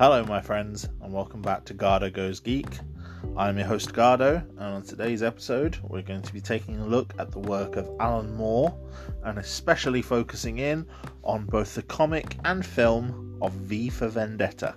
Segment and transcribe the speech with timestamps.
[0.00, 2.78] Hello, my friends, and welcome back to Gardo Goes Geek.
[3.36, 7.12] I'm your host, Gardo, and on today's episode, we're going to be taking a look
[7.18, 8.74] at the work of Alan Moore
[9.24, 10.86] and especially focusing in
[11.22, 14.74] on both the comic and film of V for Vendetta.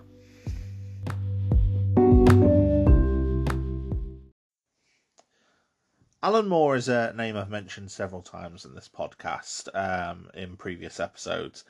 [6.21, 10.99] Alan Moore is a name I've mentioned several times in this podcast um, in previous
[10.99, 11.63] episodes.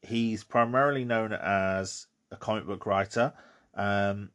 [0.00, 3.32] He's primarily known as a comic book writer.
[3.74, 4.30] Um,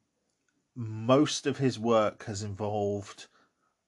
[0.75, 3.27] most of his work has involved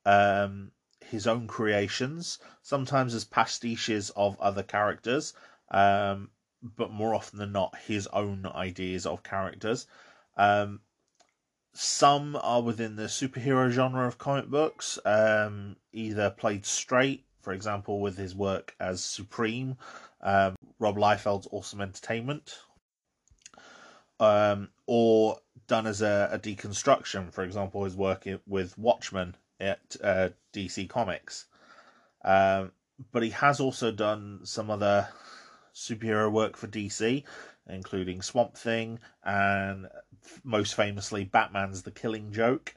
[0.06, 0.72] um,
[1.06, 5.34] his own creations, sometimes as pastiches of other characters,
[5.72, 6.30] um,
[6.62, 9.88] but more often than not, his own ideas of characters.
[10.38, 10.82] Um,
[11.74, 18.00] some are within the superhero genre of comic books, um, either played straight, for example,
[18.00, 19.78] with his work as Supreme,
[20.22, 22.58] um, Rob Liefeld's Awesome Entertainment,
[24.20, 30.30] um, or done as a, a, deconstruction, for example, his work with Watchmen at uh,
[30.54, 31.46] DC Comics.
[32.24, 32.72] Um,
[33.12, 35.10] but he has also done some other
[35.74, 37.24] superhero work for DC,
[37.70, 39.88] including Swamp Thing and
[40.44, 42.76] most famously Batman's The Killing Joke,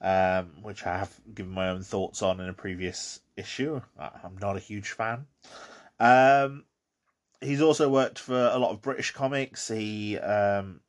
[0.00, 3.80] um, which I have given my own thoughts on in a previous issue.
[3.98, 5.26] I'm not a huge fan.
[5.98, 6.64] Um,
[7.40, 9.68] he's also worked for a lot of British comics.
[9.68, 10.80] He um,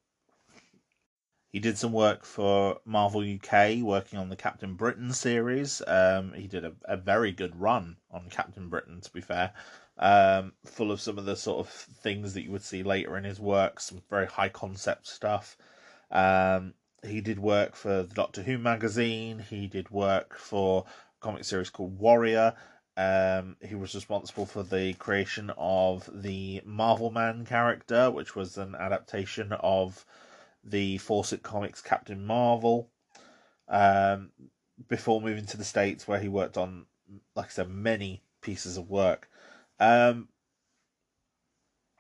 [1.54, 5.82] he did some work for Marvel UK, working on the Captain Britain series.
[5.88, 9.54] Um, he did a, a very good run on Captain Britain, to be fair
[9.98, 13.24] um, full of some of the sort of things that you would see later in
[13.24, 15.58] his work, some very high concept stuff.
[16.12, 16.74] Um,
[17.06, 19.40] he did work for the Doctor Who magazine.
[19.40, 22.54] He did work for a comic series called Warrior.
[22.96, 28.76] Um, he was responsible for the creation of the Marvel Man character, which was an
[28.76, 30.06] adaptation of
[30.64, 32.90] the Fawcett Comics Captain Marvel.
[33.68, 34.32] Um,
[34.88, 36.86] before moving to the States, where he worked on,
[37.36, 39.30] like I said, many pieces of work.
[39.80, 40.28] Um,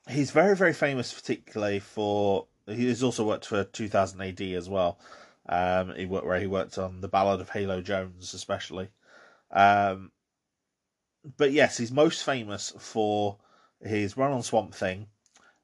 [0.10, 2.48] he's very, very famous, particularly for.
[2.66, 4.98] He's also worked for 2000 AD as well.
[5.48, 8.90] Um, he worked where he worked on the Ballad of Halo Jones, especially.
[9.52, 10.12] Um,
[11.38, 13.38] but yes, he's most famous for
[13.82, 15.08] his run on Swamp Thing,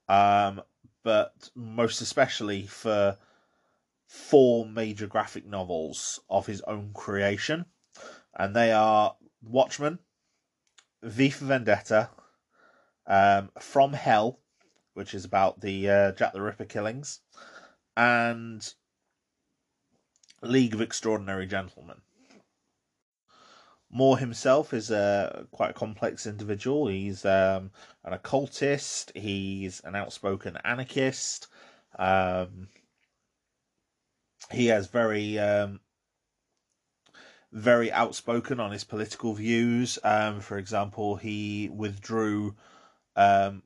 [0.08, 0.62] um,
[1.04, 3.18] but most especially for
[4.08, 7.66] four major graphic novels of his own creation,
[8.36, 10.00] and they are Watchmen,
[11.04, 12.10] V for Vendetta,
[13.08, 14.40] um, From Hell,
[14.94, 17.22] which is about the uh, Jack the Ripper killings,
[17.96, 18.74] and
[20.42, 22.02] League of Extraordinary Gentlemen.
[23.92, 26.88] Moore himself is a quite a complex individual.
[26.88, 27.72] He's um,
[28.04, 29.12] an occultist.
[29.16, 31.48] He's an outspoken anarchist.
[31.98, 32.68] Um,
[34.52, 35.80] he has very um,
[37.52, 39.98] very outspoken on his political views.
[40.04, 42.56] Um, for example, he withdrew
[43.16, 43.64] um,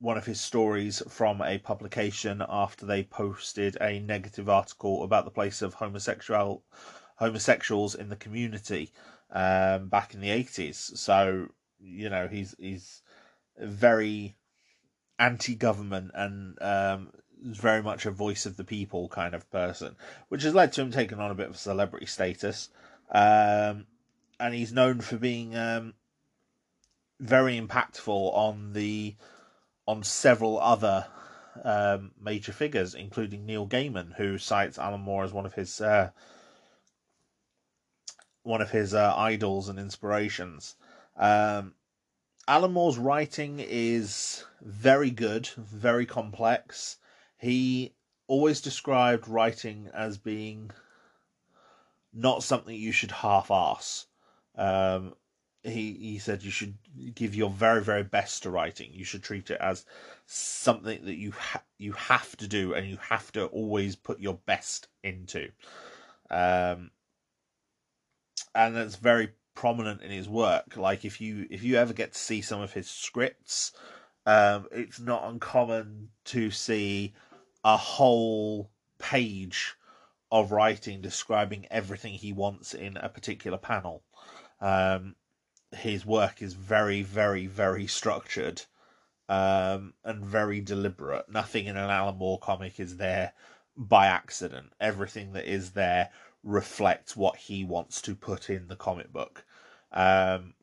[0.00, 5.30] one of his stories from a publication after they posted a negative article about the
[5.30, 6.64] place of homosexual
[7.16, 8.92] homosexuals in the community
[9.32, 10.92] um, back in the eighties.
[10.94, 11.48] So
[11.80, 13.02] you know he's he's
[13.58, 14.36] very
[15.18, 17.10] anti-government and um,
[17.42, 19.96] very much a voice of the people kind of person,
[20.28, 22.70] which has led to him taking on a bit of celebrity status.
[23.10, 23.86] Um,
[24.40, 25.94] and he's known for being um,
[27.20, 29.16] very impactful on the
[29.86, 31.06] on several other
[31.64, 36.10] um, major figures, including Neil Gaiman, who cites Alan Moore as one of his uh,
[38.48, 40.74] one of his uh, idols and inspirations.
[41.16, 41.74] Um,
[42.48, 46.96] Alan Moore's writing is very good, very complex.
[47.36, 47.92] He
[48.26, 50.70] always described writing as being
[52.14, 54.06] not something you should half-ass.
[54.56, 55.14] Um,
[55.62, 56.78] he he said you should
[57.14, 58.90] give your very very best to writing.
[58.94, 59.84] You should treat it as
[60.24, 64.38] something that you ha- you have to do and you have to always put your
[64.46, 65.50] best into.
[66.30, 66.90] Um,
[68.58, 70.76] and that's very prominent in his work.
[70.76, 73.72] Like if you if you ever get to see some of his scripts,
[74.26, 77.14] um, it's not uncommon to see
[77.64, 78.68] a whole
[78.98, 79.74] page
[80.32, 84.02] of writing describing everything he wants in a particular panel.
[84.60, 85.14] Um,
[85.70, 88.62] his work is very, very, very structured
[89.28, 91.30] um, and very deliberate.
[91.30, 93.32] Nothing in an Alan Moore comic is there
[93.76, 94.72] by accident.
[94.80, 96.10] Everything that is there
[96.48, 99.44] reflects what he wants to put in the comic book.
[99.92, 100.54] Um,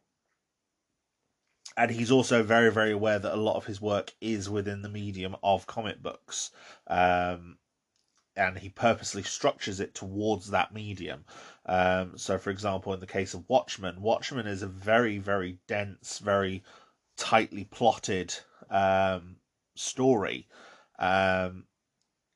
[1.77, 4.89] and he's also very, very aware that a lot of his work is within the
[4.89, 6.51] medium of comic books.
[6.87, 7.57] Um,
[8.35, 11.23] and he purposely structures it towards that medium.
[11.65, 16.17] Um, so, for example, in the case of Watchmen, Watchmen is a very, very dense,
[16.19, 16.63] very
[17.15, 18.33] tightly plotted
[18.69, 19.37] um,
[19.75, 20.47] story.
[20.97, 21.65] Um,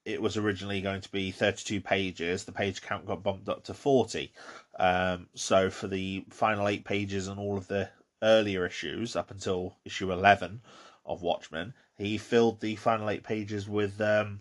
[0.05, 2.43] it was originally going to be 32 pages.
[2.43, 4.31] The page count got bumped up to 40.
[4.79, 7.89] Um, so, for the final eight pages and all of the
[8.21, 10.61] earlier issues, up until issue 11
[11.05, 14.39] of Watchmen, he filled the final eight pages with um,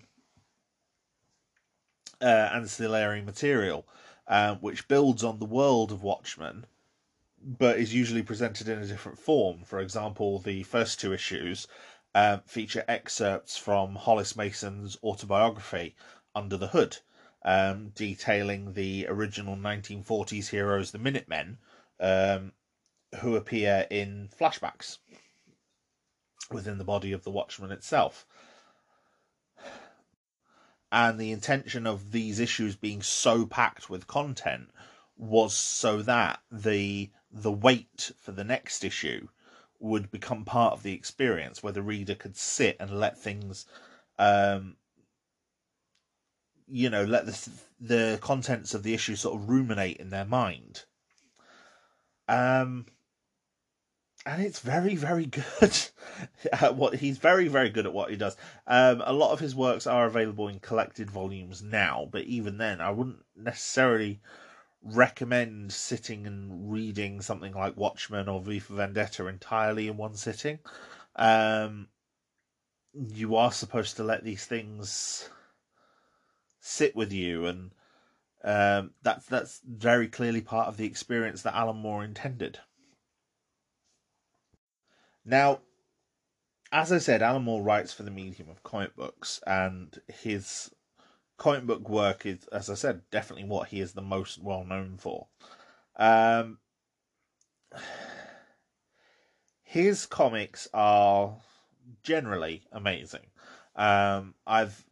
[2.21, 3.87] uh, ancillary material,
[4.27, 6.67] uh, which builds on the world of Watchmen,
[7.43, 9.65] but is usually presented in a different form.
[9.65, 11.67] For example, the first two issues
[12.15, 15.95] uh, feature excerpts from Hollis Mason's autobiography,
[16.35, 16.99] Under the Hood,
[17.45, 21.59] um, detailing the original 1940s heroes, the Minutemen,
[22.01, 22.53] um,
[23.21, 24.99] who appear in flashbacks
[26.51, 28.27] within the body of the Watchman itself.
[30.91, 34.71] And the intention of these issues being so packed with content
[35.17, 39.29] was so that the the wait for the next issue
[39.81, 43.67] would become part of the experience where the reader could sit and let things
[44.19, 44.77] um
[46.67, 50.85] you know let the the contents of the issue sort of ruminate in their mind.
[52.29, 52.87] Um
[54.27, 55.79] and it's very very good
[56.53, 58.37] at what he's very very good at what he does.
[58.67, 62.81] Um, a lot of his works are available in collected volumes now but even then
[62.81, 64.21] i wouldn't necessarily
[64.83, 70.59] recommend sitting and reading something like watchmen or v for vendetta entirely in one sitting.
[71.17, 71.89] Um,
[72.95, 75.29] you are supposed to let these things
[76.61, 77.73] sit with you and
[78.45, 82.61] um, that's that's very clearly part of the experience that alan moore intended.
[85.25, 85.61] Now,
[86.73, 90.71] as I said, Alan Moore writes for the medium of comic books, and his
[91.39, 94.97] comic book work is, as I said, definitely what he is the most well known
[94.99, 95.29] for.
[95.97, 96.59] Um,
[99.63, 101.37] his comics are
[102.03, 103.27] generally amazing.
[103.77, 104.85] Um, I've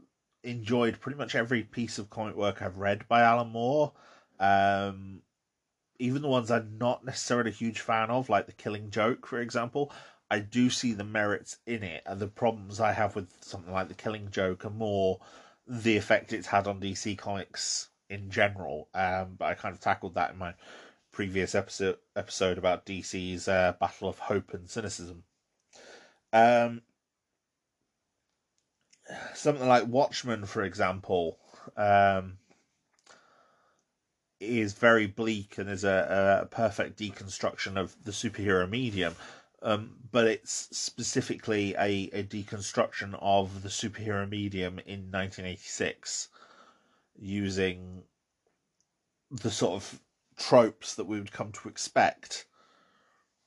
[0.44, 3.92] enjoyed pretty much every piece of comic work I've read by Alan Moore.
[4.38, 5.22] Um,
[5.98, 9.40] even the ones I'm not necessarily a huge fan of, like The Killing Joke, for
[9.40, 9.92] example,
[10.30, 13.88] I do see the merits in it, and the problems I have with something like
[13.88, 15.20] the Killing Joke are more
[15.66, 18.88] the effect it's had on DC Comics in general.
[18.94, 20.54] Um, but I kind of tackled that in my
[21.12, 25.24] previous episode episode about DC's uh, battle of hope and cynicism.
[26.32, 26.82] Um,
[29.34, 31.38] something like Watchmen, for example,
[31.76, 32.38] um,
[34.40, 39.14] is very bleak and is a, a perfect deconstruction of the superhero medium
[39.66, 46.28] um, but it's specifically a, a deconstruction of the superhero medium in 1986
[47.18, 48.04] using
[49.28, 50.00] the sort of
[50.36, 52.46] tropes that we would come to expect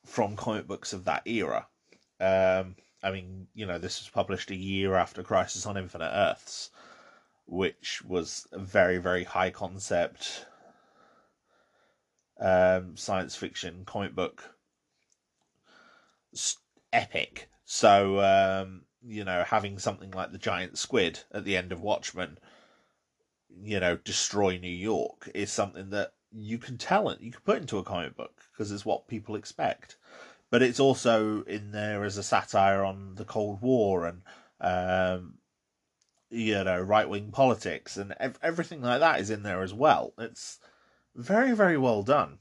[0.05, 1.65] from comic books of that era.
[2.19, 6.69] Um, I mean, you know, this was published a year after Crisis on Infinite Earths,
[7.45, 10.45] which was a very, very high concept
[12.41, 14.58] um, science fiction comic book
[16.93, 17.49] epic.
[17.65, 22.37] So um, you know, having something like the giant squid at the end of Watchmen,
[23.61, 27.61] you know, destroy New York is something that you can tell it, you can put
[27.61, 29.97] into a comic book because it's what people expect.
[30.51, 34.21] But it's also in there as a satire on the Cold War and
[34.59, 35.35] um,
[36.29, 40.13] you know right wing politics and ev- everything like that is in there as well.
[40.17, 40.59] It's
[41.15, 42.39] very very well done.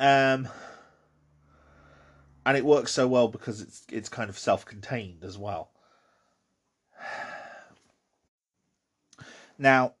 [0.00, 0.48] Um,
[2.46, 5.70] and it works so well because it's it's kind of self-contained as well.
[9.58, 9.94] Now,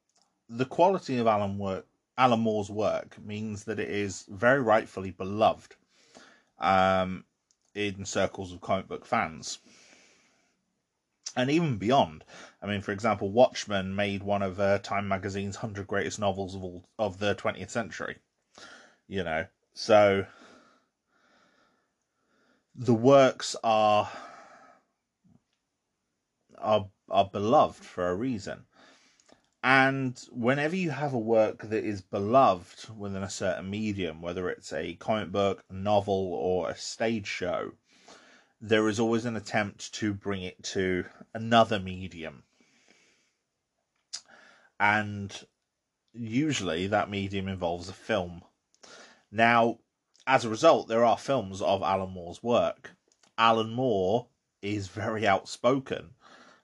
[0.48, 1.86] the quality of Alan work,
[2.18, 5.76] Alan Moore's work means that it is very rightfully beloved
[6.58, 7.24] um,
[7.74, 9.58] in circles of comic book fans,
[11.36, 12.24] and even beyond.
[12.60, 16.64] I mean, for example, Watchmen made one of uh, Time Magazine's hundred greatest novels of
[16.64, 18.16] all of the twentieth century.
[19.06, 20.26] You know, so
[22.74, 24.10] the works are
[26.58, 28.64] are are beloved for a reason.
[29.62, 34.72] And whenever you have a work that is beloved within a certain medium, whether it's
[34.72, 37.72] a comic book, novel, or a stage show,
[38.60, 42.42] there is always an attempt to bring it to another medium.
[44.78, 45.32] And
[46.12, 48.42] usually that medium involves a film.
[49.30, 49.78] Now,
[50.26, 52.92] as a result, there are films of Alan Moore's work.
[53.36, 54.26] Alan Moore
[54.62, 56.10] is very outspoken,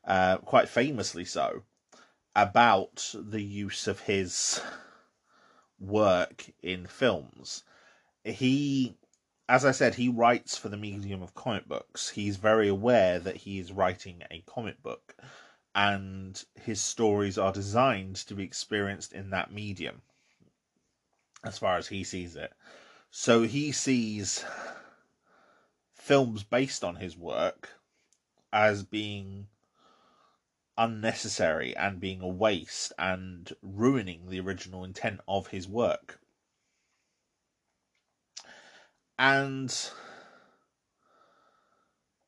[0.04, 1.62] uh, quite famously so.
[2.34, 4.60] about the use of his
[5.78, 7.64] work in films.
[8.24, 8.96] He,
[9.48, 12.10] as I said, he writes for the medium of comic books.
[12.10, 15.16] He's very aware that he is writing a comic book,
[15.74, 20.02] and his stories are designed to be experienced in that medium,
[21.44, 22.52] as far as he sees it.
[23.10, 24.44] So he sees
[25.94, 27.70] films based on his work
[28.52, 29.48] as being
[30.78, 36.20] unnecessary and being a waste and ruining the original intent of his work.
[39.18, 39.74] And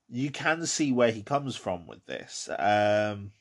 [0.09, 2.51] you can see where he comes from with this.
[2.59, 3.33] Um,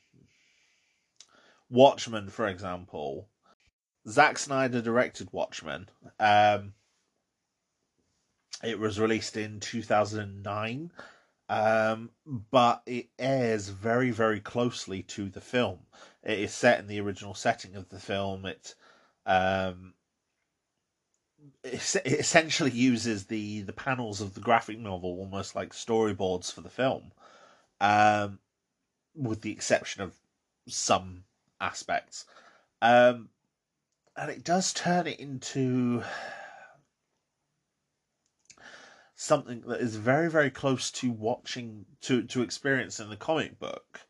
[1.68, 3.28] Watchmen, for example,
[4.08, 5.90] Zack Snyder directed Watchmen.
[6.18, 6.72] Um,
[8.62, 10.90] it was released in 2009
[11.52, 12.08] um,
[12.50, 15.80] but it errs very, very closely to the film.
[16.22, 18.46] It is set in the original setting of the film.
[18.46, 18.74] It,
[19.26, 19.92] um,
[21.62, 21.74] it,
[22.06, 27.12] essentially uses the the panels of the graphic novel almost like storyboards for the film,
[27.82, 28.38] um,
[29.14, 30.14] with the exception of
[30.68, 31.24] some
[31.60, 32.24] aspects.
[32.80, 33.28] Um,
[34.16, 36.02] and it does turn it into
[39.22, 44.00] something that is very very close to watching to to experience in the comic book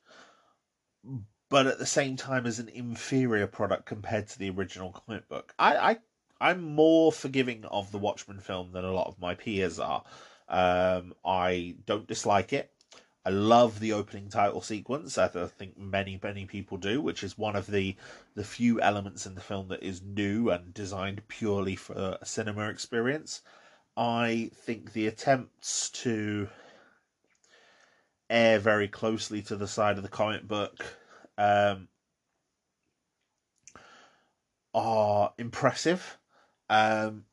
[1.52, 5.54] but at the same time as an inferior product compared to the original comic book.
[5.58, 5.98] I i
[6.40, 10.02] i'm more forgiving of the watchmen film than a lot of my peers are.
[10.48, 12.72] Um i don't dislike it.
[13.26, 17.54] I love the opening title sequence, I think many, many people do, which is one
[17.54, 17.96] of the
[18.34, 22.70] the few elements in the film that is new and designed purely for a cinema
[22.70, 23.42] experience.
[23.96, 26.48] I think the attempts to
[28.30, 30.96] err very closely to the side of the comic book
[31.36, 31.88] um,
[34.72, 36.18] are impressive.
[36.70, 37.26] Um,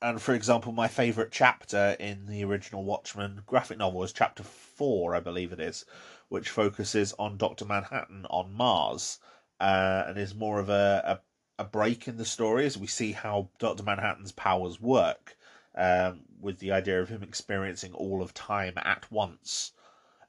[0.00, 5.16] and for example, my favourite chapter in the original Watchmen graphic novel is chapter four,
[5.16, 5.84] I believe it is,
[6.28, 9.18] which focuses on Doctor Manhattan on Mars,
[9.58, 11.20] uh, and is more of a,
[11.58, 15.36] a, a break in the story as we see how Doctor Manhattan's powers work
[15.74, 19.72] um, with the idea of him experiencing all of time at once.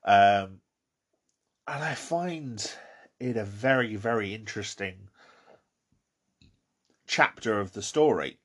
[0.03, 0.61] Um,
[1.67, 2.71] and I find
[3.19, 5.09] it a very, very interesting
[7.05, 8.37] chapter of the story.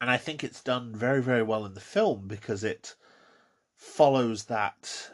[0.00, 2.94] And I think it's done very, very well in the film because it
[3.74, 5.10] follows that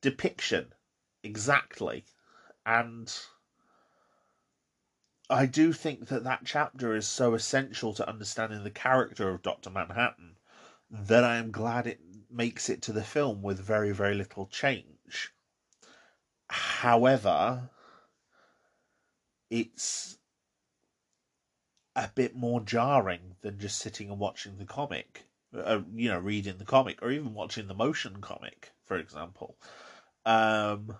[0.00, 0.72] depiction
[1.22, 2.04] exactly.
[2.66, 3.14] And
[5.30, 9.68] I do think that that chapter is so essential to understanding the character of Dr.
[9.68, 10.36] Manhattan
[10.90, 15.32] that I am glad it makes it to the film with very, very little change.
[16.48, 17.68] However,
[19.50, 20.18] it's
[21.94, 26.56] a bit more jarring than just sitting and watching the comic, uh, you know, reading
[26.56, 29.58] the comic, or even watching the motion comic, for example.
[30.24, 30.96] Um,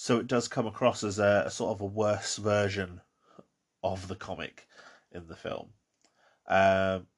[0.00, 3.00] so it does come across as a, a sort of a worse version
[3.82, 4.68] of the comic
[5.10, 5.70] in the film.
[6.46, 7.08] Um,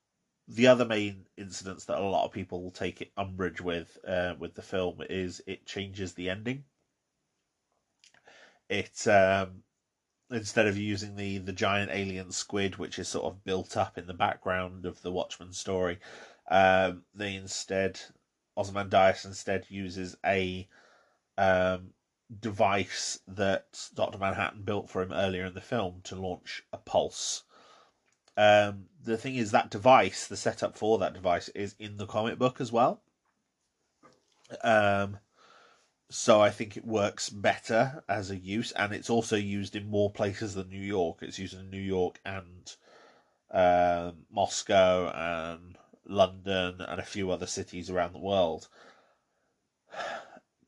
[0.48, 4.62] the other main incidents that a lot of people take umbrage with uh, with the
[4.62, 6.64] film is it changes the ending.
[8.70, 9.62] It um,
[10.30, 14.06] instead of using the the giant alien squid, which is sort of built up in
[14.06, 15.98] the background of the Watchmen story,
[16.50, 18.00] um, they instead
[18.56, 20.66] Ozymandias instead uses a
[21.36, 21.92] um,
[22.38, 24.18] device that Dr.
[24.18, 27.42] Manhattan built for him earlier in the film to launch a pulse.
[28.36, 32.38] Um, the thing is, that device, the setup for that device, is in the comic
[32.38, 33.02] book as well.
[34.62, 35.18] Um,
[36.08, 40.10] so I think it works better as a use, and it's also used in more
[40.10, 41.18] places than New York.
[41.22, 42.74] It's used in New York and
[43.50, 48.68] um, Moscow and London and a few other cities around the world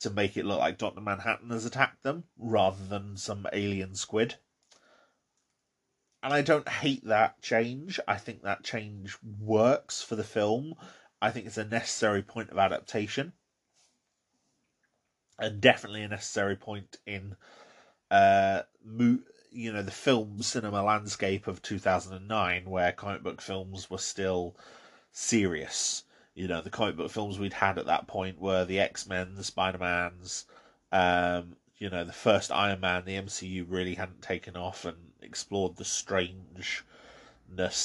[0.02, 1.00] to make it look like Dr.
[1.00, 4.36] Manhattan has attacked them rather than some alien squid.
[6.22, 7.98] And I don't hate that change.
[8.06, 10.74] I think that change works for the film.
[11.20, 13.32] I think it's a necessary point of adaptation.
[15.38, 17.36] And definitely a necessary point in
[18.10, 18.62] uh
[19.50, 24.54] you know the film cinema landscape of 2009 where comic book films were still
[25.10, 29.34] serious you know the comic book films we'd had at that point were the X-Men,
[29.34, 30.46] the Spider-Mans,
[30.92, 35.76] um, you know, the first Iron Man, the MCU really hadn't taken off and explored
[35.76, 36.82] the strangeness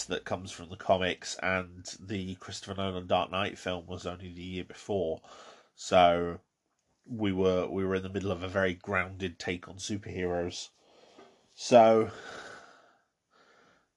[0.05, 4.43] that comes from the comics, and the Christopher Nolan Dark Knight film was only the
[4.43, 5.21] year before.
[5.75, 6.41] So,
[7.09, 10.69] we were we were in the middle of a very grounded take on superheroes.
[11.55, 12.11] So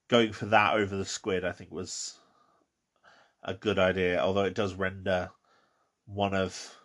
[0.08, 2.16] going for that over the squid, I think was
[3.42, 4.18] a good idea.
[4.20, 5.30] Although it does render
[6.06, 6.76] one of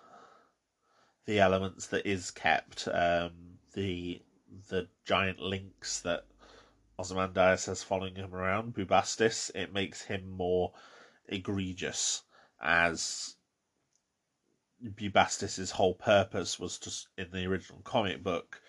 [1.25, 3.31] the elements that is kept um,
[3.73, 4.21] the
[4.69, 6.25] the giant lynx that
[6.97, 9.51] Ozymandias has following him around, Bubastis.
[9.53, 10.73] It makes him more
[11.27, 12.23] egregious
[12.61, 13.35] as
[14.81, 18.61] Bubastis's whole purpose was to, in the original comic book,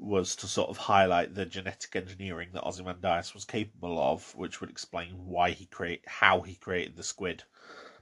[0.00, 4.70] was to sort of highlight the genetic engineering that Ozymandias was capable of, which would
[4.70, 7.44] explain why he create how he created the squid.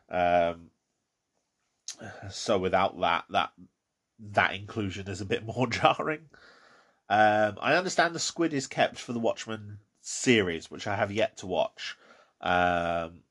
[0.09, 0.71] Um,
[2.31, 3.51] so without that, that
[4.21, 6.29] that inclusion is a bit more jarring.
[7.09, 11.39] Um, I understand the squid is kept for the Watchmen series, which I have yet
[11.39, 11.97] to watch.
[12.41, 13.23] Um,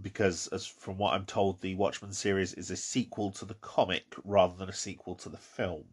[0.00, 4.14] because as from what I'm told, the Watchmen series is a sequel to the comic
[4.24, 5.84] rather than a sequel to the film.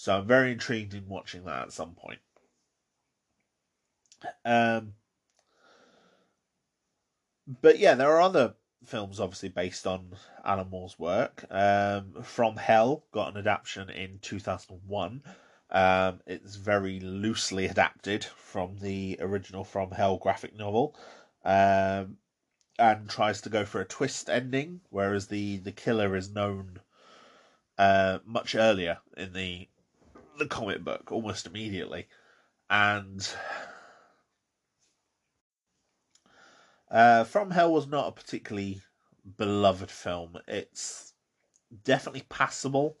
[0.00, 2.20] So I'm very intrigued in watching that at some point.
[4.46, 4.94] Um,
[7.60, 11.44] but yeah, there are other films obviously based on Alan Moore's work.
[11.50, 15.22] Um, From Hell got an adaptation in 2001.
[15.68, 20.96] Um, it's very loosely adapted from the original From Hell graphic novel.
[21.44, 22.16] Um,
[22.78, 26.80] and tries to go for a twist ending, whereas the the killer is known
[27.76, 29.68] uh, much earlier in the
[30.40, 32.08] the comic book, almost immediately,
[32.68, 33.28] and
[36.90, 38.80] uh, From Hell was not a particularly
[39.36, 40.38] beloved film.
[40.48, 41.12] It's
[41.84, 42.96] definitely passable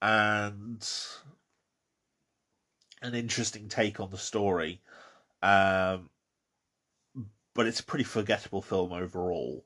[0.00, 0.88] and
[3.02, 4.80] an interesting take on the story.
[5.42, 6.10] Um,
[7.54, 9.64] but it's a pretty forgettable film overall.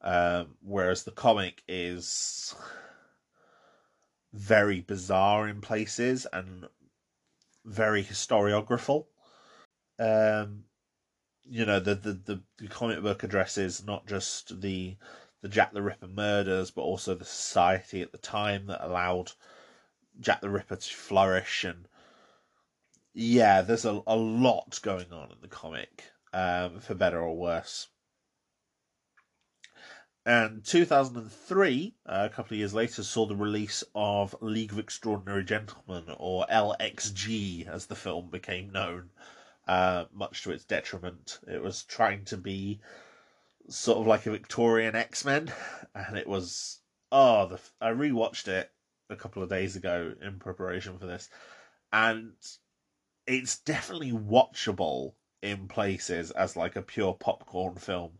[0.00, 2.54] Um, whereas the comic is
[4.34, 6.66] very bizarre in places and
[7.64, 9.06] very historiographical.
[9.98, 10.64] Um,
[11.44, 14.96] you know, the, the, the, comic book addresses not just the
[15.40, 19.32] the Jack the Ripper murders, but also the society at the time that allowed
[20.18, 21.64] Jack the Ripper to flourish.
[21.64, 21.86] And
[23.12, 27.88] yeah, there's a, a lot going on in the comic um, for better or worse.
[30.26, 35.44] And 2003, uh, a couple of years later, saw the release of League of Extraordinary
[35.44, 39.10] Gentlemen, or LXG as the film became known,
[39.68, 41.40] uh, much to its detriment.
[41.46, 42.80] It was trying to be
[43.68, 45.52] sort of like a Victorian X Men,
[45.94, 46.80] and it was.
[47.12, 48.72] Oh, the, I rewatched it
[49.10, 51.28] a couple of days ago in preparation for this,
[51.92, 52.32] and
[53.26, 58.18] it's definitely watchable in places as like a pure popcorn film,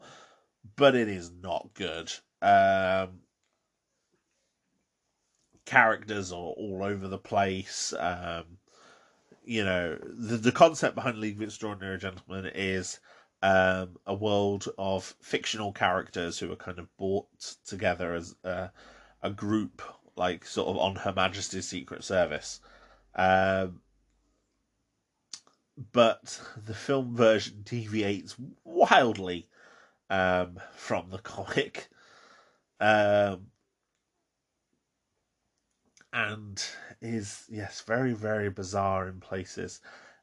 [0.77, 2.13] but it is not good.
[2.43, 3.21] Um,
[5.65, 7.93] characters are all over the place.
[7.99, 8.59] Um,
[9.45, 13.01] you know, the the concept behind League of Extraordinary Gentlemen is
[13.43, 17.29] um, a world of fictional characters who are kind of brought
[17.67, 18.71] together as a,
[19.23, 19.83] a group,
[20.17, 22.61] like sort of on Her Majesty's Secret Service.
[23.15, 23.81] Um,
[25.93, 29.49] but the film version deviates wildly
[30.11, 31.88] um, from the comic.
[32.81, 33.47] Um,
[36.12, 36.64] and
[37.01, 39.81] is yes very very bizarre in places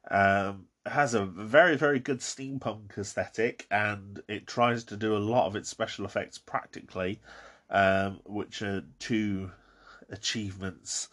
[0.10, 5.48] um, has a very very good steampunk aesthetic and it tries to do a lot
[5.48, 7.20] of its special effects practically
[7.72, 9.52] um, which are two
[10.10, 11.10] achievements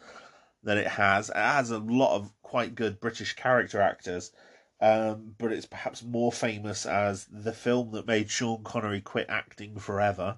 [0.65, 1.31] that it has.
[1.31, 4.33] It has a lot of quite good British character actors,
[4.81, 9.79] um, but it's perhaps more famous as the film that made Sean Connery quit acting
[9.79, 10.37] forever.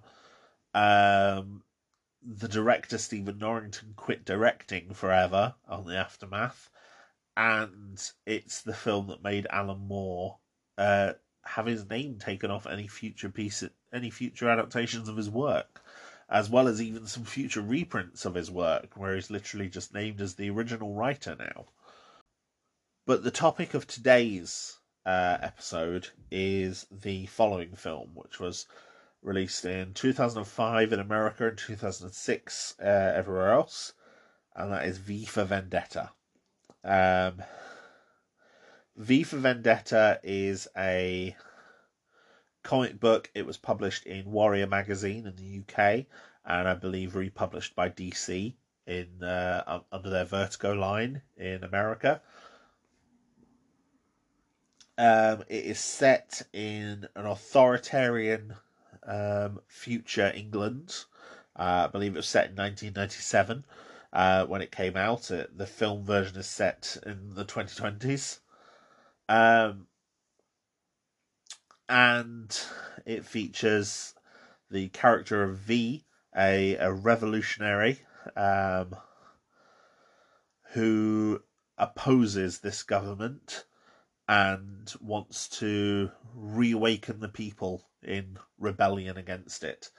[0.75, 1.63] Um,
[2.23, 6.71] the director Stephen Norrington quit directing forever on the aftermath,
[7.37, 10.39] and it's the film that made Alan Moore
[10.79, 15.83] uh, have his name taken off any future piece, any future adaptations of his work
[16.31, 20.21] as well as even some future reprints of his work, where he's literally just named
[20.21, 21.67] as the original writer now.
[23.07, 28.67] But the topic of today's uh, episode is the following film, which was
[29.23, 33.95] released in 2005 in America and 2006 uh, everywhere else,
[34.55, 36.11] and that is V for Vendetta.
[36.85, 37.43] Um,
[38.97, 41.35] v for Vendetta is a
[42.63, 43.31] comic book.
[43.35, 46.07] It was published in Warrior magazine in the UK,
[46.45, 48.55] and I believe republished by DC
[48.87, 52.21] in uh, under their Vertigo line in America.
[55.01, 58.55] Um, it is set in an authoritarian
[59.07, 60.95] um, future England.
[61.57, 63.65] Uh, I believe it was set in 1997.
[64.13, 65.31] uh, when it came out.
[65.31, 68.41] It, the film version is set in the 2020s.
[69.29, 69.87] Um,
[71.89, 72.61] and
[73.07, 74.15] it features
[74.71, 76.05] the character of V,
[76.37, 78.01] a, a revolutionary
[78.37, 78.97] um,
[80.73, 81.43] who
[81.79, 83.65] opposes this government
[84.31, 89.91] and wants to reawaken the people in rebellion against it.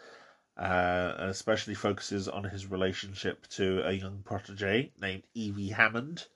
[0.55, 6.27] Uh, especially focuses on his relationship to a young protege named Evie Hammond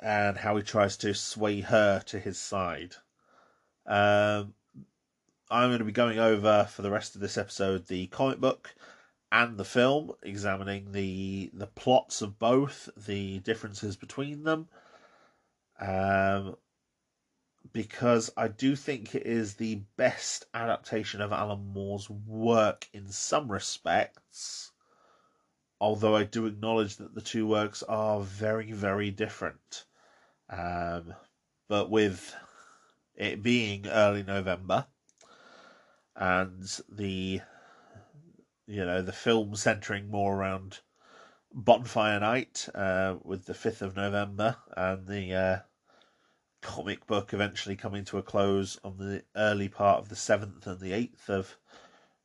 [0.00, 2.96] and how he tries to sway her to his side.
[3.86, 4.54] Um,
[5.50, 8.74] I'm going to be going over for the rest of this episode the comic book
[9.30, 14.68] and the film, examining the the plots of both, the differences between them,
[15.80, 16.56] um,
[17.72, 23.50] because I do think it is the best adaptation of Alan Moore's work in some
[23.50, 24.72] respects.
[25.80, 29.84] Although I do acknowledge that the two works are very, very different.
[30.48, 31.14] Um,
[31.68, 32.34] but with
[33.14, 34.86] it being early November
[36.14, 37.40] and the
[38.66, 40.80] you know the film centering more around
[41.54, 45.58] bonfire night uh, with the 5th of November and the uh,
[46.62, 50.80] comic book eventually coming to a close on the early part of the 7th and
[50.80, 51.56] the 8th of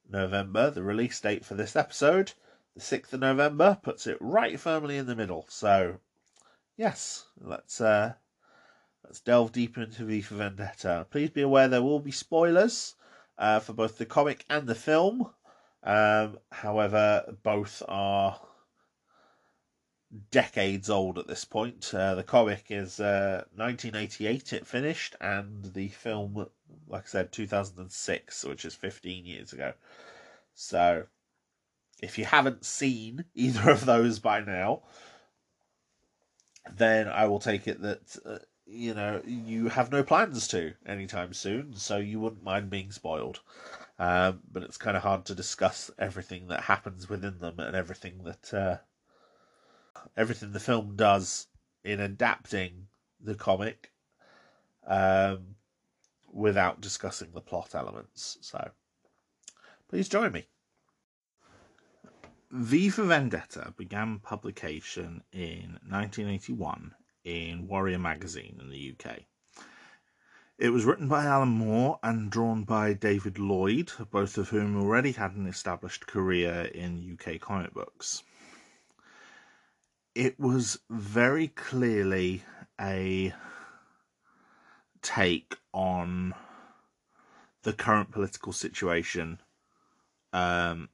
[0.10, 0.70] November.
[0.70, 2.34] The release date for this episode,
[2.76, 5.46] the 6th of November, puts it right firmly in the middle.
[5.50, 6.00] So,
[6.78, 8.14] yes, let's uh,
[9.04, 11.08] let's delve deeper into V for Vendetta.
[11.10, 12.96] Please be aware there will be spoilers
[13.38, 15.30] uh, for both the comic and the film.
[15.84, 18.40] Um, however, both are
[20.32, 21.92] decades old at this point.
[21.94, 26.48] Uh, the comic is uh, 1988, it finished, and the film,
[26.88, 29.74] like I said, 2006, which is 15 years ago.
[30.54, 31.04] So,
[32.02, 34.84] if you haven't seen either of those by now,
[36.76, 38.18] then I will take it that.
[38.26, 42.92] Uh, you know, you have no plans to anytime soon, so you wouldn't mind being
[42.92, 43.40] spoiled.
[43.98, 48.24] Um, but it's kind of hard to discuss everything that happens within them and everything
[48.26, 48.78] that uh,
[50.16, 51.48] everything the film does
[51.84, 52.88] in adapting
[53.20, 53.92] the comic
[54.86, 55.56] um,
[56.32, 58.38] without discussing the plot elements.
[58.42, 58.72] So
[59.90, 60.48] please join me.
[62.52, 66.94] V for Vendetta began publication in 1981
[67.26, 69.24] in Warrior magazine in the UK.
[70.58, 75.12] It was written by Alan Moore and drawn by David Lloyd, both of whom already
[75.12, 78.24] had an established career in UK comic books
[80.18, 82.44] it was very clearly
[82.82, 83.32] a
[85.04, 86.34] take on
[87.62, 89.40] the current political situation
[90.34, 90.90] um,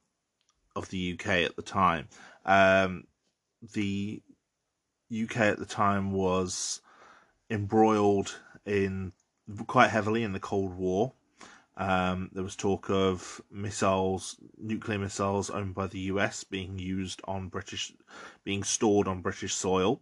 [0.76, 2.06] of the UK at the time.
[2.44, 3.04] Um,
[3.72, 4.20] the
[5.10, 6.82] UK at the time was
[7.48, 9.12] embroiled in
[9.66, 11.14] quite heavily in the Cold War.
[11.76, 17.48] Um, there was talk of missiles, nuclear missiles owned by the US being used on
[17.48, 17.92] British,
[18.44, 20.00] being stored on British soil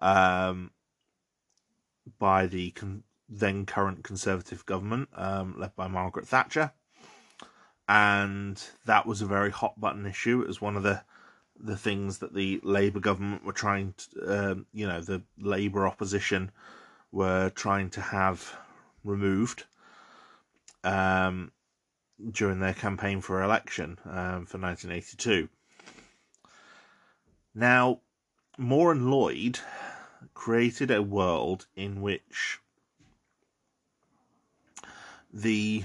[0.00, 0.70] um,
[2.18, 6.72] by the con- then current Conservative government um, led by Margaret Thatcher.
[7.88, 10.40] And that was a very hot button issue.
[10.40, 11.02] It was one of the
[11.64, 16.50] the things that the Labour government were trying to, um, you know, the Labour opposition
[17.12, 18.56] were trying to have
[19.04, 19.64] removed
[20.84, 21.52] um,
[22.30, 25.48] during their campaign for election um, for 1982.
[27.54, 28.00] Now,
[28.58, 29.58] Moore and Lloyd
[30.34, 32.58] created a world in which
[35.32, 35.84] the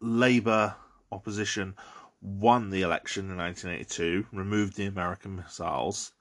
[0.00, 0.76] Labour
[1.12, 1.76] opposition
[2.22, 6.12] won the election in 1982, removed the American missiles,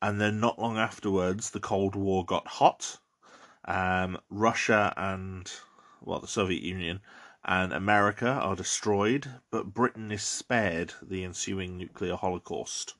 [0.00, 2.98] and then not long afterwards, the Cold War got hot.
[3.64, 5.50] Um, Russia and
[6.08, 7.00] well, the Soviet Union
[7.44, 12.94] and America are destroyed, but Britain is spared the ensuing nuclear holocaust.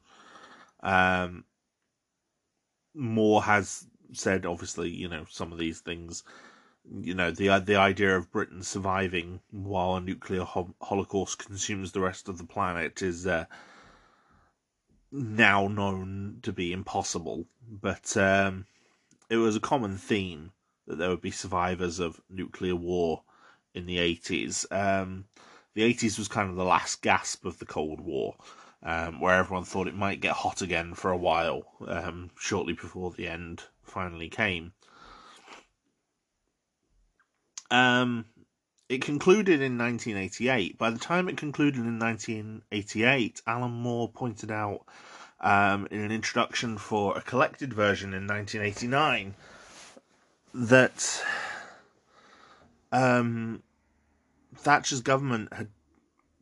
[0.80, 1.44] Um,
[2.94, 6.22] Moore has said, obviously, you know, some of these things.
[6.90, 12.00] You know, the the idea of Britain surviving while a nuclear ho- holocaust consumes the
[12.00, 13.46] rest of the planet is uh,
[15.10, 17.46] now known to be impossible.
[17.66, 18.66] But um,
[19.30, 20.52] it was a common theme
[20.88, 23.22] that there would be survivors of nuclear war
[23.74, 24.66] in the 80s.
[24.72, 25.26] Um,
[25.74, 28.34] the 80s was kind of the last gasp of the Cold War,
[28.82, 33.10] um, where everyone thought it might get hot again for a while, um, shortly before
[33.12, 34.72] the end finally came.
[37.70, 38.24] Um,
[38.88, 40.78] it concluded in 1988.
[40.78, 44.86] By the time it concluded in 1988, Alan Moore pointed out
[45.40, 49.34] um, in an introduction for a collected version in 1989
[50.54, 51.22] that
[52.92, 53.62] um,
[54.54, 55.68] Thatcher's government had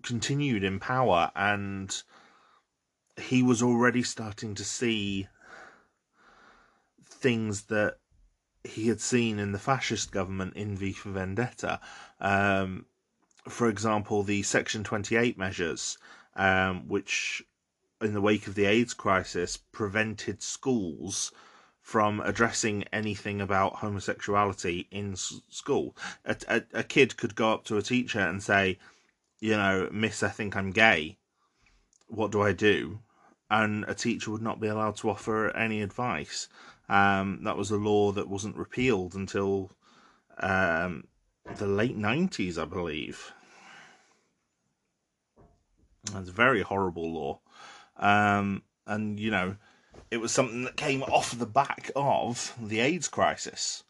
[0.02, 2.02] continued in power and
[3.18, 5.26] he was already starting to see
[7.04, 7.96] things that
[8.62, 11.80] he had seen in the fascist government in V for Vendetta.
[12.20, 12.86] Um,
[13.48, 15.98] for example, the Section 28 measures,
[16.34, 17.42] um, which
[18.00, 21.32] in the wake of the AIDS crisis prevented schools
[21.86, 25.96] from addressing anything about homosexuality in school.
[26.24, 28.76] A, a, a, kid could go up to a teacher and say,
[29.38, 31.16] you know, Miss, I think I'm gay.
[32.08, 32.98] What do I do?
[33.48, 36.48] And a teacher would not be allowed to offer any advice.
[36.88, 39.70] Um, that was a law that wasn't repealed until
[40.38, 41.04] um,
[41.54, 43.32] the late 90s, I believe.
[46.12, 47.38] That's a very horrible law.
[47.96, 49.54] Um, and, you know,
[50.10, 53.84] it was something that came off the back of the AIDS crisis.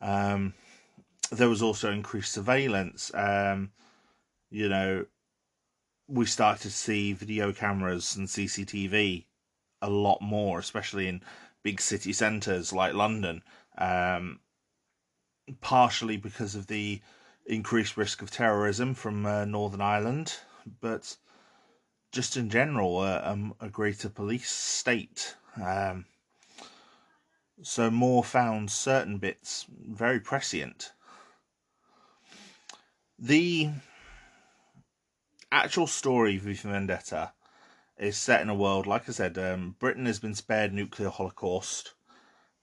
[0.00, 0.54] Um,
[1.30, 3.10] there was also increased surveillance.
[3.14, 3.72] Um,
[4.50, 5.06] you know,
[6.06, 9.24] we started to see video cameras and CCTV
[9.82, 11.22] a lot more, especially in
[11.62, 13.42] big city centres like London,
[13.76, 14.40] um,
[15.60, 17.00] partially because of the
[17.46, 20.38] increased risk of terrorism from uh, Northern Ireland,
[20.80, 21.16] but
[22.12, 25.34] just in general, uh, um, a greater police state.
[25.62, 26.04] Um,
[27.62, 30.92] so Moore found certain bits very prescient.
[33.18, 33.70] The
[35.50, 37.32] actual story of Vendetta
[37.98, 41.94] is set in a world, like I said, um, Britain has been spared nuclear holocaust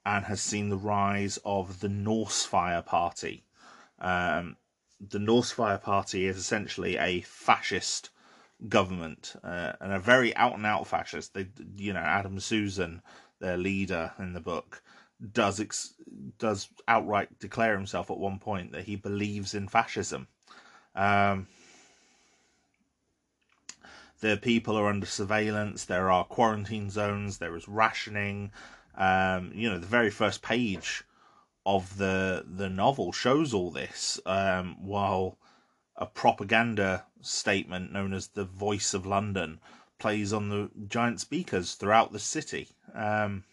[0.05, 3.43] and has seen the rise of the Norsefire Party.
[3.99, 4.55] Um,
[4.99, 8.12] the Norsefire Party is essentially a fascist
[8.69, 11.34] government uh, and a very out and out fascist.
[11.34, 11.47] They,
[11.78, 13.01] you know, Adam Susan,
[13.39, 14.82] their leader in the book,
[15.32, 15.93] does ex-
[16.38, 20.28] does outright declare himself at one point that he believes in fascism.
[20.95, 21.47] Um,
[24.21, 25.86] the people are under surveillance.
[25.86, 27.38] There are quarantine zones.
[27.38, 28.51] There is rationing.
[28.97, 31.04] Um, you know, the very first page
[31.65, 34.19] of the the novel shows all this.
[34.25, 35.38] Um, while
[35.97, 39.60] a propaganda statement known as the Voice of London
[39.97, 42.67] plays on the giant speakers throughout the city.
[42.93, 43.43] Um,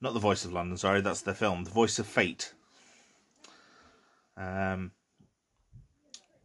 [0.00, 1.64] not the Voice of London, sorry, that's the film.
[1.64, 2.52] The Voice of Fate.
[4.36, 4.92] Um,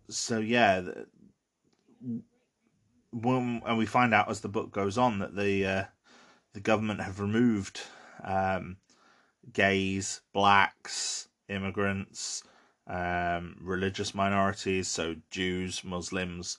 [0.09, 0.81] so yeah,
[3.11, 5.83] when and we find out as the book goes on that the uh,
[6.53, 7.81] the government have removed
[8.23, 8.77] um,
[9.51, 12.43] gays, blacks, immigrants,
[12.91, 16.57] um, religious minorities, so Jews, Muslims,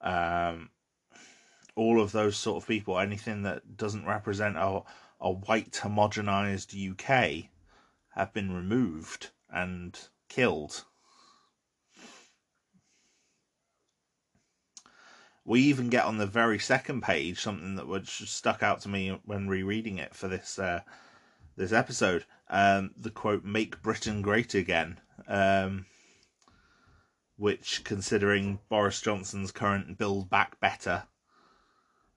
[0.00, 0.70] um,
[1.74, 2.98] all of those sort of people.
[2.98, 4.82] Anything that doesn't represent a
[5.20, 7.48] a white homogenized UK
[8.14, 10.84] have been removed and killed.
[15.44, 19.18] we even get on the very second page something that was stuck out to me
[19.24, 20.80] when rereading it for this uh,
[21.56, 22.24] this episode.
[22.48, 25.86] Um, the quote "Make Britain Great Again," um,
[27.36, 31.04] which, considering Boris Johnson's current "Build Back Better,"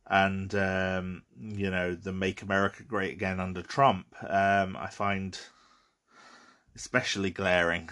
[0.06, 5.40] and um, you know the "Make America Great Again" under Trump, um, I find
[6.76, 7.90] especially glaring.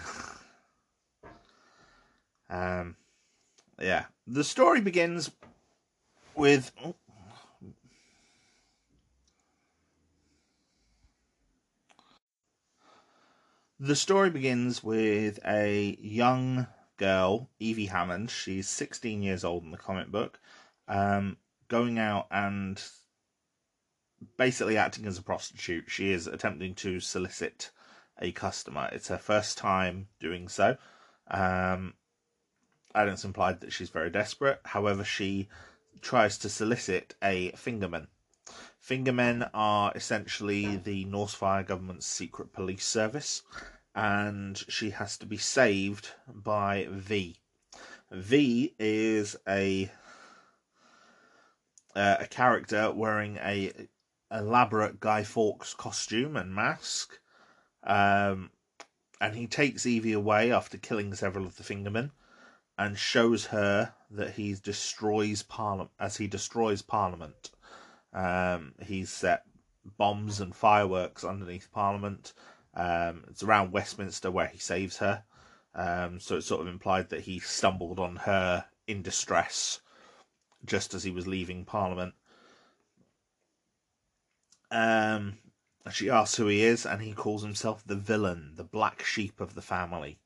[2.50, 2.96] um,
[3.80, 4.04] yeah.
[4.26, 5.30] The story begins
[6.34, 6.72] with.
[13.80, 18.30] The story begins with a young girl, Evie Hammond.
[18.30, 20.38] She's 16 years old in the comic book,
[20.86, 22.80] um, going out and
[24.36, 25.90] basically acting as a prostitute.
[25.90, 27.72] She is attempting to solicit
[28.20, 28.88] a customer.
[28.92, 30.76] It's her first time doing so.
[31.28, 31.94] Um,
[32.94, 34.60] and it's implied that she's very desperate.
[34.64, 35.48] However, she
[36.00, 38.06] tries to solicit a fingerman.
[38.84, 43.40] Fingermen are essentially the Norsefire government's secret police service,
[43.94, 47.36] and she has to be saved by V.
[48.10, 49.90] V is a
[51.96, 53.72] uh, a character wearing a
[54.30, 57.18] elaborate Guy Fawkes costume and mask,
[57.84, 58.50] um,
[59.18, 62.10] and he takes Evie away after killing several of the fingermen
[62.76, 67.50] and shows her that he destroys parliament as he destroys parliament.
[68.14, 69.42] Um, he's set
[69.98, 72.32] bombs and fireworks underneath parliament.
[72.74, 75.24] Um, it's around Westminster where he saves her.
[75.74, 79.80] Um, so it's sort of implied that he stumbled on her in distress
[80.64, 82.14] just as he was leaving Parliament.
[84.70, 85.38] Um,
[85.92, 89.54] she asks who he is, and he calls himself the villain, the black sheep of
[89.54, 90.18] the family,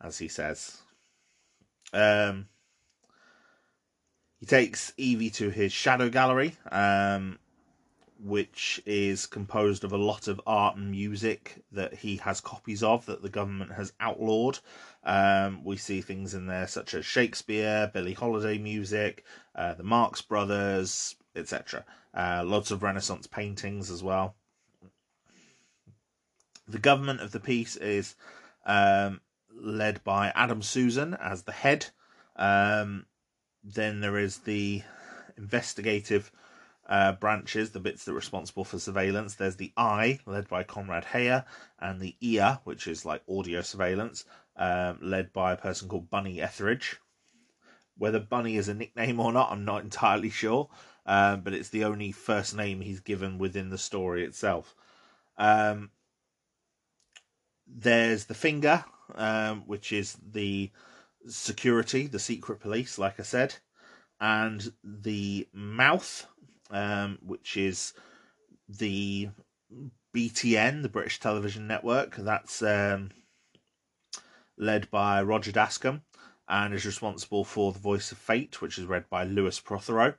[0.00, 0.78] as he says.
[1.92, 2.48] Um,
[4.40, 7.38] he takes Evie to his shadow gallery, um,
[8.18, 13.04] which is composed of a lot of art and music that he has copies of
[13.04, 14.58] that the government has outlawed.
[15.04, 19.24] Um, we see things in there such as Shakespeare, Billie Holiday music,
[19.54, 21.84] uh, the Marx Brothers, etc.
[22.14, 24.34] Uh, lots of Renaissance paintings as well.
[26.66, 28.16] The government of the piece is
[28.64, 29.20] um,
[29.54, 31.86] led by Adam Susan as the head.
[32.36, 33.04] Um,
[33.62, 34.82] then there is the
[35.36, 36.30] investigative
[36.88, 39.34] uh, branches, the bits that are responsible for surveillance.
[39.34, 41.44] There's the eye, led by Conrad Heyer,
[41.78, 44.24] and the ear, which is like audio surveillance,
[44.56, 46.98] um, led by a person called Bunny Etheridge.
[47.96, 50.68] Whether Bunny is a nickname or not, I'm not entirely sure,
[51.06, 54.74] um, but it's the only first name he's given within the story itself.
[55.38, 55.90] Um,
[57.66, 60.70] there's the finger, um, which is the
[61.28, 63.56] security, the secret police, like I said,
[64.20, 66.26] and the mouth,
[66.70, 67.92] um, which is
[68.68, 69.30] the
[70.14, 72.16] BTN, the British Television Network.
[72.16, 73.10] That's um,
[74.56, 76.02] led by Roger Dascombe
[76.48, 80.14] and is responsible for The Voice of Fate, which is read by Lewis Prothero.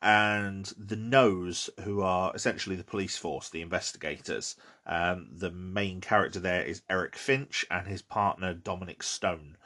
[0.00, 4.54] And the Nose, who are essentially the police force, the investigators.
[4.86, 9.56] Um, the main character there is Eric Finch and his partner Dominic Stone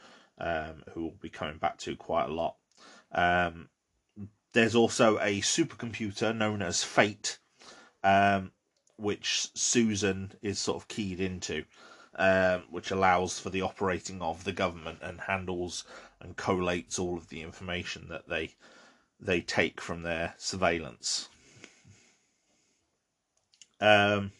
[0.42, 2.56] um, who we'll be coming back to quite a lot.
[3.12, 3.68] Um,
[4.52, 7.38] there's also a supercomputer known as Fate,
[8.02, 8.50] um,
[8.96, 11.64] which Susan is sort of keyed into,
[12.16, 15.84] um, which allows for the operating of the government and handles
[16.20, 18.54] and collates all of the information that they
[19.18, 21.28] they take from their surveillance.
[23.80, 24.32] Um,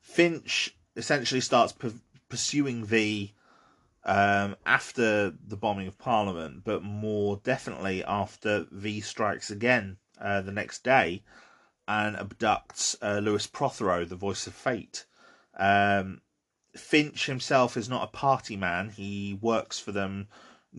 [0.00, 1.74] Finch essentially starts
[2.28, 3.34] pursuing V
[4.04, 10.52] um, after the bombing of Parliament, but more definitely after V strikes again uh, the
[10.52, 11.22] next day
[11.86, 15.04] and abducts uh, Lewis Prothero, the voice of fate.
[15.58, 16.20] Um,
[16.76, 18.90] Finch himself is not a party man.
[18.90, 20.28] He works for them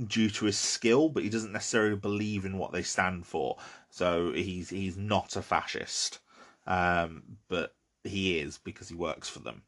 [0.07, 3.57] due to his skill, but he doesn't necessarily believe in what they stand for.
[3.89, 6.19] So he's he's not a fascist,
[6.67, 9.63] um, but he is because he works for them.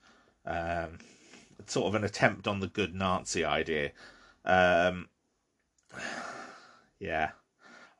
[0.46, 0.98] Um,
[1.66, 3.92] sort of an attempt on the good Nazi idea.
[4.46, 5.10] Um,
[7.00, 7.32] yeah,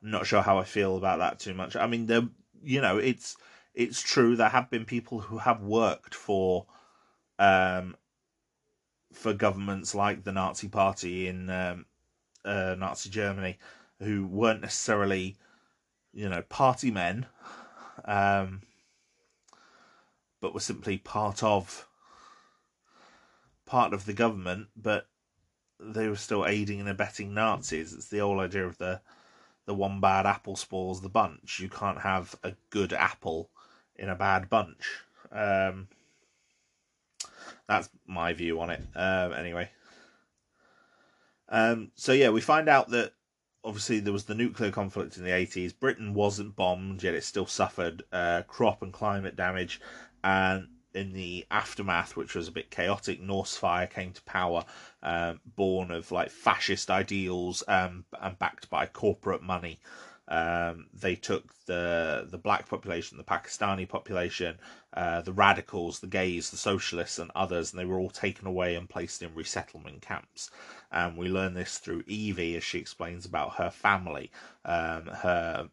[0.02, 1.76] I'm not sure how I feel about that too much.
[1.76, 2.28] I mean, there,
[2.62, 3.36] you know, it's
[3.74, 6.66] it's true there have been people who have worked for,
[7.38, 7.96] um,
[9.12, 11.86] for governments like the Nazi Party in um,
[12.44, 13.58] uh, Nazi Germany,
[14.00, 15.36] who weren't necessarily,
[16.12, 17.26] you know, party men,
[18.04, 18.62] um,
[20.40, 21.87] but were simply part of
[23.68, 25.06] part of the government, but
[25.78, 27.92] they were still aiding and abetting Nazis.
[27.92, 29.00] It's the old idea of the
[29.66, 31.60] the one bad apple spoils the bunch.
[31.60, 33.50] You can't have a good apple
[33.94, 35.02] in a bad bunch.
[35.30, 35.88] Um,
[37.68, 38.80] that's my view on it.
[38.96, 39.68] Um, anyway,
[41.50, 43.12] um, so yeah, we find out that
[43.62, 45.78] obviously there was the nuclear conflict in the 80s.
[45.78, 49.82] Britain wasn't bombed, yet it still suffered uh, crop and climate damage,
[50.24, 54.64] and in the aftermath, which was a bit chaotic, Norsefire came to power,
[55.02, 59.78] um, born of like fascist ideals um, and backed by corporate money.
[60.28, 64.58] Um, they took the the black population, the Pakistani population,
[64.92, 68.74] uh, the radicals, the gays, the socialists, and others, and they were all taken away
[68.74, 70.50] and placed in resettlement camps.
[70.92, 74.30] And we learn this through Evie as she explains about her family.
[74.66, 75.70] Um, her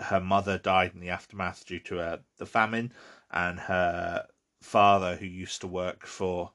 [0.00, 2.92] her mother died in the aftermath due to uh, the famine,
[3.30, 4.26] and her
[4.60, 6.52] father who used to work for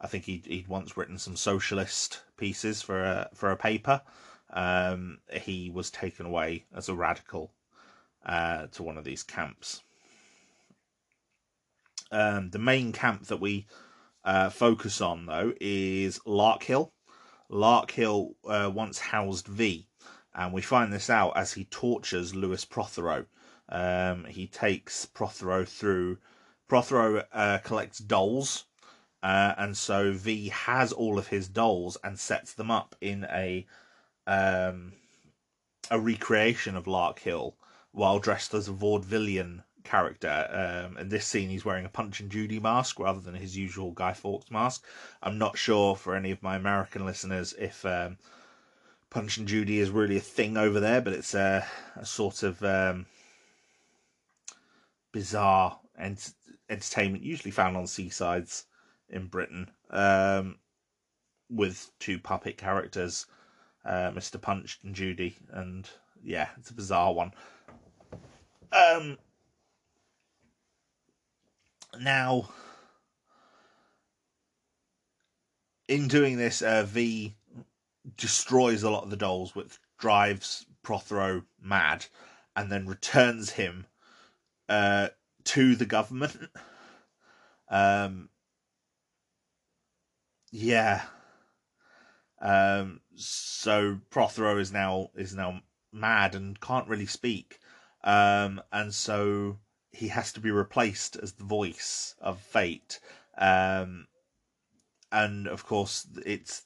[0.00, 4.02] I think he'd, he'd once written some socialist pieces for a for a paper.
[4.52, 7.54] Um, he was taken away as a radical
[8.26, 9.82] uh, to one of these camps.
[12.12, 13.66] Um, the main camp that we
[14.24, 16.92] uh, focus on, though, is Larkhill.
[17.50, 19.88] Larkhill uh, once housed V,
[20.34, 23.26] and we find this out as he tortures Lewis Prothero.
[23.68, 26.18] Um, he takes Prothero through
[26.74, 28.64] Prothero uh, collects dolls,
[29.22, 33.64] uh, and so V has all of his dolls and sets them up in a
[34.26, 34.92] um,
[35.88, 37.54] a recreation of Larkhill
[37.92, 40.88] while dressed as a vaudevillian character.
[40.90, 43.92] Um, in this scene, he's wearing a Punch and Judy mask rather than his usual
[43.92, 44.84] Guy Fawkes mask.
[45.22, 48.18] I'm not sure for any of my American listeners if um,
[49.10, 51.64] Punch and Judy is really a thing over there, but it's a,
[51.94, 53.06] a sort of um,
[55.12, 56.34] bizarre ent-
[56.68, 58.64] entertainment, usually found on seasides
[59.08, 60.58] in Britain, um,
[61.50, 63.26] with two puppet characters,
[63.84, 64.40] uh, Mr.
[64.40, 65.88] Punch and Judy, and
[66.22, 67.32] yeah, it's a bizarre one.
[68.72, 69.18] Um,
[72.00, 72.48] now,
[75.88, 77.34] in doing this, uh, V
[78.16, 82.06] destroys a lot of the dolls, which drives Prothero mad,
[82.56, 83.86] and then returns him
[84.68, 85.08] uh,
[85.44, 86.50] to the government.
[87.68, 88.28] Um,
[90.50, 91.02] yeah.
[92.40, 95.60] Um, so Prothero is now is now
[95.92, 97.58] mad and can't really speak,
[98.02, 99.58] um, and so
[99.92, 103.00] he has to be replaced as the voice of fate.
[103.38, 104.08] Um,
[105.10, 106.62] and of course, it's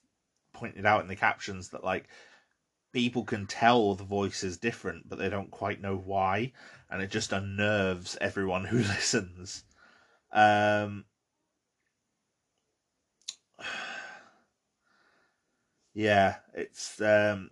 [0.53, 2.09] pointed out in the captions that like
[2.93, 6.53] people can tell the voice is different, but they don't quite know why,
[6.91, 9.64] and it just unnerves everyone who listens.
[10.32, 11.05] Um,
[15.95, 17.51] yeah, it's um,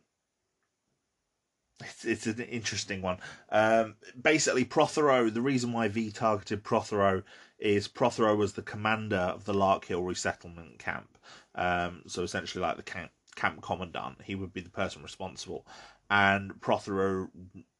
[1.81, 3.19] it's it's an interesting one.
[3.51, 5.31] Um, basically, Prothero.
[5.31, 7.23] The reason why V targeted Prothero
[7.59, 11.19] is Prothero was the commander of the Larkhill resettlement camp.
[11.55, 15.67] Um, so essentially, like the camp camp commandant, he would be the person responsible.
[16.11, 17.29] And Prothero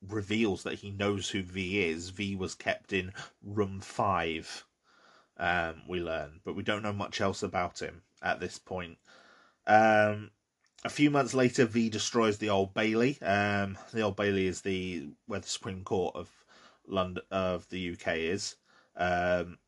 [0.07, 2.11] reveals that he knows who V is.
[2.11, 4.65] V was kept in room five.
[5.39, 8.99] Um, we learn, but we don't know much else about him at this point.
[9.67, 10.31] Um,
[10.85, 13.21] a few months later, V destroys the Old Bailey.
[13.21, 16.31] Um, the Old Bailey is the where the Supreme Court of
[16.87, 18.57] London of the UK is,
[18.97, 19.59] um,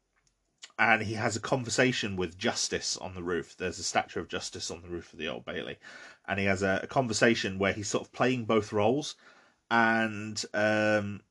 [0.78, 3.56] and he has a conversation with Justice on the roof.
[3.56, 5.78] There's a statue of Justice on the roof of the Old Bailey,
[6.26, 9.16] and he has a, a conversation where he's sort of playing both roles,
[9.70, 11.22] and um,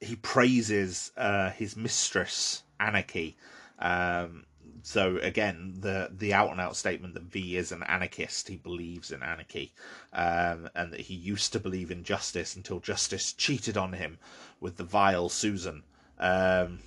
[0.00, 3.36] he praises uh, his mistress Anarchy.
[3.78, 4.44] Um,
[4.82, 9.12] so again, the the out and out statement that V is an anarchist, he believes
[9.12, 9.72] in anarchy,
[10.12, 14.18] um, and that he used to believe in justice until justice cheated on him
[14.60, 15.84] with the vile Susan.
[16.18, 16.80] Um,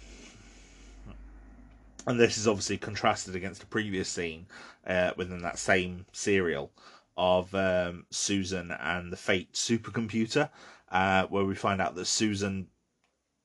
[2.08, 4.46] and this is obviously contrasted against a previous scene
[4.86, 6.72] uh, within that same serial
[7.18, 10.50] of um, Susan and the Fate supercomputer,
[10.92, 12.68] uh, where we find out that Susan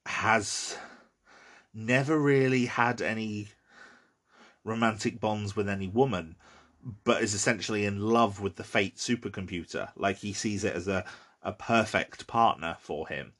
[0.07, 0.77] has
[1.73, 3.49] never really had any
[4.65, 6.37] romantic bonds with any woman,
[7.05, 9.91] but is essentially in love with the Fate supercomputer.
[9.97, 11.05] Like he sees it as a,
[11.43, 13.33] a perfect partner for him.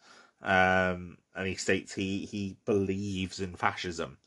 [0.43, 4.19] Um, and he states he, he believes in fascism.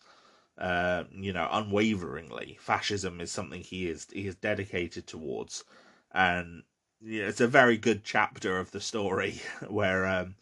[0.57, 2.57] Uh, you know, unwaveringly.
[2.61, 5.63] Fascism is something he is he is dedicated towards,
[6.11, 6.63] and
[7.01, 10.35] yeah, it's a very good chapter of the story where um,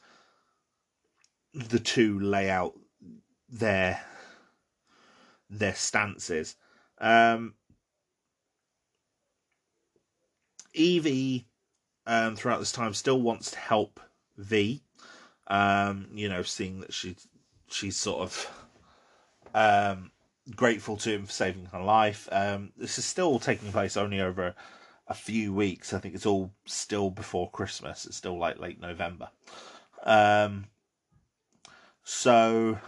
[1.54, 2.78] the two lay out
[3.50, 4.02] their
[5.50, 6.56] their stances.
[6.98, 7.56] Um,
[10.74, 11.48] Evie,
[12.06, 14.00] um, throughout this time, still wants to help
[14.38, 14.82] V.
[15.48, 17.16] Um, you know, seeing that she
[17.68, 18.61] she's sort of
[19.54, 20.12] um,
[20.56, 22.28] grateful to him for saving her life.
[22.32, 24.56] Um, this is still taking place only over
[25.08, 25.94] a few weeks.
[25.94, 28.06] I think it's all still before Christmas.
[28.06, 29.30] It's still like late November.
[30.04, 30.66] Um,
[32.04, 32.80] so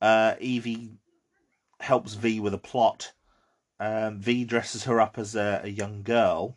[0.00, 0.90] uh, Evie
[1.80, 3.12] helps V with a plot.
[3.80, 6.56] Um, v dresses her up as a, a, young girl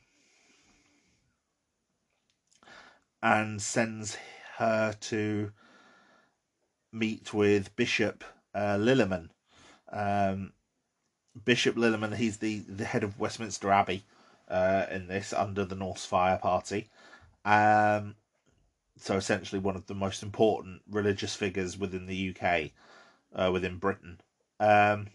[3.24, 4.16] and sends
[4.58, 5.52] her to
[6.96, 8.24] meet with Bishop
[8.54, 9.30] uh, Lilliman.
[9.92, 10.54] Um,
[11.44, 14.04] Bishop Lilliman, he's the, the head of Westminster Abbey
[14.48, 16.88] uh, in this, under the Norsefire Party.
[17.44, 18.16] Um,
[18.98, 22.72] so essentially one of the most important religious figures within the UK
[23.36, 24.22] uh, within Britain.
[24.60, 25.08] Um,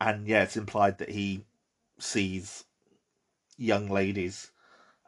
[0.00, 1.44] and yeah, it's implied that he
[1.98, 2.64] sees
[3.56, 4.50] young ladies.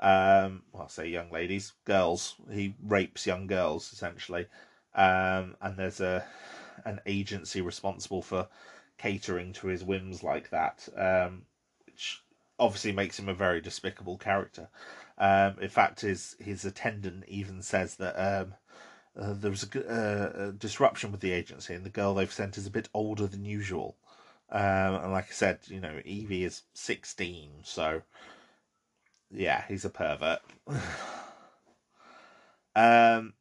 [0.01, 2.37] Um, well, I'll say young ladies, girls.
[2.51, 4.47] He rapes young girls essentially,
[4.95, 6.25] um, and there's a
[6.85, 8.49] an agency responsible for
[8.97, 11.43] catering to his whims like that, um,
[11.87, 12.23] which
[12.59, 14.69] obviously makes him a very despicable character.
[15.19, 18.55] Um, in fact, his his attendant even says that um,
[19.19, 22.57] uh, there was a, uh, a, disruption with the agency, and the girl they've sent
[22.57, 23.97] is a bit older than usual.
[24.51, 28.03] Um, and like I said, you know, Evie is 16, so
[29.31, 30.41] yeah, he's a pervert.
[32.77, 33.33] Um,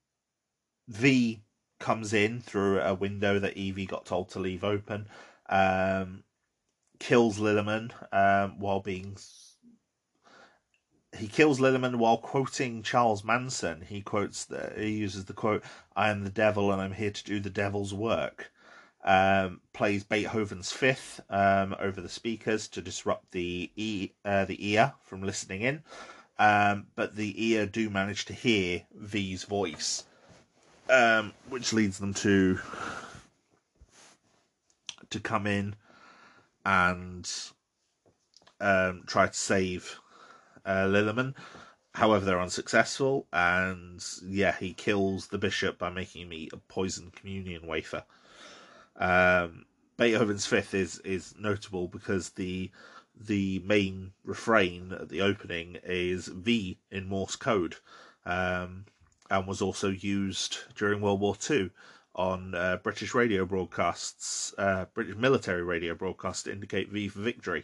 [0.88, 1.44] v
[1.80, 5.08] comes in through a window that Evie got told to leave open.
[5.48, 6.24] Um,
[7.00, 9.16] kills Lilliman um, while being.
[11.16, 13.82] He kills Lilliman while quoting Charles Manson.
[13.82, 15.64] He quotes the, he uses the quote,
[15.96, 18.52] "I am the devil and I'm here to do the devil's work."
[19.04, 24.94] Um, plays Beethoven's Fifth um, over the speakers to disrupt the e, uh, the ear
[25.04, 25.84] from listening in,
[26.40, 30.04] um, but the ear do manage to hear V's voice,
[30.90, 32.60] um, which leads them to
[35.10, 35.76] to come in
[36.66, 37.32] and
[38.60, 40.00] um, try to save
[40.66, 41.34] uh.
[41.94, 47.14] However, they're unsuccessful, and yeah, he kills the bishop by making him eat a poisoned
[47.14, 48.04] communion wafer.
[48.98, 49.66] Um,
[49.98, 52.72] Beethoven's Fifth is is notable because the
[53.20, 57.76] the main refrain at the opening is V in Morse code,
[58.26, 58.86] um,
[59.30, 61.72] and was also used during World War Two
[62.16, 67.64] on uh, British radio broadcasts, uh, British military radio broadcasts to indicate V for victory,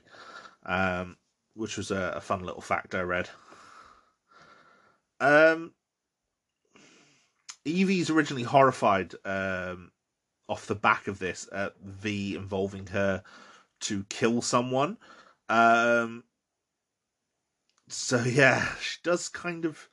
[0.66, 1.18] um,
[1.56, 3.30] which was a, a, fun little fact I read.
[5.20, 5.74] Um,
[7.66, 9.92] Evie's originally horrified um,
[10.48, 13.24] off the back of this at V involving her
[13.82, 14.98] to kill someone.
[15.50, 16.24] Um,
[17.88, 19.90] so yeah, she does kind of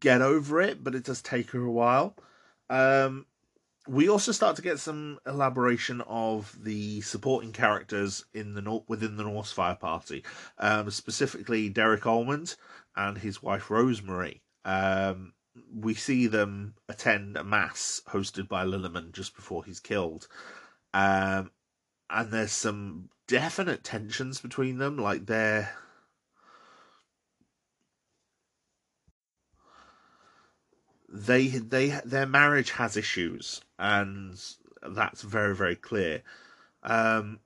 [0.00, 2.16] get over it, but it does take her a while.
[2.70, 3.26] Um,
[3.86, 9.24] we also start to get some elaboration of the supporting characters in the within the
[9.24, 10.24] Norsefire Party,
[10.58, 12.56] um, specifically Derek Almond
[12.96, 14.40] and his wife Rosemary.
[14.64, 15.34] Um,
[15.72, 20.26] we see them attend a mass hosted by Lilliman just before he's killed,
[20.92, 21.50] um,
[22.10, 24.98] and there's some definite tensions between them.
[24.98, 25.70] Like they're
[31.08, 34.38] they they their marriage has issues, and
[34.82, 36.22] that's very very clear.
[36.82, 37.38] Um,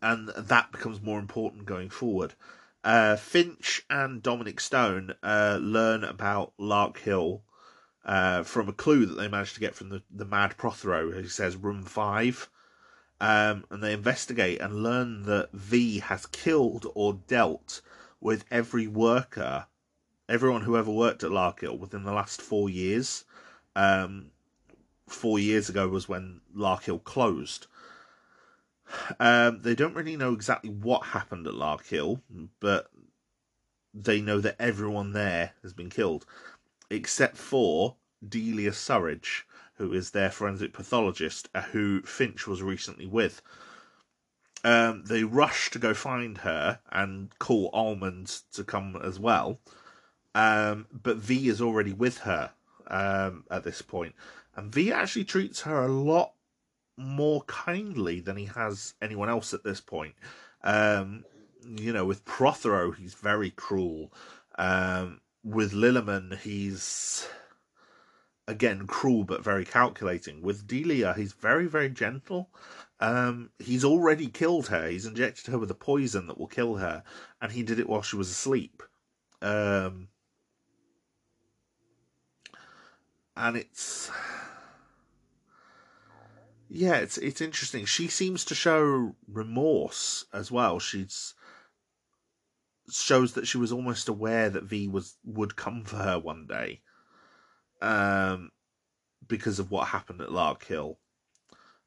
[0.00, 2.34] and that becomes more important going forward.
[2.84, 7.42] Uh, Finch and Dominic Stone uh, learn about Larkhill
[8.04, 11.28] uh, from a clue that they managed to get from the, the Mad Prothero, who
[11.28, 12.48] says room five.
[13.20, 17.80] Um, and they investigate and learn that V has killed or dealt
[18.20, 19.66] with every worker
[20.28, 23.24] everyone who ever worked at Larkhill within the last four years.
[23.74, 24.30] Um,
[25.08, 27.66] four years ago was when Larkhill closed.
[29.20, 32.20] Um, they don't really know exactly what happened at Larkhill,
[32.60, 32.90] but
[33.94, 36.24] they know that everyone there has been killed,
[36.90, 39.42] except for Delia Surridge,
[39.74, 43.42] who is their forensic pathologist, uh, who Finch was recently with.
[44.64, 49.60] Um, they rush to go find her and call Almond to come as well.
[50.34, 52.52] Um, but V is already with her
[52.88, 54.14] um, at this point,
[54.56, 56.32] and V actually treats her a lot
[56.98, 60.14] more kindly than he has anyone else at this point.
[60.64, 61.24] Um,
[61.64, 64.12] you know, with Prothero, he's very cruel.
[64.58, 67.26] Um, with Lilliman, he's
[68.48, 70.42] again cruel but very calculating.
[70.42, 72.50] With Delia, he's very very gentle.
[73.00, 74.88] Um, he's already killed her.
[74.88, 77.04] He's injected her with a poison that will kill her,
[77.40, 78.82] and he did it while she was asleep.
[79.40, 80.08] Um,
[83.36, 84.10] and it's
[86.68, 87.86] yeah, it's it's interesting.
[87.86, 90.78] She seems to show remorse as well.
[90.78, 91.34] She's
[92.90, 96.82] shows that she was almost aware that V was would come for her one day,
[97.80, 98.50] um,
[99.26, 100.96] because of what happened at Larkhill,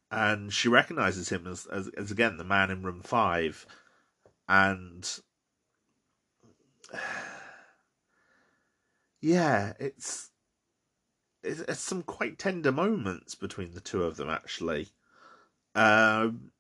[0.10, 3.68] and she recognizes him as, as as again the man in room five,
[4.50, 5.20] and
[9.22, 10.31] yeah, it's
[11.44, 14.90] it's, some quite tender moments between the two of them actually.
[15.76, 16.52] Um,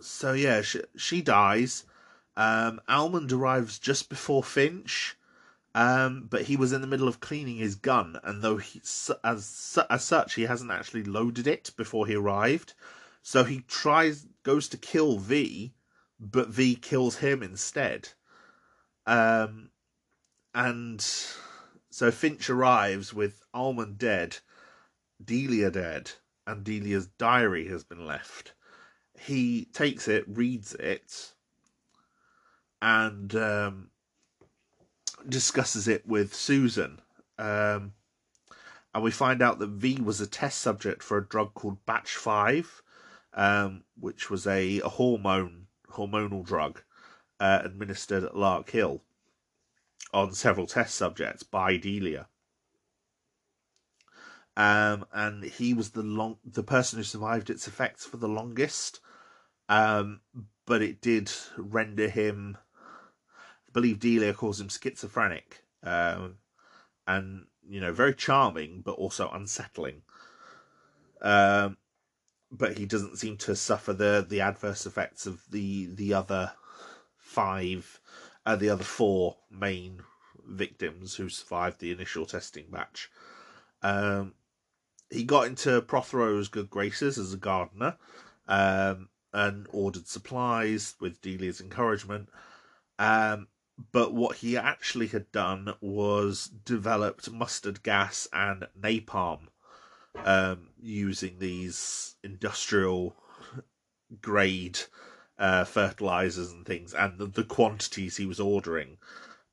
[0.00, 1.84] so yeah, she, she dies.
[2.36, 5.16] Um, Almond arrives just before Finch,
[5.74, 8.80] um, but he was in the middle of cleaning his gun, and though he,
[9.24, 12.72] as as such, he hasn't actually loaded it before he arrived.
[13.22, 15.74] So he tries, goes to kill V,
[16.18, 18.08] but V kills him instead.
[19.06, 19.70] Um,
[20.54, 21.04] and
[21.90, 24.38] so Finch arrives with Almond dead,
[25.22, 26.12] Delia dead,
[26.46, 28.54] and Delia's diary has been left.
[29.18, 31.32] He takes it, reads it,
[32.80, 33.90] and um,
[35.28, 37.00] discusses it with Susan.
[37.38, 37.92] Um,
[38.94, 42.16] and we find out that V was a test subject for a drug called Batch
[42.16, 42.82] 5,
[43.34, 46.82] um, which was a, a hormone hormonal drug
[47.40, 49.00] uh, administered at Larkhill.
[50.12, 52.28] On several test subjects by Delia.
[54.56, 59.00] Um, and he was the long the person who survived its effects for the longest.
[59.68, 60.20] Um,
[60.66, 62.58] but it did render him.
[63.68, 66.38] I believe Delia calls him schizophrenic, um,
[67.06, 70.02] and you know, very charming but also unsettling.
[71.22, 71.76] Um,
[72.50, 76.52] but he doesn't seem to suffer the the adverse effects of the the other
[77.16, 78.00] five,
[78.56, 80.00] the other four main
[80.46, 83.10] victims who survived the initial testing batch.
[83.82, 84.34] Um,
[85.10, 87.96] he got into Prothero's good graces as a gardener
[88.46, 92.28] um, and ordered supplies with Delia's encouragement.
[92.98, 93.48] Um,
[93.92, 99.48] but what he actually had done was developed mustard gas and napalm
[100.24, 103.16] um, using these industrial
[104.20, 104.80] grade
[105.40, 108.98] uh, fertilizers and things, and the, the, quantities he was ordering,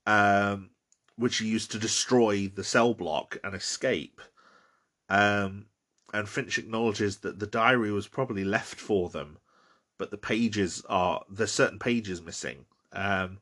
[0.05, 0.69] um,
[1.15, 4.21] which he used to destroy the cell block and escape.
[5.09, 5.67] Um,
[6.13, 9.37] and Finch acknowledges that the diary was probably left for them,
[9.97, 12.65] but the pages are there's certain pages missing.
[12.91, 13.39] Um,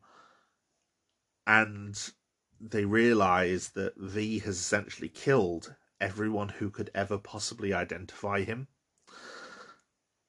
[1.48, 2.12] and
[2.62, 8.68] they realize that V has essentially killed everyone who could ever possibly identify him.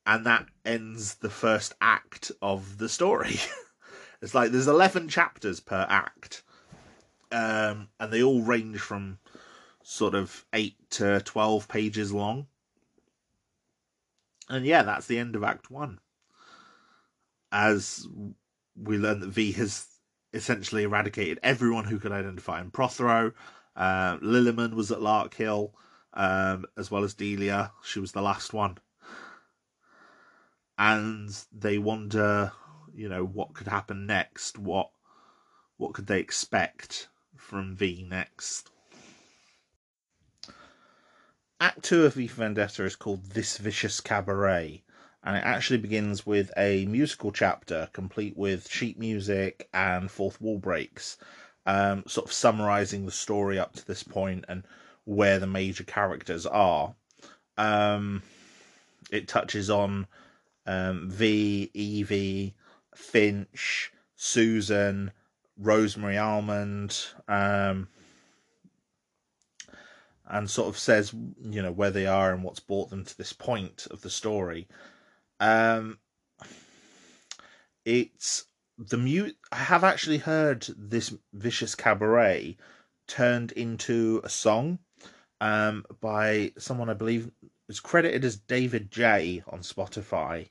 [0.06, 3.36] And that ends the first act of the story.
[4.22, 6.42] it's like there's 11 chapters per act.
[7.32, 9.18] Um, and they all range from
[9.82, 12.46] sort of 8 to 12 pages long.
[14.48, 15.98] And yeah, that's the end of Act 1.
[17.50, 18.06] As
[18.76, 19.86] we learn that V has
[20.32, 22.70] essentially eradicated everyone who could identify him.
[22.70, 23.32] Prothero,
[23.74, 25.72] uh, Lilliman was at Larkhill,
[26.14, 27.72] um, as well as Delia.
[27.82, 28.78] She was the last one.
[30.78, 32.52] And they wonder,
[32.94, 34.58] you know, what could happen next?
[34.58, 34.90] What
[35.78, 38.70] what could they expect from V next?
[41.60, 44.82] Act two of V for Vendetta is called This Vicious Cabaret,
[45.24, 50.58] and it actually begins with a musical chapter complete with sheet music and fourth wall
[50.58, 51.16] breaks,
[51.64, 54.64] um, sort of summarizing the story up to this point and
[55.04, 56.94] where the major characters are.
[57.56, 58.22] Um,
[59.10, 60.06] it touches on
[60.66, 62.54] um, V, Evie,
[62.94, 65.12] Finch, Susan,
[65.58, 66.98] Rosemary Almond,
[67.28, 67.88] um,
[70.28, 73.32] and sort of says, you know, where they are and what's brought them to this
[73.32, 74.66] point of the story.
[75.38, 75.98] Um,
[77.84, 78.46] it's
[78.76, 79.36] the mute.
[79.52, 82.56] I have actually heard this vicious cabaret
[83.06, 84.80] turned into a song
[85.40, 87.30] um, by someone I believe
[87.68, 90.48] is credited as David J on Spotify.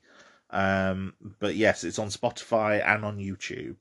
[0.50, 3.76] Um, but yes, it's on Spotify and on YouTube.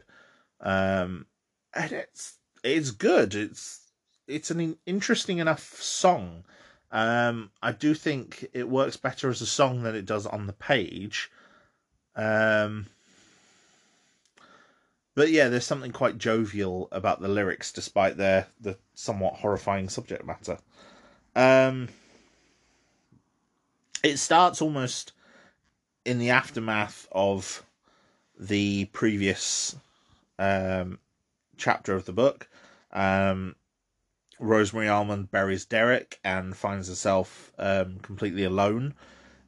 [0.62, 1.26] Um,
[1.74, 3.36] and it's it's good.
[3.36, 3.82] It's
[4.28, 6.44] it's an interesting enough song.
[6.92, 10.54] Um, I do think it works better as a song than it does on the
[10.54, 11.30] page.
[12.16, 12.88] Um,
[15.14, 20.26] but yeah, there's something quite jovial about the lyrics, despite their the somewhat horrifying subject
[20.26, 20.58] matter.
[21.36, 21.90] Um,
[24.06, 25.14] it starts almost
[26.06, 27.66] in the aftermath of
[28.40, 29.76] the previous
[30.38, 31.00] um,
[31.58, 32.48] chapter of the book.
[32.94, 33.56] Um,
[34.40, 38.94] Rosemary Almond buries Derek and finds herself um, completely alone.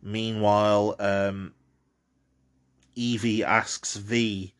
[0.02, 1.54] Meanwhile, um,
[2.96, 4.56] Evie asks V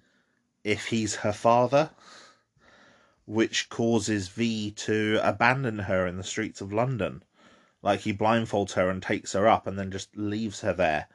[0.64, 1.90] if he's her father,
[3.26, 7.24] which causes V to abandon her in the streets of London.
[7.82, 11.08] Like he blindfolds her and takes her up and then just leaves her there.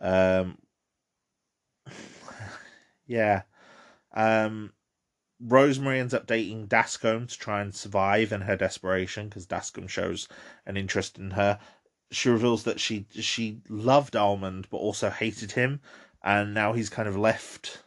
[0.00, 0.58] Um,
[3.06, 3.42] yeah.
[4.14, 4.72] Um,
[5.44, 10.28] Rosemary ends up dating Dascombe to try and survive in her desperation because Dascombe shows
[10.66, 11.58] an interest in her.
[12.10, 15.80] She reveals that she she loved Almond but also hated him,
[16.22, 17.82] and now he's kind of left.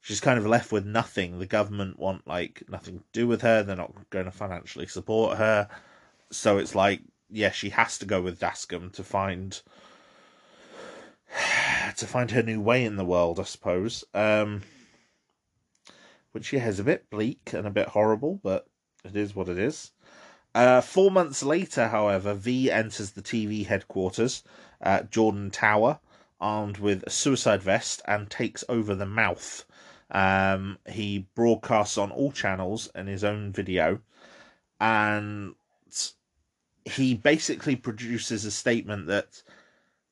[0.00, 1.38] She's kind of left with nothing.
[1.38, 3.62] The government want like nothing to do with her.
[3.62, 5.68] They're not going to financially support her,
[6.30, 9.60] so it's like yeah, she has to go with Dascombe to find
[11.96, 14.04] to find her new way in the world, I suppose.
[14.14, 14.62] Um,
[16.32, 18.66] which yeah is a bit bleak and a bit horrible, but
[19.04, 19.92] it is what it is.
[20.54, 24.42] Uh, four months later, however, V enters the TV headquarters
[24.80, 25.98] at Jordan Tower,
[26.40, 29.64] armed with a suicide vest, and takes over the mouth.
[30.10, 34.00] Um, he broadcasts on all channels in his own video,
[34.80, 35.54] and
[36.84, 39.42] he basically produces a statement that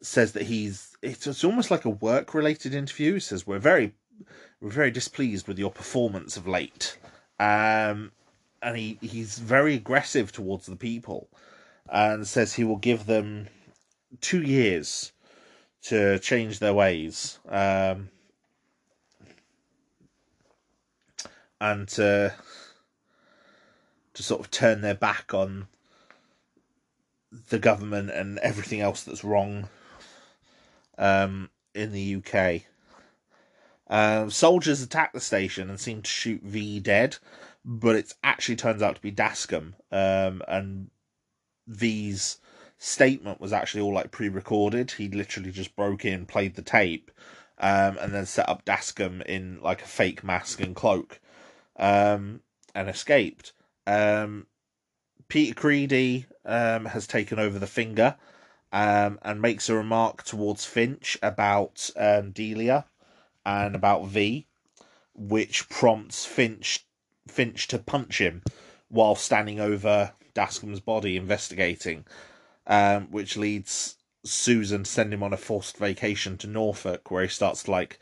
[0.03, 3.15] says that he's it's, it's almost like a work related interview.
[3.15, 3.95] He says we're very
[4.61, 6.99] we're very displeased with your performance of late.
[7.39, 8.13] Um,
[8.63, 11.29] and he, he's very aggressive towards the people
[11.89, 13.49] and says he will give them
[14.21, 15.13] two years
[15.83, 18.09] to change their ways um,
[21.61, 21.99] and
[24.15, 25.67] to sort of turn their back on
[27.51, 29.69] the government and everything else that's wrong
[30.99, 32.63] um, in the UK.
[33.89, 37.19] Um, soldiers attack the station and seem to shoot V dead,
[37.65, 40.91] but it actually turns out to be Dascombe, um, and
[41.67, 42.39] V's
[42.79, 44.93] statement was actually all like pre-recorded.
[44.93, 47.11] He literally just broke in, played the tape,
[47.59, 51.21] um, and then set up Dascombe in like a fake mask and cloak,
[51.77, 52.41] um,
[52.75, 53.53] and escaped.
[53.87, 54.47] Um,
[55.29, 58.17] Peter Creedy um, has taken over the finger
[58.73, 62.85] um, and makes a remark towards Finch about um, Delia
[63.47, 64.47] and about V,
[65.15, 66.87] which prompts Finch
[67.27, 68.43] Finch to punch him
[68.89, 72.05] while standing over Dascombe's body investigating,
[72.67, 77.29] um, which leads Susan to send him on a forced vacation to Norfolk, where he
[77.29, 77.99] starts to like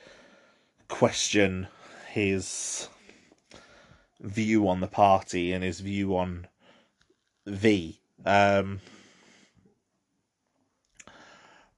[0.88, 1.68] question
[2.10, 2.88] his
[4.22, 6.46] view on the party and his view on
[7.46, 8.00] V.
[8.24, 8.80] Um,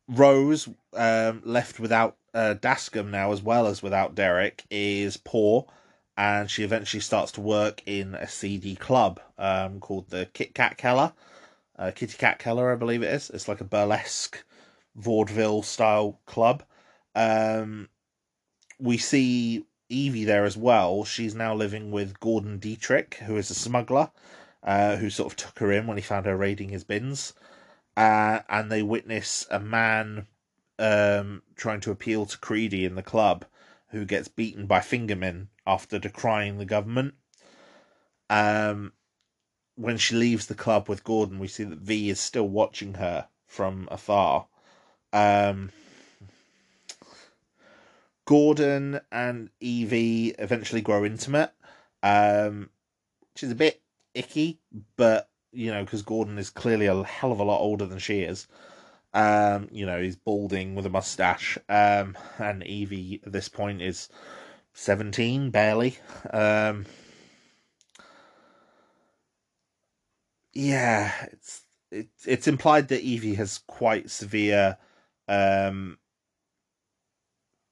[0.07, 5.67] Rose, um, left without uh, Dascombe now, as well as without Derek, is poor,
[6.17, 10.77] and she eventually starts to work in a seedy club um, called the Kit Kat
[10.77, 11.13] Keller,
[11.79, 13.31] uh, Kitty Kat Keller, I believe it is.
[13.31, 14.45] It's like a burlesque
[14.95, 16.63] vaudeville style club.
[17.15, 17.89] Um,
[18.79, 21.05] we see Evie there as well.
[21.05, 24.11] She's now living with Gordon Dietrich, who is a smuggler,
[24.63, 27.35] uh, who sort of took her in when he found her raiding his bins.
[27.97, 30.27] Uh, and they witness a man
[30.79, 33.45] um, trying to appeal to Creedy in the club,
[33.89, 37.15] who gets beaten by fingermen after decrying the government.
[38.29, 38.93] Um,
[39.77, 43.29] when she leaves the club with Gordon, we see that V is still watching her
[43.47, 44.47] from afar.
[45.13, 45.71] Um,
[48.27, 51.53] Gordon and Evie eventually grow intimate,
[52.03, 52.71] um,
[53.33, 53.83] which is a bit
[54.15, 54.61] icky,
[54.97, 58.21] but you know, because Gordon is clearly a hell of a lot older than she
[58.21, 58.47] is.
[59.13, 64.09] Um, you know, he's balding with a mustache, um, and Evie at this point is
[64.73, 65.97] seventeen, barely.
[66.33, 66.87] Um,
[70.53, 74.79] yeah, it's it, it's implied that Evie has quite severe
[75.29, 75.99] um,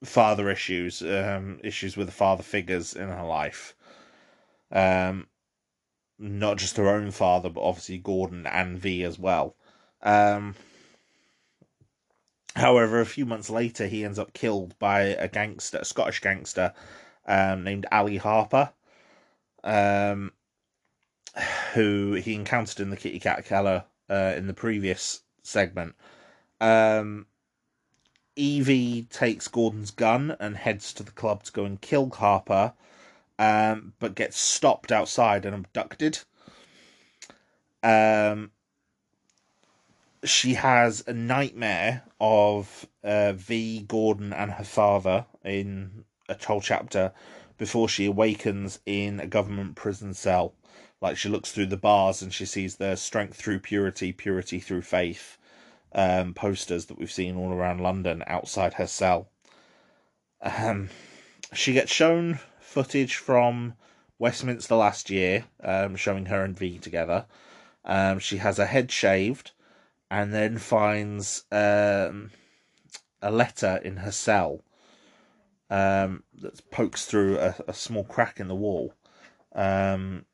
[0.05, 3.75] father issues, um, issues with the father figures in her life.
[4.71, 5.27] Um,
[6.19, 9.57] not just her own father, but obviously Gordon and V as well.
[10.03, 10.55] Um,
[12.57, 16.73] however, a few months later, he ends up killed by a gangster, a Scottish gangster
[17.27, 18.73] um, named Ali Harper,
[19.65, 20.33] um,
[21.75, 25.95] who he encountered in the Kitty Kat Keller uh, in the previous segment.
[26.61, 27.27] Um,
[28.37, 32.73] Evie takes Gordon's gun and heads to the club to go and kill Harper,
[33.39, 36.21] um, but gets stopped outside and abducted.
[37.83, 38.53] Um,
[40.25, 47.13] she has a nightmare of uh, V, Gordon, and her father in a whole chapter
[47.59, 50.55] before she awakens in a government prison cell.
[51.01, 54.83] Like she looks through the bars and she sees the strength through purity, purity through
[54.83, 55.37] faith
[55.95, 59.29] um, posters that we've seen all around London outside her cell.
[60.41, 60.91] Um,
[61.53, 63.75] she gets shown footage from
[64.19, 67.27] Westminster last year, um, showing her and V together.
[67.85, 69.53] Um, she has her head shaved,
[70.11, 72.31] and then finds um,
[73.21, 74.63] a letter in her cell
[75.71, 78.95] um, that pokes through a, a, small crack in the wall.
[79.55, 80.27] Um,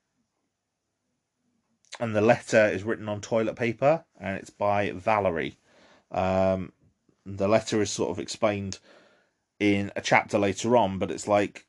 [2.00, 5.58] and the letter is written on toilet paper, and it's by Valerie.
[6.10, 6.72] Um,
[7.26, 8.78] the letter is sort of explained
[9.58, 11.66] in a chapter later on, but it's like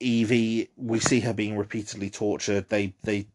[0.00, 0.70] Evie.
[0.76, 2.68] We see her being repeatedly tortured.
[2.68, 3.26] They they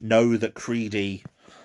[0.00, 1.24] know that Creedy,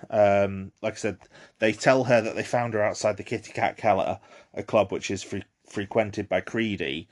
[0.10, 1.18] um, like I said,
[1.60, 4.20] they tell her that they found her outside the Kitty Kat Keller,
[4.54, 7.08] a club which is fre- frequented by Creedy.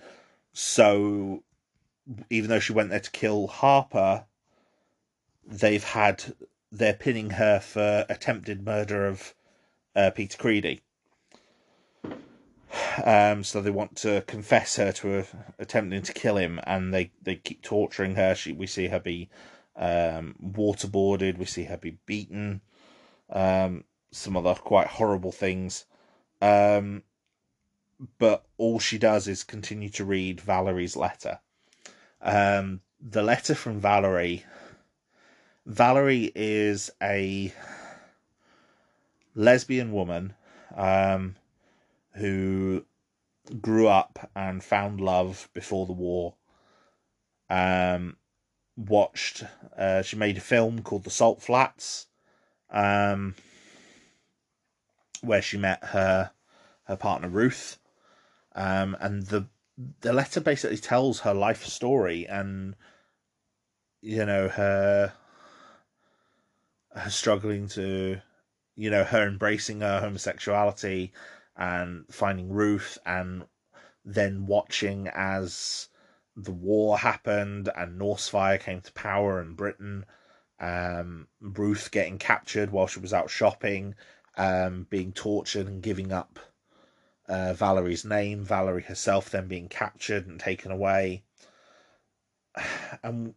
[0.53, 1.43] So,
[2.29, 4.25] even though she went there to kill Harper,
[5.45, 6.35] they've had
[6.71, 9.33] they're pinning her for attempted murder of
[9.95, 10.81] uh, Peter Creedy.
[13.03, 15.25] Um, so they want to confess her to a,
[15.59, 18.35] attempting to kill him, and they, they keep torturing her.
[18.35, 19.29] She we see her be
[19.75, 22.61] um, waterboarded, we see her be beaten,
[23.29, 25.85] um, some other quite horrible things.
[26.41, 27.03] Um,
[28.17, 31.39] but all she does is continue to read Valerie's letter.
[32.21, 34.45] Um, the letter from Valerie.
[35.65, 37.53] Valerie is a
[39.33, 40.33] lesbian woman
[40.75, 41.35] um,
[42.15, 42.85] who
[43.61, 46.35] grew up and found love before the war.
[47.49, 48.17] Um,
[48.77, 49.43] watched.
[49.77, 52.07] Uh, she made a film called The Salt Flats,
[52.69, 53.35] um,
[55.21, 56.31] where she met her
[56.83, 57.77] her partner Ruth,
[58.55, 59.47] um, and the
[60.01, 62.75] the letter basically tells her life story and
[64.01, 65.13] you know her
[66.95, 68.21] her struggling to
[68.75, 71.11] you know her embracing her homosexuality
[71.55, 73.45] and finding Ruth and
[74.03, 75.89] then watching as
[76.35, 80.05] the war happened and Norsefire came to power in Britain.
[80.59, 83.95] Um, Ruth getting captured while she was out shopping,
[84.37, 86.39] um, being tortured and giving up
[87.27, 88.43] uh, Valerie's name.
[88.43, 91.23] Valerie herself then being captured and taken away.
[93.03, 93.35] And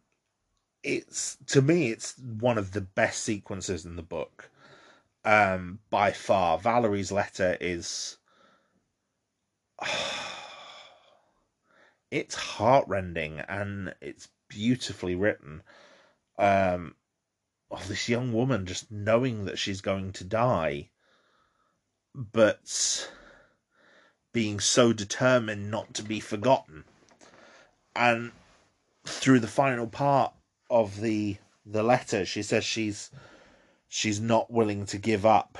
[0.83, 4.49] it's to me, it's one of the best sequences in the book,
[5.25, 6.57] um, by far.
[6.57, 8.17] Valerie's letter is.
[12.11, 15.61] it's heartrending and it's beautifully written.
[16.37, 16.95] Um,
[17.71, 20.89] of this young woman just knowing that she's going to die,
[22.15, 23.11] but
[24.31, 26.83] being so determined not to be forgotten.
[27.95, 28.31] And
[29.05, 30.33] through the final part
[30.69, 33.11] of the the letter, she says she's
[33.87, 35.57] she's not willing to give up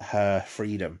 [0.00, 1.00] her freedom.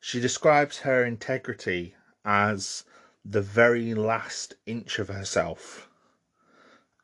[0.00, 2.84] She describes her integrity as
[3.24, 5.88] the very last inch of herself.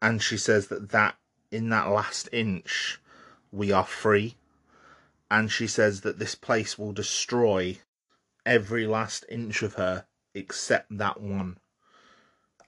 [0.00, 1.16] And she says that, that
[1.50, 2.98] in that last inch,
[3.52, 4.36] we are free.
[5.30, 7.78] And she says that this place will destroy
[8.46, 11.58] every last inch of her except that one.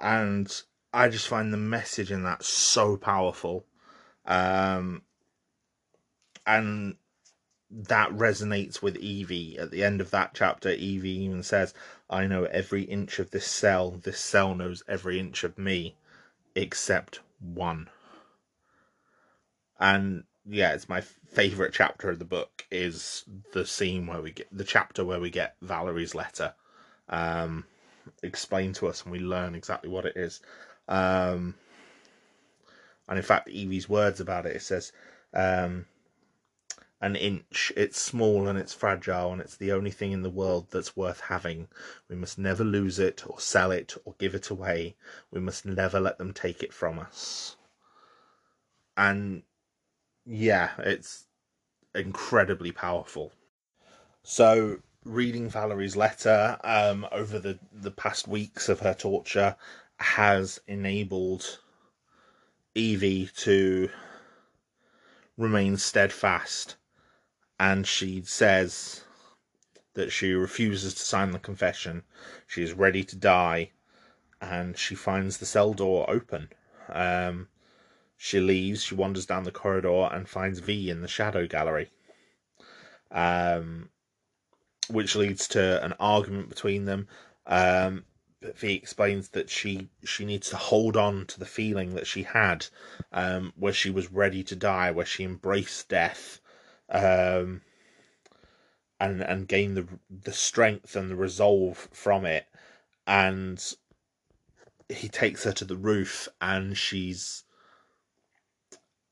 [0.00, 3.64] And I just find the message in that so powerful.
[4.26, 5.02] Um,
[6.46, 6.96] and
[7.70, 9.58] that resonates with Evie.
[9.58, 11.74] At the end of that chapter, Evie even says,
[12.08, 13.90] I know every inch of this cell.
[13.90, 15.96] This cell knows every inch of me,
[16.54, 17.90] except one.
[19.78, 24.48] And yeah, it's my favorite chapter of the book is the scene where we get
[24.50, 26.54] the chapter where we get Valerie's letter
[27.08, 27.64] um,
[28.22, 30.40] explained to us and we learn exactly what it is.
[30.88, 31.54] Um,
[33.08, 34.92] and in fact, Evie's words about it, it says,
[35.34, 35.86] um,
[37.00, 37.72] an inch.
[37.76, 41.20] It's small and it's fragile, and it's the only thing in the world that's worth
[41.20, 41.68] having.
[42.08, 44.96] We must never lose it, or sell it, or give it away.
[45.30, 47.56] We must never let them take it from us.
[48.96, 49.42] And
[50.26, 51.26] yeah, it's
[51.94, 53.32] incredibly powerful.
[54.22, 59.56] So, reading Valerie's letter um, over the, the past weeks of her torture
[59.98, 61.60] has enabled
[62.74, 63.90] Evie to
[65.36, 66.76] remain steadfast
[67.58, 69.04] and she says
[69.94, 72.04] that she refuses to sign the confession.
[72.46, 73.72] She is ready to die,
[74.40, 76.50] and she finds the cell door open.
[76.88, 77.48] Um,
[78.16, 81.90] she leaves, she wanders down the corridor and finds V in the shadow gallery,
[83.10, 83.90] um,
[84.88, 87.08] which leads to an argument between them.
[87.46, 88.04] Um,
[88.40, 92.66] V explains that she she needs to hold on to the feeling that she had,
[93.12, 96.40] um, where she was ready to die, where she embraced death,
[96.88, 97.62] um,
[99.00, 102.46] and and gain the the strength and the resolve from it.
[103.06, 103.60] And
[104.88, 107.44] he takes her to the roof, and she's,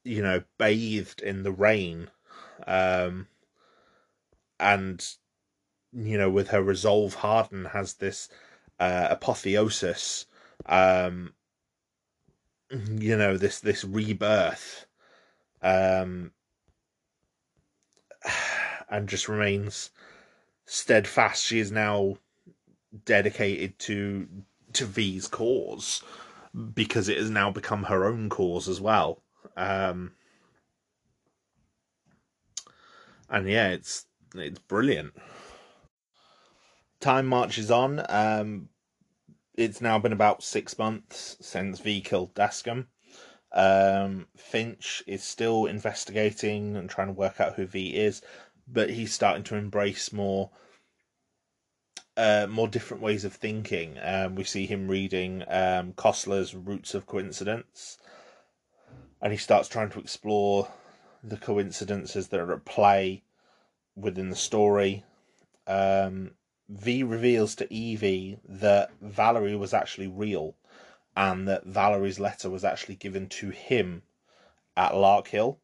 [0.04, 2.10] you know, bathed in the rain,
[2.66, 3.26] um,
[4.60, 5.04] and
[5.96, 8.28] you know, with her resolve hardened, has this
[8.78, 10.26] uh, apotheosis.
[10.66, 11.32] Um,
[12.70, 14.86] you know, this this rebirth.
[15.62, 16.32] Um,
[18.90, 19.90] and just remains
[20.66, 21.44] steadfast.
[21.44, 22.18] She is now
[23.04, 24.28] dedicated to
[24.74, 26.02] to V's cause
[26.74, 29.22] because it has now become her own cause as well.
[29.56, 30.12] Um,
[33.28, 35.14] and yeah, it's it's brilliant.
[37.00, 38.04] Time marches on.
[38.08, 38.68] Um,
[39.54, 42.88] it's now been about six months since V killed Dascombe.
[43.52, 48.22] Um, Finch is still investigating and trying to work out who V is,
[48.66, 50.50] but he's starting to embrace more
[52.16, 53.98] uh, more different ways of thinking.
[54.02, 57.98] Um, we see him reading um, Koestler's Roots of Coincidence,
[59.20, 60.68] and he starts trying to explore
[61.22, 63.22] the coincidences that are at play
[63.94, 65.04] within the story.
[65.66, 66.32] Um,
[66.68, 70.56] V reveals to Evie that Valerie was actually real
[71.16, 74.02] and that Valerie's letter was actually given to him
[74.76, 75.58] at Larkhill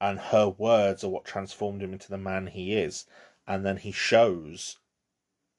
[0.00, 3.06] and her words are what transformed him into the man he is.
[3.46, 4.78] And then he shows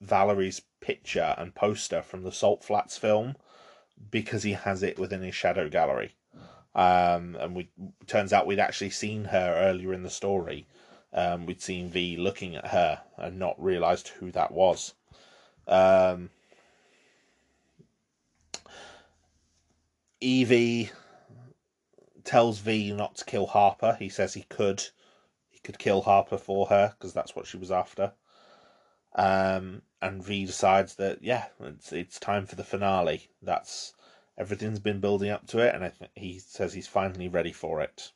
[0.01, 3.37] Valerie's picture and poster from the Salt Flats film
[4.11, 6.15] because he has it within his shadow gallery.
[6.75, 7.69] Um, and we
[8.05, 10.67] turns out we'd actually seen her earlier in the story.
[11.13, 14.95] Um, we'd seen V looking at her and not realised who that was.
[15.67, 16.31] Um,
[20.19, 20.89] Evie
[22.23, 23.95] tells V not to kill Harper.
[23.99, 24.83] He says he could.
[25.49, 28.13] He could kill Harper for her because that's what she was after.
[29.15, 33.29] Um, and V decides that yeah, it's it's time for the finale.
[33.41, 33.93] That's
[34.37, 38.11] everything's been building up to it, and I he says he's finally ready for it.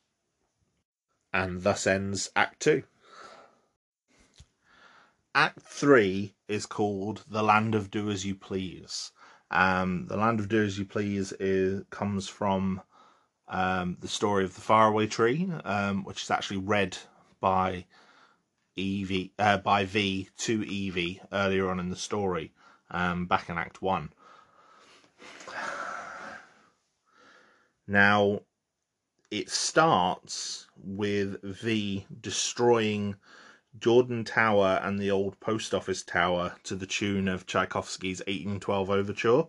[1.32, 2.84] And thus ends Act Two.
[5.34, 9.12] Act Three is called The Land of Do As You Please.
[9.50, 12.82] Um, the Land of Do As You Please is comes from
[13.46, 16.96] um, the story of the Faraway Tree, um, which is actually read
[17.40, 17.84] by
[18.76, 22.52] Evie uh, by V to Evie earlier on in the story,
[22.90, 24.12] um, back in Act One.
[27.86, 28.42] Now,
[29.30, 33.16] it starts with V destroying
[33.78, 39.44] Jordan Tower and the old post office tower to the tune of Tchaikovsky's 1812 Overture,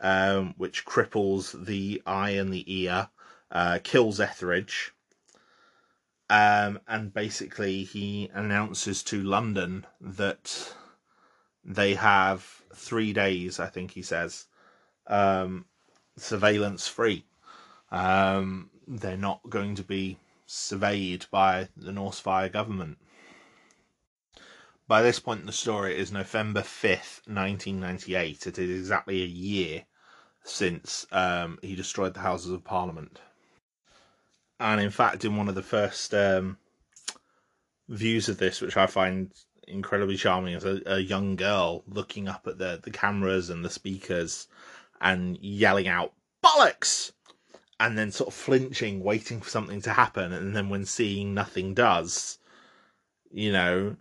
[0.00, 3.08] um, which cripples the eye and the ear,
[3.50, 4.92] uh, kills Etheridge,
[6.28, 10.74] um, and basically he announces to London that
[11.64, 14.46] they have three days, I think he says,
[15.06, 15.66] um,
[16.16, 17.24] surveillance free.
[17.90, 22.98] Um, they're not going to be surveyed by the Norsefire government.
[24.88, 28.46] By this point in the story, it is November 5th, 1998.
[28.46, 29.84] It is exactly a year
[30.44, 33.20] since um, he destroyed the Houses of Parliament.
[34.60, 36.58] And in fact, in one of the first um,
[37.88, 39.32] views of this, which I find
[39.66, 43.70] incredibly charming, is a, a young girl looking up at the, the cameras and the
[43.70, 44.46] speakers
[45.00, 46.12] and yelling out,
[46.44, 47.10] bollocks!
[47.78, 50.32] And then sort of flinching, waiting for something to happen.
[50.32, 52.38] And then when seeing nothing does,
[53.30, 53.96] you know,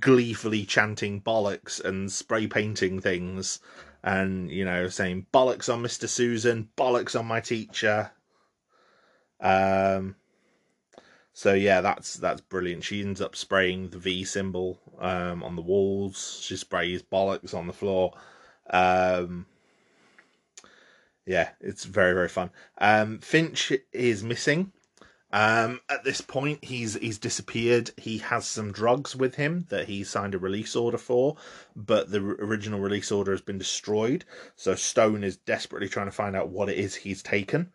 [0.00, 3.60] gleefully chanting bollocks and spray painting things
[4.02, 8.10] and you know saying bollocks on mr susan bollocks on my teacher.
[9.40, 10.16] Um
[11.32, 12.84] so yeah that's that's brilliant.
[12.84, 16.40] She ends up spraying the v symbol um on the walls.
[16.42, 18.14] She sprays bollocks on the floor.
[18.70, 19.46] Um
[21.26, 24.72] yeah it's very very fun um finch is missing
[25.34, 27.90] um, at this point, he's he's disappeared.
[27.96, 31.36] He has some drugs with him that he signed a release order for,
[31.74, 34.24] but the original release order has been destroyed.
[34.54, 37.72] So Stone is desperately trying to find out what it is he's taken.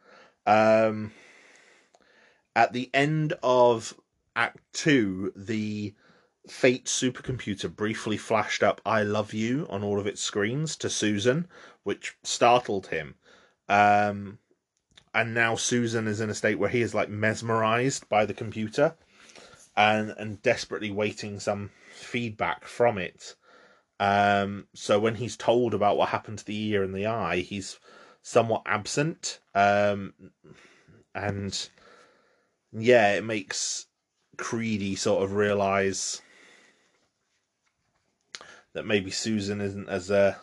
[0.47, 1.11] Um,
[2.55, 3.93] at the end of
[4.37, 5.93] Act Two, the
[6.47, 11.45] Fate supercomputer briefly flashed up "I love you" on all of its screens to Susan,
[11.83, 13.15] which startled him.
[13.69, 14.39] Um,
[15.13, 18.95] and now Susan is in a state where he is like mesmerized by the computer
[19.77, 23.35] and and desperately waiting some feedback from it.
[23.99, 27.79] Um, so when he's told about what happened to the ear and the eye, he's
[28.21, 29.39] somewhat absent.
[29.53, 30.13] Um,
[31.13, 31.69] and
[32.71, 33.87] yeah, it makes
[34.37, 36.21] Creedy sort of realize
[38.73, 40.33] that maybe Susan isn't as a uh,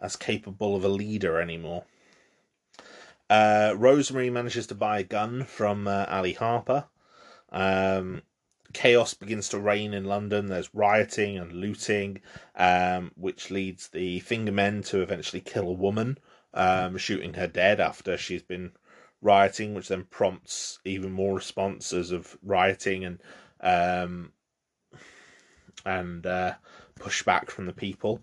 [0.00, 1.84] as capable of a leader anymore.
[3.30, 6.84] Uh, Rosemary manages to buy a gun from uh, Ali Harper.
[7.50, 8.22] Um,
[8.72, 10.46] chaos begins to reign in London.
[10.46, 12.20] There's rioting and looting,
[12.56, 16.18] um, which leads the Fingermen to eventually kill a woman,
[16.54, 18.72] um, shooting her dead after she's been
[19.20, 23.20] rioting, which then prompts even more responses of rioting and
[23.60, 24.32] um,
[25.86, 26.54] and uh,
[26.98, 28.20] pushback from the people.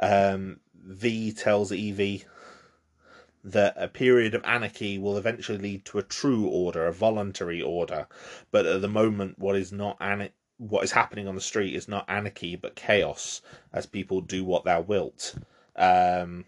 [0.00, 2.24] Um, v tells Evie
[3.44, 8.06] that a period of anarchy will eventually lead to a true order, a voluntary order.
[8.50, 11.88] But at the moment, what is not an- what is happening on the street is
[11.88, 13.42] not anarchy but chaos,
[13.72, 15.34] as people do what thou wilt.
[15.76, 16.46] Um,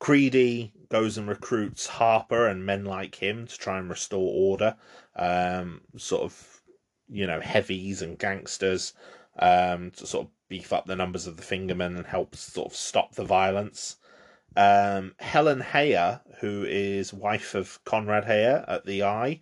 [0.00, 4.76] Creedy goes and recruits Harper and men like him to try and restore order.
[5.16, 6.60] Um, sort of,
[7.08, 8.92] you know, heavies and gangsters
[9.38, 12.76] um, to sort of beef up the numbers of the Fingermen and help sort of
[12.76, 13.96] stop the violence.
[14.56, 19.40] Um, Helen Heyer, who is wife of Conrad Heyer at the Eye,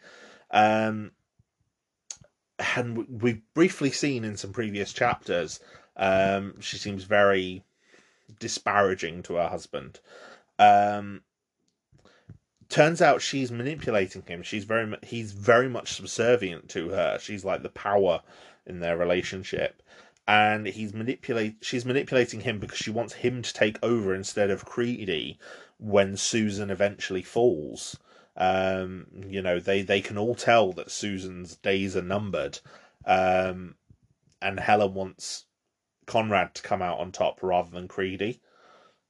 [0.50, 1.12] um,
[2.76, 5.60] and we've briefly seen in some previous chapters
[5.96, 7.64] Um, she seems very
[8.38, 10.00] disparaging to her husband.
[10.58, 11.22] Um,
[12.68, 14.42] turns out she's manipulating him.
[14.42, 17.18] She's very he's very much subservient to her.
[17.18, 18.22] She's like the power
[18.66, 19.82] in their relationship,
[20.28, 21.56] and he's manipulate.
[21.62, 25.38] She's manipulating him because she wants him to take over instead of Creedy
[25.78, 27.96] when Susan eventually falls.
[28.36, 32.58] Um, you know, they they can all tell that Susan's days are numbered,
[33.04, 33.76] um,
[34.42, 35.46] and Helen wants
[36.06, 38.40] Conrad to come out on top rather than Creedy.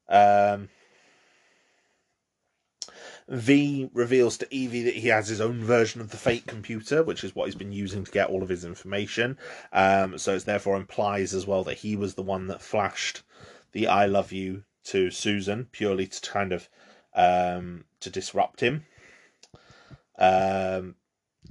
[0.08, 0.68] Um,
[3.28, 7.24] V reveals to Evie that he has his own version of the Fate computer, which
[7.24, 9.36] is what he's been using to get all of his information.
[9.72, 13.22] Um, so it therefore implies as well that he was the one that flashed
[13.72, 16.68] the "I love you" to Susan purely to kind of
[17.14, 18.86] um, to disrupt him.
[20.18, 20.94] Um,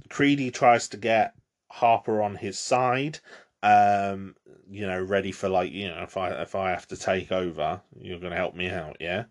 [0.08, 1.34] Creedy tries to get
[1.70, 3.18] Harper on his side,
[3.62, 4.34] um,
[4.68, 7.82] you know, ready for like, you know, if I if I have to take over,
[8.00, 9.24] you're going to help me out, yeah.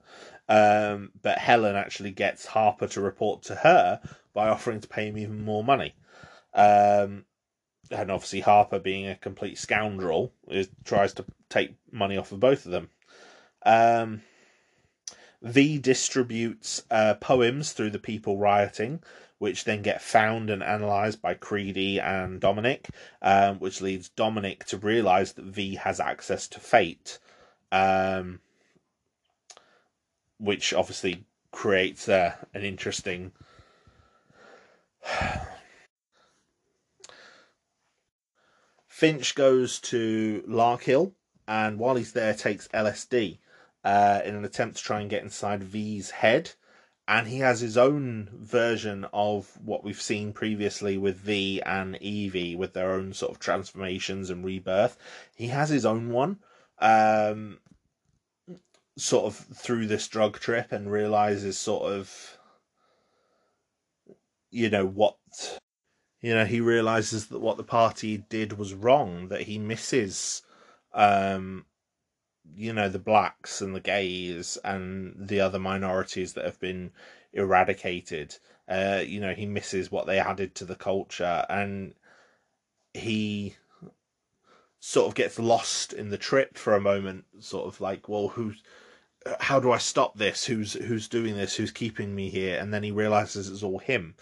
[0.48, 4.02] Um, but Helen actually gets Harper to report to her
[4.34, 5.96] by offering to pay him even more money.
[6.54, 7.26] Um,
[7.92, 12.66] and obviously Harper, being a complete scoundrel, is, tries to take money off of both
[12.66, 12.90] of them.
[13.66, 14.22] Um,
[15.42, 19.02] V distributes uh, poems through the people rioting,
[19.38, 22.90] which then get found and analysed by Creedy and Dominic,
[23.22, 27.20] um, which leads Dominic to realise that V has access to fate,
[27.72, 28.40] um,
[30.40, 33.32] which obviously creates uh, an interesting.
[38.88, 41.14] Finch goes to Larkhill,
[41.48, 43.40] and while he's there, takes LSD
[43.84, 46.52] uh, in an attempt to try and get inside V's head
[47.08, 52.56] and he has his own version of what we've seen previously with V and Evie
[52.56, 54.98] with their own sort of transformations and rebirth.
[55.36, 56.40] He has his own one,
[56.80, 57.60] um,
[58.98, 62.38] sort of through this drug trip and realizes sort of,
[64.52, 65.18] you know, what,
[66.22, 70.42] you know, he realizes that what the party did was wrong, that he misses,
[70.94, 71.66] um,
[72.54, 76.92] you know the blacks and the gays and the other minorities that have been
[77.34, 78.38] eradicated.
[78.68, 81.94] Uh you know he misses what they added to the culture and
[82.94, 83.56] he
[84.80, 88.62] sort of gets lost in the trip for a moment sort of like well who's
[89.40, 92.84] how do i stop this who's who's doing this who's keeping me here and then
[92.84, 94.14] he realizes it's all him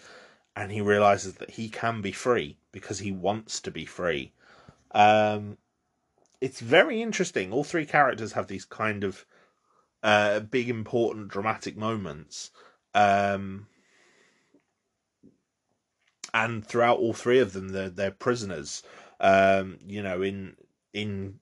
[0.56, 4.32] and he realizes that he can be free because he wants to be free
[4.92, 5.56] um
[6.44, 7.54] it's very interesting.
[7.54, 9.24] All three characters have these kind of
[10.02, 12.50] uh, big, important, dramatic moments.
[12.94, 13.66] Um,
[16.34, 18.82] and throughout all three of them, they're, they're prisoners.
[19.20, 20.56] Um, you know, in
[20.92, 21.40] in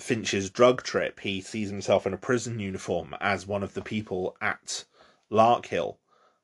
[0.00, 4.36] Finch's drug trip, he sees himself in a prison uniform as one of the people
[4.40, 4.84] at
[5.30, 5.98] Larkhill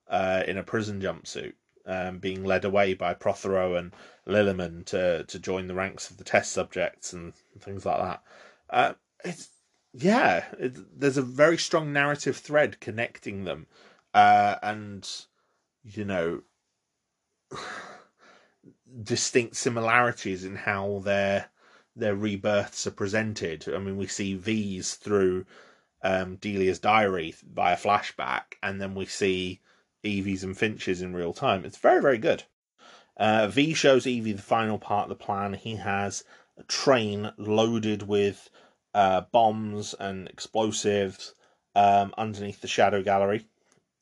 [0.08, 1.54] uh, in a prison jumpsuit
[1.86, 3.94] um, being led away by Prothero and
[4.26, 8.22] Lilliman to to join the ranks of the test subjects and things like that.
[8.68, 8.92] Uh,
[9.24, 9.48] it's
[9.92, 13.66] yeah, it, there's a very strong narrative thread connecting them,
[14.12, 15.08] uh, and
[15.84, 16.42] you know,
[19.02, 21.46] distinct similarities in how their
[21.96, 23.66] their rebirths are presented.
[23.68, 25.46] I mean, we see V's through
[26.02, 29.60] um, Delia's diary via flashback, and then we see
[30.04, 31.64] Evie's and Finch's in real time.
[31.64, 32.44] It's very, very good.
[33.16, 35.54] Uh, v shows Evie the final part of the plan.
[35.54, 36.22] He has
[36.58, 38.50] a train loaded with
[38.94, 41.34] uh, bombs and explosives
[41.74, 43.46] um, underneath the Shadow Gallery.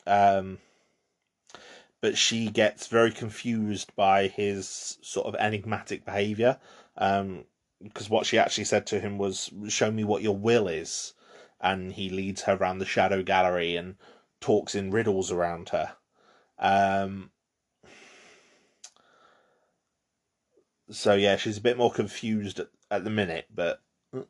[0.06, 0.58] Um,
[2.00, 6.58] but she gets very confused by his sort of enigmatic behavior.
[6.98, 7.44] Um,
[7.84, 11.12] because what she actually said to him was, Show me what your will is.
[11.60, 13.96] And he leads her around the Shadow Gallery and
[14.40, 15.92] talks in riddles around her.
[16.58, 17.30] Um,
[20.90, 23.80] so yeah, she's a bit more confused at, at, the minute, but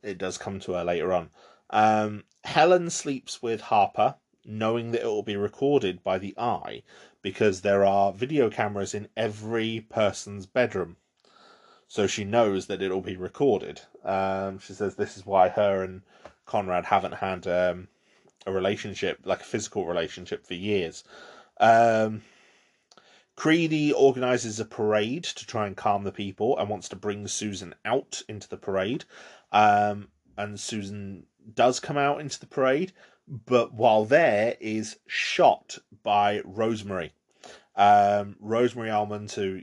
[0.02, 1.30] it does come to her later on.
[1.70, 6.82] Um, Helen sleeps with Harper, knowing that it will be recorded by the eye
[7.22, 10.96] because there are video cameras in every person's bedroom.
[11.88, 13.80] So she knows that it'll be recorded.
[14.04, 16.02] Um, she says this is why her and
[16.46, 17.88] Conrad haven't had um,
[18.46, 21.04] a relationship, like a physical relationship, for years.
[21.58, 22.22] Um,
[23.36, 27.74] Creedy organizes a parade to try and calm the people and wants to bring Susan
[27.84, 29.04] out into the parade.
[29.50, 32.92] Um, and Susan does come out into the parade,
[33.26, 37.12] but while there is shot by Rosemary.
[37.76, 39.60] Um, Rosemary Almond, who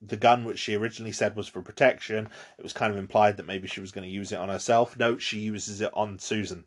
[0.00, 3.46] the gun, which she originally said was for protection, it was kind of implied that
[3.46, 4.96] maybe she was going to use it on herself.
[4.98, 6.64] No, she uses it on Susan.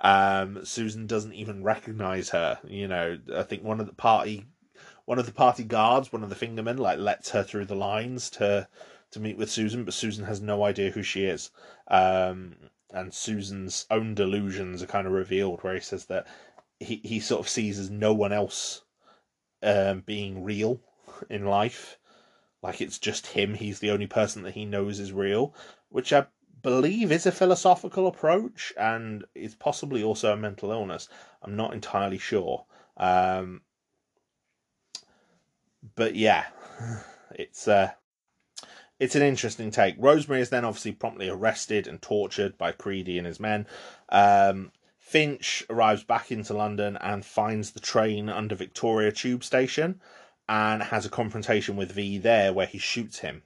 [0.00, 2.58] Um, Susan doesn't even recognize her.
[2.64, 4.46] You know, I think one of the party,
[5.06, 8.30] one of the party guards, one of the fingermen, like lets her through the lines
[8.30, 8.68] to
[9.10, 11.50] to meet with Susan, but Susan has no idea who she is.
[11.88, 12.56] Um,
[12.92, 16.26] and Susan's own delusions are kind of revealed, where he says that
[16.78, 18.82] he he sort of sees as no one else
[19.62, 20.80] um, being real
[21.28, 21.97] in life.
[22.62, 23.54] Like it's just him.
[23.54, 25.54] He's the only person that he knows is real,
[25.88, 26.26] which I
[26.62, 31.08] believe is a philosophical approach and is possibly also a mental illness.
[31.42, 32.66] I'm not entirely sure.
[32.96, 33.62] Um,
[35.94, 36.46] but yeah,
[37.30, 37.92] it's uh,
[38.98, 39.94] it's an interesting take.
[39.98, 43.66] Rosemary is then obviously promptly arrested and tortured by Creedy and his men.
[44.08, 50.00] Um, Finch arrives back into London and finds the train under Victoria Tube Station
[50.48, 53.42] and has a confrontation with V there where he shoots him.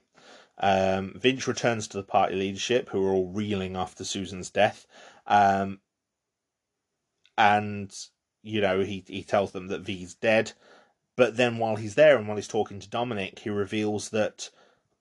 [0.57, 4.87] Um, Finch returns to the party leadership, who are all reeling after Susan's death.
[5.27, 5.79] Um,
[7.37, 7.93] and,
[8.43, 10.53] you know, he, he tells them that V's dead.
[11.15, 14.49] But then while he's there and while he's talking to Dominic, he reveals that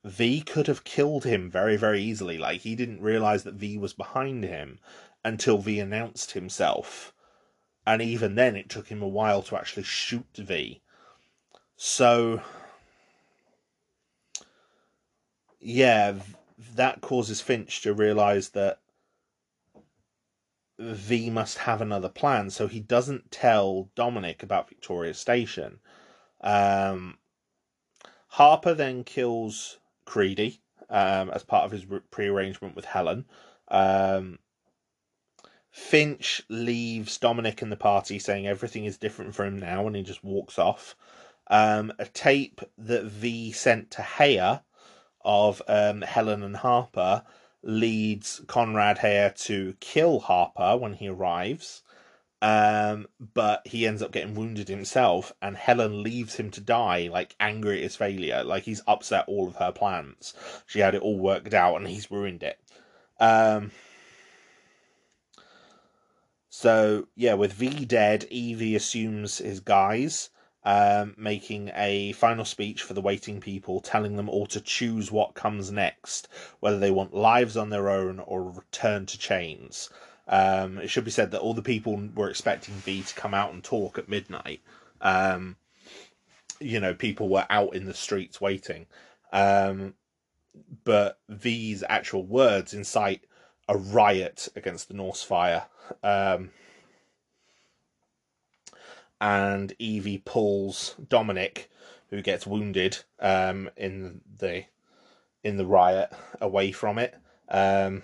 [0.04, 2.38] V could have killed him very, very easily.
[2.38, 4.78] Like, he didn't realize that V was behind him
[5.24, 7.12] until V announced himself.
[7.86, 10.80] And even then, it took him a while to actually shoot V.
[11.84, 12.40] So,
[15.58, 16.14] yeah,
[16.76, 18.78] that causes Finch to realize that
[20.78, 22.50] V must have another plan.
[22.50, 25.80] So he doesn't tell Dominic about Victoria Station.
[26.40, 27.18] Um,
[28.28, 33.24] Harper then kills Creedy um, as part of his prearrangement with Helen.
[33.66, 34.38] Um,
[35.72, 40.04] Finch leaves Dominic and the party saying everything is different for him now and he
[40.04, 40.94] just walks off.
[41.52, 44.62] Um, a tape that V sent to Heyer
[45.22, 47.24] of um, Helen and Harper
[47.62, 51.82] leads Conrad Heyer to kill Harper when he arrives.
[52.40, 57.36] Um, but he ends up getting wounded himself, and Helen leaves him to die, like
[57.38, 58.42] angry at his failure.
[58.42, 60.34] Like he's upset all of her plans.
[60.66, 62.58] She had it all worked out, and he's ruined it.
[63.20, 63.72] Um,
[66.48, 70.30] so yeah, with V dead, Evie assumes his guise,
[70.64, 75.34] um, making a final speech for the waiting people, telling them all to choose what
[75.34, 76.28] comes next,
[76.60, 79.90] whether they want lives on their own or return to chains.
[80.28, 83.52] Um, it should be said that all the people were expecting V to come out
[83.52, 84.60] and talk at midnight.
[85.00, 85.56] Um,
[86.60, 88.86] you know, people were out in the streets waiting.
[89.32, 89.94] Um,
[90.84, 93.22] but V's actual words incite
[93.68, 95.64] a riot against the Norsefire.
[96.02, 96.50] Um,
[99.22, 101.70] and Evie pulls Dominic,
[102.10, 104.64] who gets wounded um, in the
[105.44, 107.14] in the riot, away from it.
[107.48, 108.02] Um,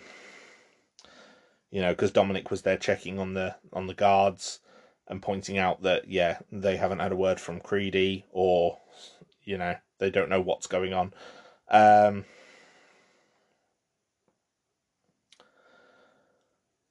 [1.71, 4.61] you know, because Dominic was there checking on the on the guards
[5.09, 8.79] and pointing out that yeah, they haven't had a word from Creedy or
[9.43, 11.13] you know they don't know what's going on.
[11.69, 12.27] Um,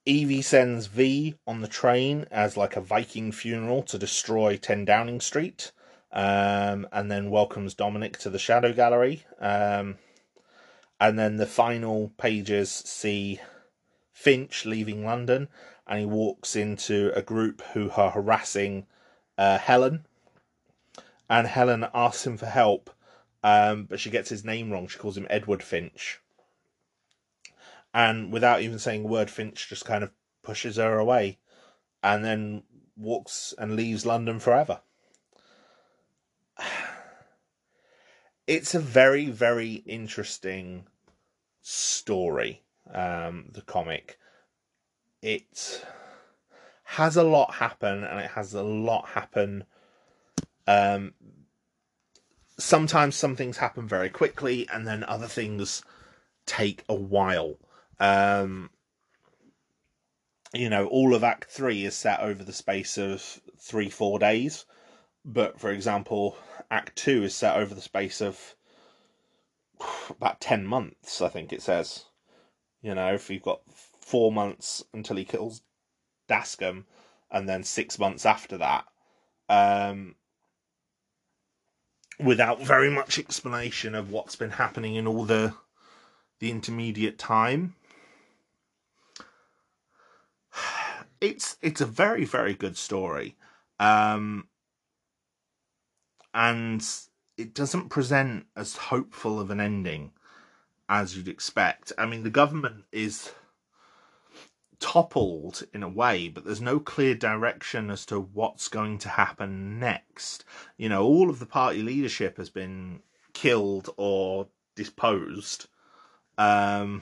[0.07, 5.19] Evie sends V on the train as like a Viking funeral to destroy 10 Downing
[5.19, 5.73] Street,
[6.13, 9.25] um, and then welcomes Dominic to the Shadow Gallery.
[9.37, 9.97] Um,
[10.97, 13.41] and then the final pages see
[14.13, 15.49] Finch leaving London,
[15.85, 18.87] and he walks into a group who are harassing
[19.37, 20.05] uh, Helen.
[21.29, 22.89] And Helen asks him for help,
[23.43, 24.87] um, but she gets his name wrong.
[24.87, 26.21] She calls him Edward Finch.
[27.93, 30.11] And without even saying a word, Finch just kind of
[30.43, 31.39] pushes her away
[32.03, 32.63] and then
[32.95, 34.81] walks and leaves London forever.
[38.45, 40.87] It's a very, very interesting
[41.61, 44.17] story um, the comic.
[45.21, 45.83] It
[46.83, 49.65] has a lot happen, and it has a lot happen.
[50.65, 51.13] Um,
[52.57, 55.83] sometimes some things happen very quickly, and then other things
[56.45, 57.57] take a while.
[57.99, 58.69] Um,
[60.53, 64.65] you know, all of Act Three is set over the space of three, four days.
[65.25, 66.37] But for example,
[66.71, 68.55] Act Two is set over the space of
[70.09, 72.05] about 10 months, I think it says.
[72.81, 73.61] You know, if you've got
[73.99, 75.61] four months until he kills
[76.27, 76.85] Dascombe,
[77.29, 78.85] and then six months after that,
[79.49, 80.15] um,
[82.19, 85.53] without very much explanation of what's been happening in all the
[86.39, 87.75] the intermediate time.
[91.19, 93.35] It's it's a very very good story,
[93.79, 94.47] um,
[96.33, 96.85] and
[97.37, 100.11] it doesn't present as hopeful of an ending
[100.89, 101.91] as you'd expect.
[101.97, 103.31] I mean, the government is
[104.79, 109.79] toppled in a way, but there's no clear direction as to what's going to happen
[109.79, 110.45] next.
[110.77, 113.01] You know, all of the party leadership has been
[113.33, 115.67] killed or disposed.
[116.37, 117.01] Um,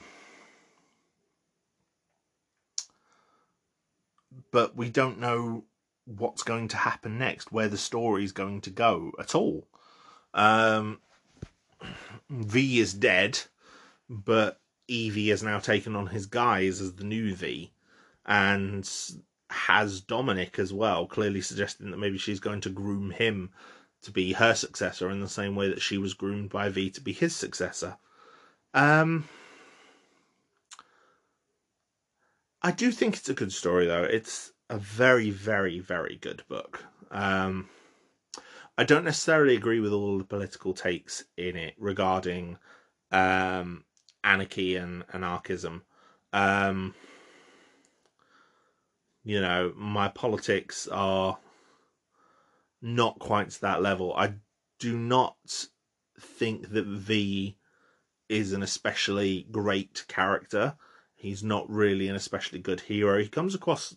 [4.50, 5.64] but we don't know
[6.04, 9.66] what's going to happen next, where the story is going to go at all.
[10.34, 11.00] Um,
[12.30, 13.40] v is dead,
[14.08, 17.72] but Evie has now taken on his guise as the new V,
[18.24, 18.88] and
[19.50, 23.50] has Dominic as well, clearly suggesting that maybe she's going to groom him
[24.02, 27.00] to be her successor in the same way that she was groomed by V to
[27.00, 27.96] be his successor.
[28.74, 29.28] Um,
[32.66, 34.02] I do think it's a good story, though.
[34.02, 36.84] It's a very, very, very good book.
[37.12, 37.68] Um,
[38.76, 42.58] I don't necessarily agree with all the political takes in it regarding
[43.12, 43.84] um,
[44.24, 45.84] anarchy and anarchism.
[46.32, 46.96] Um,
[49.22, 51.38] you know, my politics are
[52.82, 54.12] not quite to that level.
[54.12, 54.34] I
[54.80, 55.68] do not
[56.18, 57.58] think that V
[58.28, 60.74] is an especially great character.
[61.16, 63.18] He's not really an especially good hero.
[63.18, 63.96] He comes across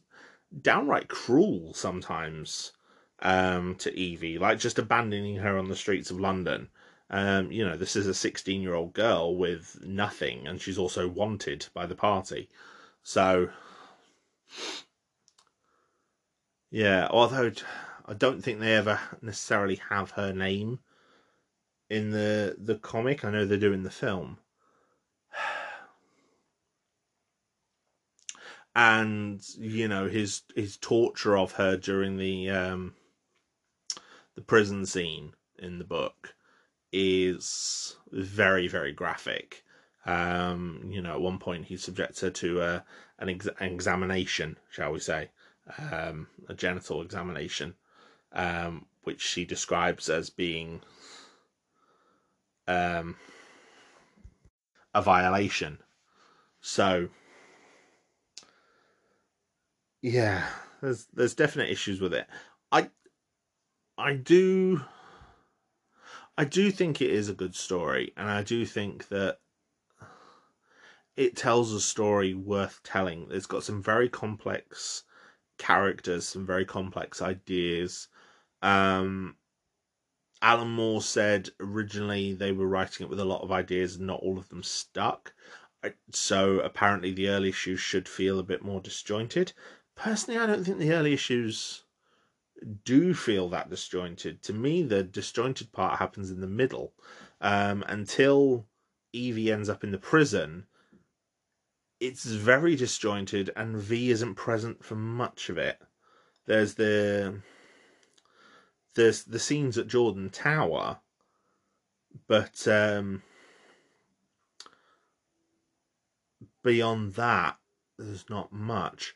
[0.61, 2.71] downright cruel sometimes
[3.21, 6.69] um, to Evie, like just abandoning her on the streets of London.
[7.11, 11.07] Um, you know, this is a 16 year old girl with nothing, and she's also
[11.07, 12.49] wanted by the party.
[13.03, 13.49] So,
[16.71, 17.51] yeah, although
[18.05, 20.79] I don't think they ever necessarily have her name
[21.89, 23.25] in the the comic.
[23.25, 24.37] I know they do in the film.
[28.81, 32.93] And you know his his torture of her during the um,
[34.35, 36.33] the prison scene in the book
[36.93, 39.65] is very very graphic.
[40.05, 42.85] Um, you know, at one point he subjects her to a,
[43.19, 45.31] an ex- examination, shall we say,
[45.91, 47.75] um, a genital examination,
[48.31, 50.79] um, which she describes as being
[52.65, 53.17] um,
[54.95, 55.79] a violation.
[56.61, 57.09] So,
[60.01, 60.47] yeah,
[60.81, 62.27] there's there's definite issues with it.
[62.71, 62.89] I
[63.97, 64.81] I do
[66.37, 69.39] I do think it is a good story, and I do think that
[71.17, 73.27] it tells a story worth telling.
[73.29, 75.03] It's got some very complex
[75.57, 78.07] characters, some very complex ideas.
[78.61, 79.35] Um,
[80.41, 84.21] Alan Moore said originally they were writing it with a lot of ideas, and not
[84.21, 85.33] all of them stuck.
[86.11, 89.51] So apparently, the early issues should feel a bit more disjointed.
[89.99, 91.83] Personally, I don't think the early issues
[92.85, 94.41] do feel that disjointed.
[94.43, 96.93] To me, the disjointed part happens in the middle.
[97.41, 98.65] Um, until
[99.11, 100.67] Evie ends up in the prison,
[101.99, 105.81] it's very disjointed, and V isn't present for much of it.
[106.45, 107.41] There's the
[108.93, 110.99] there's the scenes at Jordan Tower,
[112.25, 113.21] but um,
[116.63, 117.57] beyond that,
[117.97, 119.13] there's not much.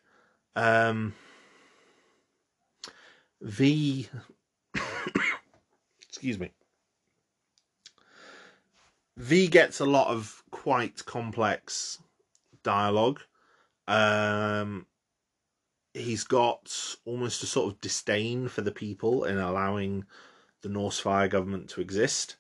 [0.56, 1.14] Um,
[3.42, 4.08] V,
[6.08, 6.52] excuse me.
[9.18, 12.00] V gets a lot of quite complex
[12.64, 13.22] dialogue.
[13.88, 14.88] Um,
[15.94, 20.06] he's got almost a sort of disdain for the people in allowing
[20.62, 22.38] the Norsefire government to exist.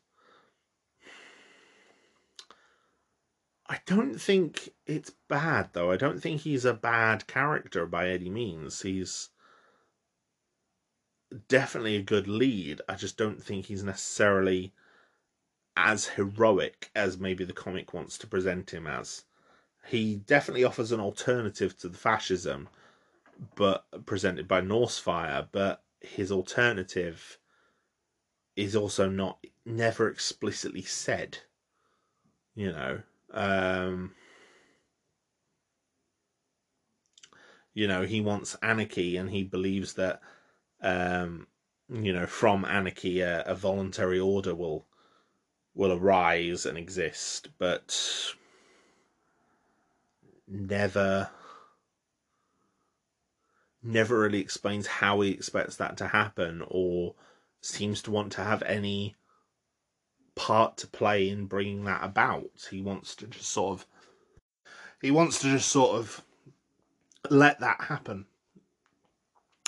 [3.68, 5.91] I don't think it's bad though.
[5.91, 8.81] I don't think he's a bad character by any means.
[8.81, 9.30] He's
[11.48, 12.81] definitely a good lead.
[12.88, 14.73] I just don't think he's necessarily
[15.76, 19.23] as heroic as maybe the comic wants to present him as.
[19.88, 22.69] He definitely offers an alternative to the fascism,
[23.56, 27.40] but presented by Norsefire, But his alternative
[28.56, 31.40] is also not never explicitly said.
[32.56, 33.02] You know,
[33.34, 34.14] um,
[37.73, 40.22] you know, he wants anarchy, and he believes that
[40.81, 41.47] um,
[41.89, 44.85] you know, from anarchy, a, a voluntary order will
[45.76, 48.34] will arise and exist, but
[50.47, 51.30] never
[53.81, 57.15] never really explains how he expects that to happen or
[57.61, 59.15] seems to want to have any
[60.35, 62.68] part to play in bringing that about.
[62.69, 63.85] He wants to just sort of
[65.01, 66.22] he wants to just sort of
[67.30, 68.26] let that happen.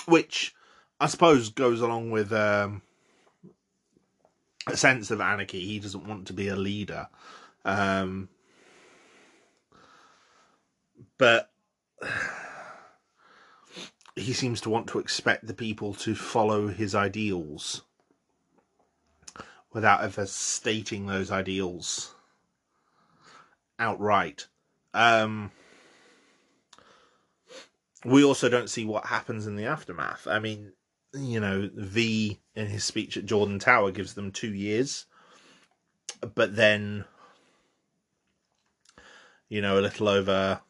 [0.06, 0.54] Which
[1.00, 2.82] I suppose goes along with um,
[4.66, 5.60] a sense of anarchy.
[5.60, 7.08] He doesn't want to be a leader.
[7.64, 8.28] Um,
[11.18, 11.50] but
[14.16, 17.82] he seems to want to expect the people to follow his ideals
[19.76, 22.14] without ever stating those ideals
[23.78, 24.46] outright.
[24.94, 25.50] Um,
[28.02, 30.26] we also don't see what happens in the aftermath.
[30.26, 30.72] I mean,
[31.12, 35.04] you know, V in his speech at Jordan Tower gives them two years,
[36.34, 37.04] but then,
[39.50, 40.62] you know, a little over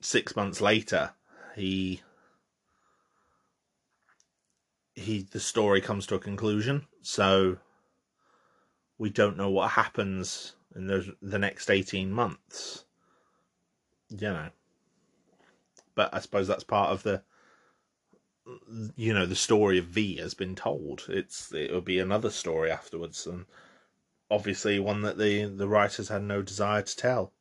[0.00, 1.12] six months later,
[1.54, 2.02] he
[4.96, 6.88] he the story comes to a conclusion.
[7.02, 7.58] So
[8.98, 12.84] we don't know what happens in those the next eighteen months.
[14.10, 14.48] You know,
[15.94, 17.22] but I suppose that's part of the
[18.96, 21.04] you know the story of V has been told.
[21.08, 23.46] It's it will be another story afterwards, and
[24.30, 27.32] obviously one that the the writers had no desire to tell.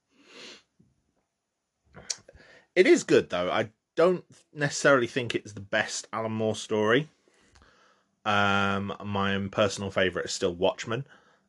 [2.76, 3.52] It is good though.
[3.52, 7.07] I don't necessarily think it's the best Alan Moore story.
[8.26, 11.06] Um, my personal favorite is still Watchmen.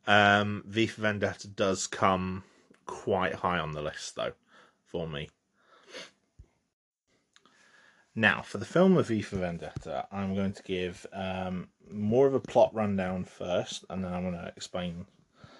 [0.07, 2.43] Um, V for Vendetta does come
[2.85, 4.31] quite high on the list though
[4.85, 5.29] for me.
[8.15, 12.33] Now, for the film of V for Vendetta, I'm going to give um, more of
[12.33, 15.05] a plot rundown first, and then I'm going to explain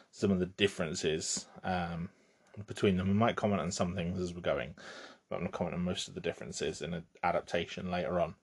[0.09, 2.09] some of the differences um,
[2.65, 3.11] between them.
[3.11, 4.73] I might comment on some things as we're going,
[5.29, 8.33] but I'm going to comment on most of the differences in an adaptation later on.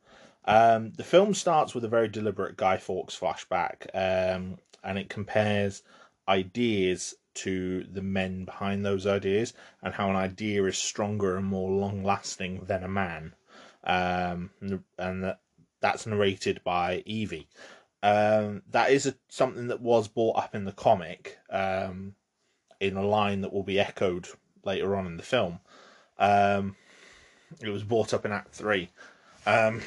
[0.44, 5.82] Um, the film starts with a very deliberate Guy Fawkes flashback, um, and it compares
[6.28, 9.52] ideas to the men behind those ideas,
[9.82, 13.34] and how an idea is stronger and more long lasting than a man
[13.84, 14.50] um,
[14.98, 15.40] and that,
[15.80, 17.48] that's narrated by Evie.
[18.02, 22.14] Um, that is a, something that was brought up in the comic um,
[22.80, 24.28] in a line that will be echoed
[24.64, 25.60] later on in the film.
[26.18, 26.76] Um,
[27.60, 28.90] it was brought up in Act Three.
[29.46, 29.82] Um,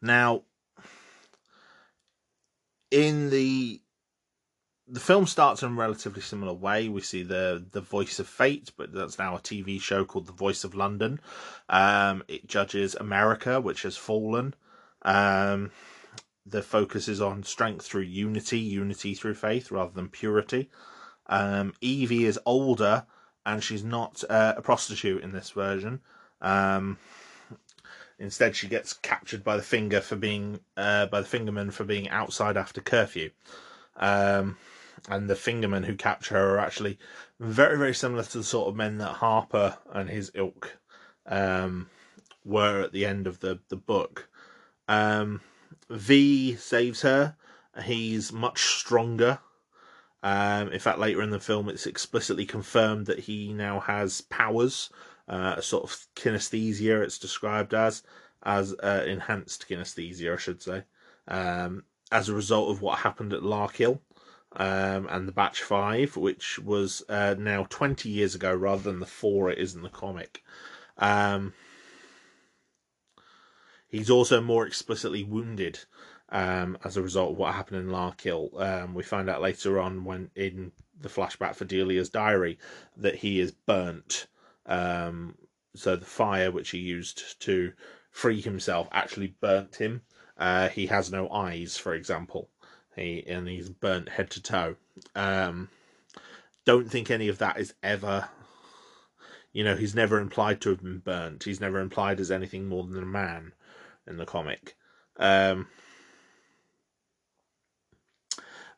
[0.00, 0.42] now,
[2.90, 3.80] in the
[4.88, 6.88] the film starts in a relatively similar way.
[6.88, 10.32] We see the the voice of fate, but that's now a TV show called The
[10.32, 11.20] Voice of London.
[11.68, 14.54] Um, it judges America, which has fallen.
[15.02, 15.72] Um,
[16.44, 20.70] the focus is on strength through unity, unity through faith, rather than purity.
[21.26, 23.06] Um, Evie is older,
[23.44, 26.00] and she's not uh, a prostitute in this version.
[26.40, 26.98] Um,
[28.18, 32.08] instead, she gets captured by the finger for being uh, by the fingerman for being
[32.08, 33.30] outside after curfew.
[33.96, 34.56] Um,
[35.08, 36.98] and the fingermen who capture her are actually
[37.38, 40.78] very, very similar to the sort of men that Harper and his ilk
[41.26, 41.88] um,
[42.44, 44.28] were at the end of the, the book.
[44.88, 45.40] Um,
[45.90, 47.36] v saves her.
[47.84, 49.38] He's much stronger.
[50.22, 54.90] Um, in fact, later in the film, it's explicitly confirmed that he now has powers,
[55.28, 57.02] uh, a sort of kinesthesia.
[57.02, 58.02] It's described as
[58.42, 60.84] as uh, enhanced kinesthesia, I should say,
[61.26, 64.00] um, as a result of what happened at Larkhill
[64.52, 69.06] um, and the Batch 5, which was uh, now 20 years ago rather than the
[69.06, 70.42] 4 it is in the comic.
[70.98, 71.54] Um,
[73.88, 75.80] he's also more explicitly wounded
[76.30, 78.60] um, as a result of what happened in Larkhill.
[78.60, 82.58] Um, we find out later on when in the flashback for Delia's diary
[82.96, 84.26] that he is burnt.
[84.66, 85.36] Um,
[85.74, 87.72] so the fire which he used to
[88.10, 90.02] free himself actually burnt him.
[90.36, 92.50] Uh, he has no eyes, for example.
[92.94, 94.76] He and he's burnt head to toe.
[95.14, 95.68] Um,
[96.64, 98.28] don't think any of that is ever.
[99.52, 101.44] You know, he's never implied to have been burnt.
[101.44, 103.52] He's never implied as anything more than a man
[104.06, 104.76] in the comic.
[105.18, 105.68] Um,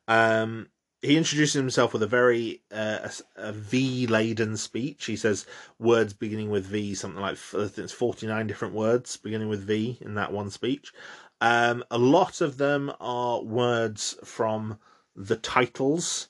[0.06, 0.69] um,
[1.02, 5.04] he introduces himself with a very uh, a, a V laden speech.
[5.04, 5.46] He says
[5.78, 9.66] words beginning with V, something like I think it's forty nine different words beginning with
[9.66, 10.92] V in that one speech.
[11.40, 14.78] Um, a lot of them are words from
[15.14, 16.28] the titles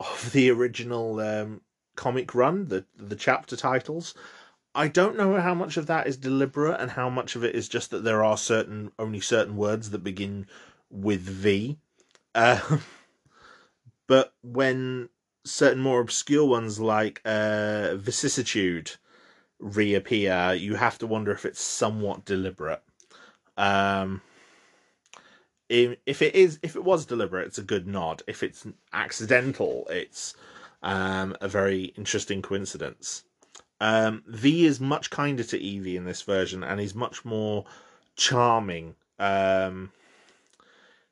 [0.00, 1.60] of the original um,
[1.94, 4.14] comic run, the the chapter titles.
[4.74, 7.66] I don't know how much of that is deliberate and how much of it is
[7.66, 10.46] just that there are certain only certain words that begin
[10.90, 11.78] with V.
[12.34, 12.78] Uh,
[14.06, 15.08] but when
[15.44, 18.92] certain more obscure ones like uh, vicissitude
[19.58, 22.82] reappear, you have to wonder if it's somewhat deliberate.
[23.56, 24.20] Um,
[25.68, 28.22] if it is if it was deliberate it's a good nod.
[28.26, 30.34] If it's accidental it's
[30.82, 33.24] um, a very interesting coincidence.
[33.80, 37.64] Um, v is much kinder to evie in this version and he's much more
[38.14, 38.94] charming.
[39.18, 39.90] Um,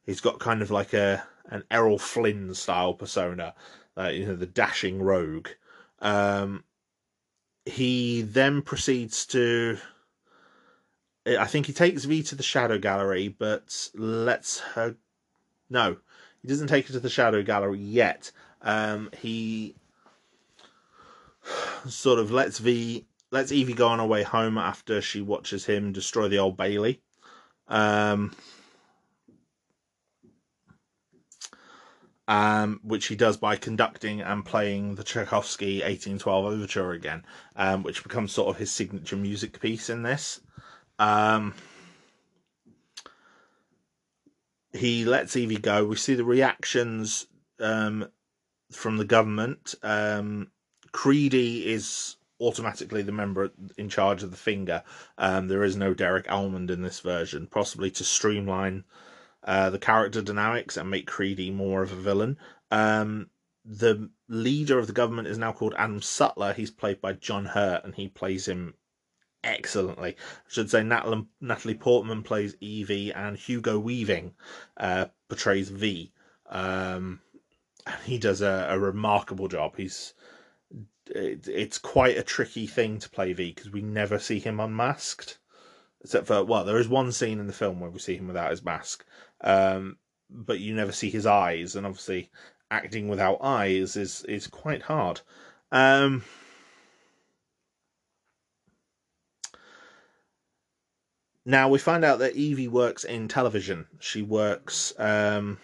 [0.07, 3.55] he's got kind of like a an Errol Flynn style persona,
[3.97, 5.49] uh, you know, the dashing rogue.
[6.01, 6.65] Um,
[7.65, 9.79] he then proceeds to.
[11.27, 14.97] I think he takes V to the Shadow Gallery, but lets her.
[15.71, 15.97] No,
[16.43, 18.31] he doesn't take her to the Shadow Gallery yet.
[18.61, 19.75] Um, he
[21.87, 25.93] sort of lets V lets Evie go on her way home after she watches him
[25.93, 27.01] destroy the Old Bailey.
[27.69, 28.35] Um,
[32.29, 37.25] um, which he does by conducting and playing the Tchaikovsky 1812 Overture again,
[37.57, 40.41] um, which becomes sort of his signature music piece in this.
[40.99, 41.55] Um,
[44.73, 45.85] he lets Evie go.
[45.85, 47.27] We see the reactions
[47.61, 48.09] um,
[48.73, 49.75] from the government.
[49.83, 50.51] Um,
[50.93, 54.83] Creedy is automatically the member in charge of the finger.
[55.19, 58.85] Um, there is no Derek Almond in this version, possibly to streamline
[59.45, 62.39] uh, the character dynamics and make Creedy more of a villain.
[62.71, 63.31] Um,
[63.65, 66.53] the leader of the government is now called Adam Sutler.
[66.53, 68.75] He's played by John Hurt, and he plays him
[69.43, 70.17] excellently.
[70.19, 74.35] I should say Natalie, Portman plays Evie, and Hugo Weaving
[74.77, 76.13] uh, portrays V.
[76.49, 77.21] Um,
[77.87, 79.77] and he does a, a remarkable job.
[79.77, 80.15] He's
[81.11, 85.39] it, it's quite a tricky thing to play V because we never see him unmasked,
[86.03, 88.51] except for well, there is one scene in the film where we see him without
[88.51, 89.05] his mask,
[89.41, 89.99] um,
[90.31, 92.31] but you never see his eyes, and obviously
[92.71, 95.21] acting without eyes is is quite hard.
[95.71, 96.25] Um,
[101.45, 103.87] now we find out that Evie works in television.
[104.01, 105.59] She works um,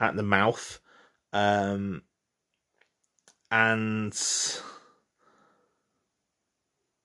[0.00, 0.80] at the mouth,
[1.32, 2.02] um,
[3.50, 4.12] and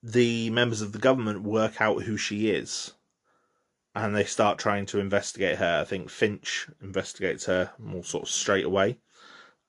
[0.01, 2.93] the members of the government work out who she is
[3.95, 5.81] and they start trying to investigate her.
[5.81, 8.97] I think Finch investigates her more sort of straight away.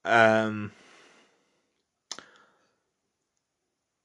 [0.05, 0.73] Um,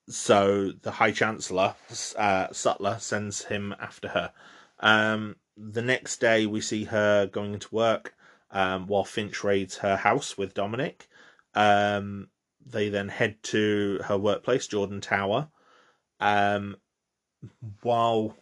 [0.09, 1.75] so the High Chancellor,
[2.17, 4.33] uh, Sutler, sends him after her.
[4.79, 8.15] Um, the next day, we see her going into work
[8.51, 11.07] um, while Finch raids her house with Dominic.
[11.53, 12.29] Um,
[12.65, 15.49] they then head to her workplace, Jordan Tower.
[16.19, 16.75] Um,
[17.81, 18.35] while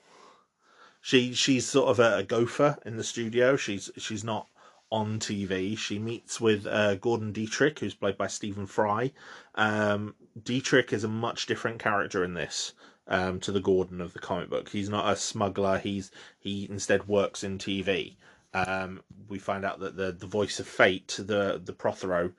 [1.08, 3.56] she she's sort of a, a, gopher in the studio.
[3.56, 4.50] She's she's not
[4.92, 5.78] on TV.
[5.78, 9.14] She meets with uh, Gordon Dietrich, who's played by Stephen Fry.
[9.56, 12.74] Um, Dietrich is a much different character in this
[13.08, 14.68] um, to the Gordon of the comic book.
[14.68, 15.78] He's not a smuggler.
[15.78, 18.18] He's he instead works in TV.
[18.54, 22.34] Um, we find out that the the voice of fate, the the Prothero,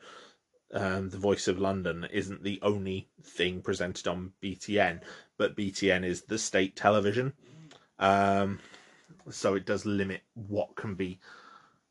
[0.75, 5.01] um, the voice of London, isn't the only thing presented on BTN,
[5.39, 7.33] but BTN is the state television.
[7.99, 8.61] Um,
[9.31, 11.19] so it does limit what can be,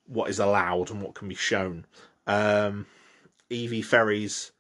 [0.06, 1.86] what is allowed and what can be shown.
[2.26, 2.86] Um,
[3.50, 4.52] Evie ferries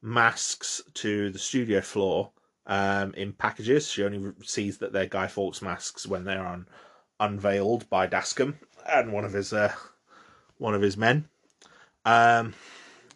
[0.00, 2.30] masks to the studio floor
[2.66, 3.88] um, in packages.
[3.88, 6.68] She only sees that they're Guy Fawkes masks when they're un-
[7.20, 9.72] unveiled by Dascombe and one of his uh,
[10.58, 11.28] one of his men.
[12.04, 12.54] Um,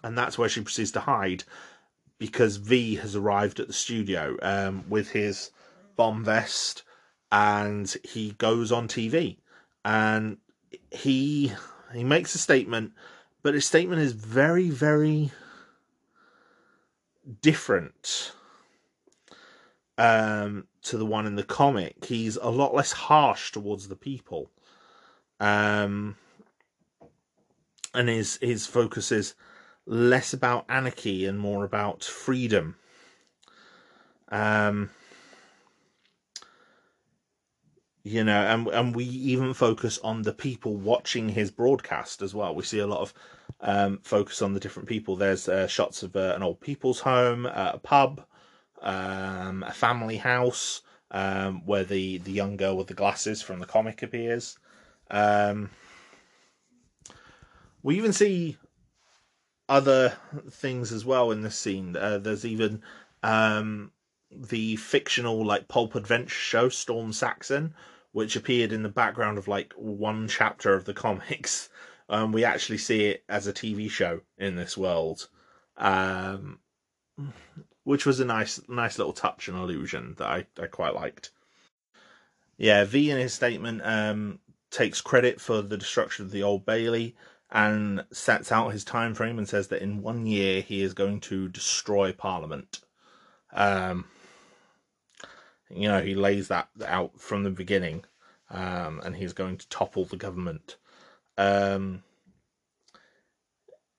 [0.02, 1.44] and that's where she proceeds to hide
[2.18, 5.50] because V has arrived at the studio um, with his
[5.96, 6.82] bomb vest
[7.30, 9.36] and he goes on TV
[9.84, 10.38] and
[10.90, 11.52] he
[11.92, 12.92] he makes a statement,
[13.42, 15.30] but his statement is very very
[17.42, 18.32] different
[19.98, 22.04] um, to the one in the comic.
[22.04, 24.50] He's a lot less harsh towards the people,
[25.40, 26.16] um,
[27.94, 29.34] and his his focus is
[29.86, 32.76] less about anarchy and more about freedom.
[34.28, 34.90] Um,
[38.06, 42.54] you know and and we even focus on the people watching his broadcast as well.
[42.54, 43.14] We see a lot of
[43.60, 45.16] um, focus on the different people.
[45.16, 48.24] There's uh, shots of uh, an old people's home uh, a pub
[48.80, 53.66] um, a family house um, where the the young girl with the glasses from the
[53.66, 54.56] comic appears.
[55.10, 55.70] Um,
[57.82, 58.56] we even see
[59.68, 60.16] other
[60.48, 61.96] things as well in this scene.
[61.96, 62.82] Uh, there's even
[63.24, 63.90] um,
[64.30, 67.74] the fictional like pulp adventure show storm saxon
[68.16, 71.68] which appeared in the background of like one chapter of the comics.
[72.08, 75.28] Um, we actually see it as a TV show in this world,
[75.76, 76.60] um,
[77.82, 81.32] which was a nice, nice little touch and illusion that I, I quite liked.
[82.58, 84.38] Yeah, V in his statement um,
[84.70, 87.16] takes credit for the destruction of the Old Bailey
[87.50, 91.18] and sets out his time frame and says that in one year he is going
[91.22, 92.82] to destroy Parliament.
[93.52, 94.04] Um,
[95.70, 98.04] you know, he lays that out from the beginning.
[98.50, 100.76] um, and he's going to topple the government.
[101.36, 102.02] Um,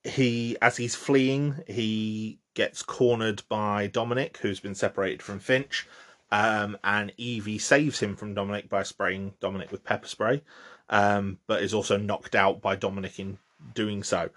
[0.03, 5.88] he, as he's fleeing, he gets cornered by Dominic, who's been separated from Finch,
[6.31, 10.41] um, and Evie saves him from Dominic by spraying Dominic with pepper spray,
[10.89, 13.38] um, but is also knocked out by Dominic in
[13.73, 14.30] doing so.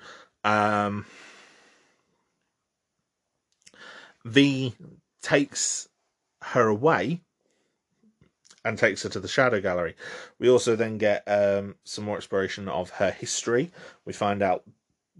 [0.44, 1.06] Um,
[4.24, 4.74] v
[5.22, 5.88] takes
[6.42, 7.20] her away
[8.64, 9.96] and takes her to the Shadow Gallery.
[10.38, 13.70] We also then get um, some more exploration of her history.
[14.04, 14.64] We find out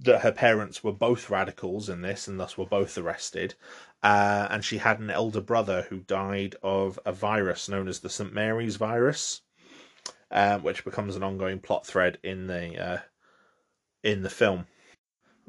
[0.02, 3.54] that her parents were both radicals in this and thus were both arrested.
[4.02, 8.08] Uh, and she had an elder brother who died of a virus known as the
[8.08, 8.32] St.
[8.32, 9.42] Mary's virus,
[10.30, 12.98] uh, which becomes an ongoing plot thread in the uh,
[14.02, 14.66] in the film.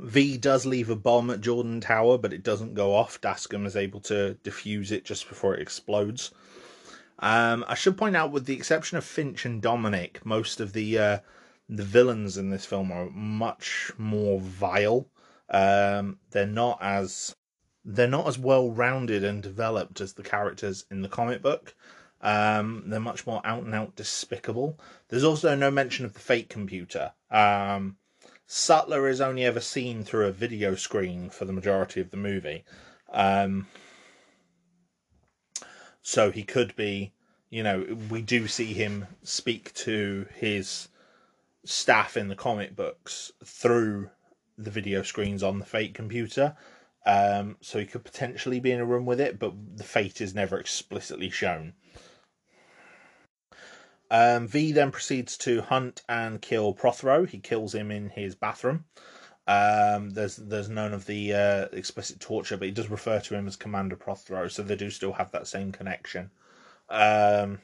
[0.02, 3.22] V does leave a bomb at Jordan Tower, but it doesn't go off.
[3.22, 6.32] Dascombe is able to defuse it just before it explodes.
[7.20, 10.98] Um, I should point out, with the exception of Finch and Dominic, most of the
[10.98, 11.20] uh,
[11.70, 15.08] the villains in this film are much more vile.
[15.50, 17.36] Um, they're not as
[17.86, 21.76] they're not as well rounded and developed as the characters in the comic book.
[22.22, 24.80] Um, they're much more out and out despicable.
[25.10, 27.14] There's also no mention of the Fate computer.
[27.30, 27.98] Um,
[28.54, 32.66] Sutler is only ever seen through a video screen for the majority of the movie.
[33.10, 33.68] Um,
[36.02, 37.14] so he could be,
[37.50, 40.90] you know, we do see him speak to his
[41.64, 44.10] staff in the comic books through
[44.58, 46.58] the video screens on the Fate computer.
[47.06, 50.36] Um, so he could potentially be in a room with it, but the fate is
[50.36, 51.72] never explicitly shown.
[54.12, 57.26] Um, v then proceeds to hunt and kill Prothero.
[57.26, 58.84] He kills him in his bathroom.
[59.48, 63.48] Um, there's there's none of the uh, explicit torture, but he does refer to him
[63.48, 66.30] as Commander Prothero, so they do still have that same connection.
[66.90, 67.60] Um,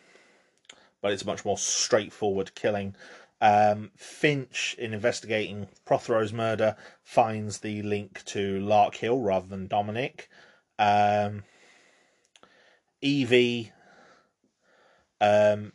[1.01, 2.95] but it's a much more straightforward killing.
[3.41, 10.29] Um, Finch, in investigating Prothero's murder, finds the link to Larkhill rather than Dominic.
[10.79, 11.43] Um,
[13.01, 13.73] Evie
[15.21, 15.73] um,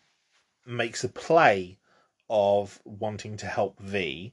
[0.67, 1.79] makes a play
[2.31, 4.33] of wanting to help V,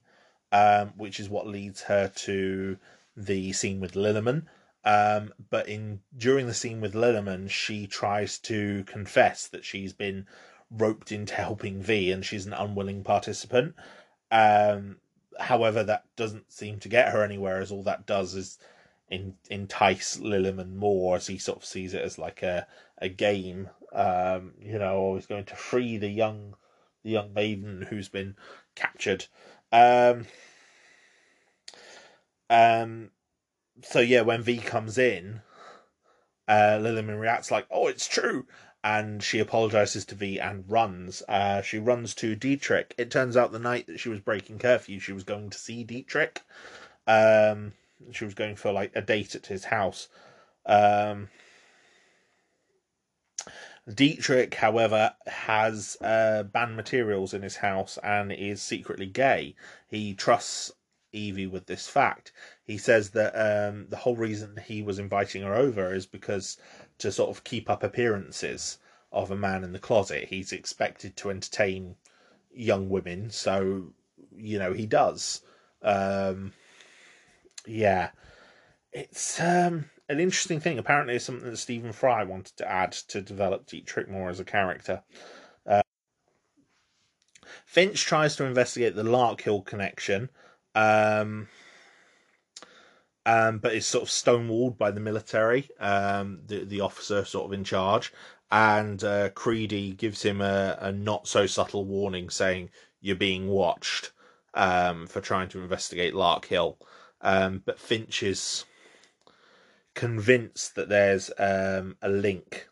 [0.51, 2.77] um, which is what leads her to
[3.15, 4.47] the scene with Lilliman.
[4.85, 10.26] Um, but in during the scene with Lilliman, she tries to confess that she's been
[10.72, 13.76] roped into helping V, and she's an unwilling participant.
[14.31, 14.97] Um,
[15.39, 18.57] however, that doesn't seem to get her anywhere, as all that does is
[19.10, 22.68] in, entice Lilliman more, as he sort of sees it as like a
[23.01, 26.55] a game um, you know, or he's going to free the young
[27.03, 28.35] the young maiden who's been
[28.75, 29.25] captured.
[29.71, 30.25] Um,
[32.49, 33.11] um,
[33.83, 35.41] so yeah, when V comes in,
[36.47, 38.47] uh, Lilliman reacts like, "Oh, it's true,"
[38.83, 41.21] and she apologizes to V and runs.
[41.27, 42.93] Uh, she runs to Dietrich.
[42.97, 45.83] It turns out the night that she was breaking curfew, she was going to see
[45.83, 46.41] Dietrich.
[47.07, 47.73] Um,
[48.11, 50.07] she was going for like a date at his house.
[50.65, 51.29] Um,
[53.93, 59.55] Dietrich, however, has uh, banned materials in his house and is secretly gay.
[59.87, 60.71] He trusts
[61.11, 62.31] Evie with this fact.
[62.63, 66.57] He says that um, the whole reason he was inviting her over is because
[66.99, 68.77] to sort of keep up appearances
[69.11, 70.25] of a man in the closet.
[70.25, 71.95] He's expected to entertain
[72.51, 73.93] young women, so
[74.35, 75.41] you know he does.
[75.81, 76.53] Um,
[77.65, 78.09] yeah,
[78.91, 80.80] it's um, an interesting thing.
[80.80, 84.45] Apparently, is something that Stephen Fry wanted to add to develop Dietrich more as a
[84.45, 85.03] character.
[85.65, 85.84] Uh,
[87.65, 90.30] Finch tries to investigate the Larkhill connection,
[90.73, 91.48] um,
[93.26, 97.53] um, but is sort of stonewalled by the military, um, the the officer sort of
[97.53, 98.11] in charge,
[98.52, 104.11] and uh, Creedy gives him a, a not so subtle warning saying you're being watched
[104.56, 106.77] um, for trying to investigate Larkhill.
[107.22, 108.65] Um, but Finch is
[109.95, 112.67] convinced that there's um, a link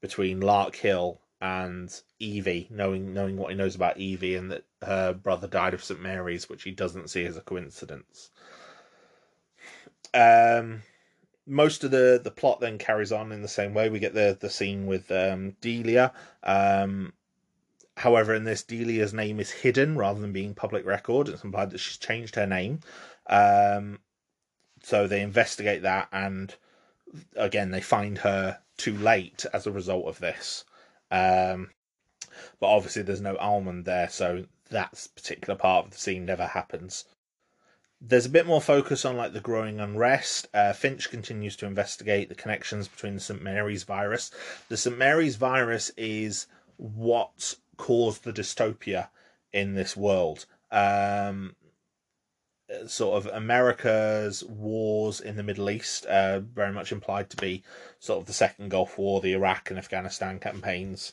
[0.00, 5.46] between Larkhill and Evie, knowing knowing what he knows about Evie and that her brother
[5.46, 8.30] died of St Mary's, which he doesn't see as a coincidence.
[10.14, 10.82] Um,
[11.46, 13.88] most of the the plot then carries on in the same way.
[13.88, 16.12] We get the the scene with um, Delia.
[16.42, 17.12] Um,
[17.96, 21.28] however, in this, Delia's name is hidden rather than being public record.
[21.28, 22.80] It's implied that she's changed her name.
[23.28, 23.98] Um,
[24.86, 26.54] so they investigate that and
[27.34, 30.64] again, they find her too late as a result of this.
[31.10, 31.70] Um,
[32.60, 37.04] but obviously, there's no almond there, so that particular part of the scene never happens.
[38.00, 40.46] There's a bit more focus on like the growing unrest.
[40.54, 44.30] Uh, Finch continues to investigate the connections between the St Mary's virus.
[44.68, 46.46] The St Mary's virus is
[46.76, 49.08] what caused the dystopia
[49.52, 50.44] in this world.
[50.70, 51.56] Um,
[52.86, 57.62] sort of America's wars in the Middle East, uh, very much implied to be
[58.00, 61.12] sort of the Second Gulf War, the Iraq and Afghanistan campaigns.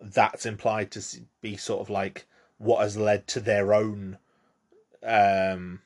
[0.00, 1.02] That's implied to
[1.40, 2.26] be sort of like
[2.58, 4.18] what has led to their own
[5.02, 5.80] um,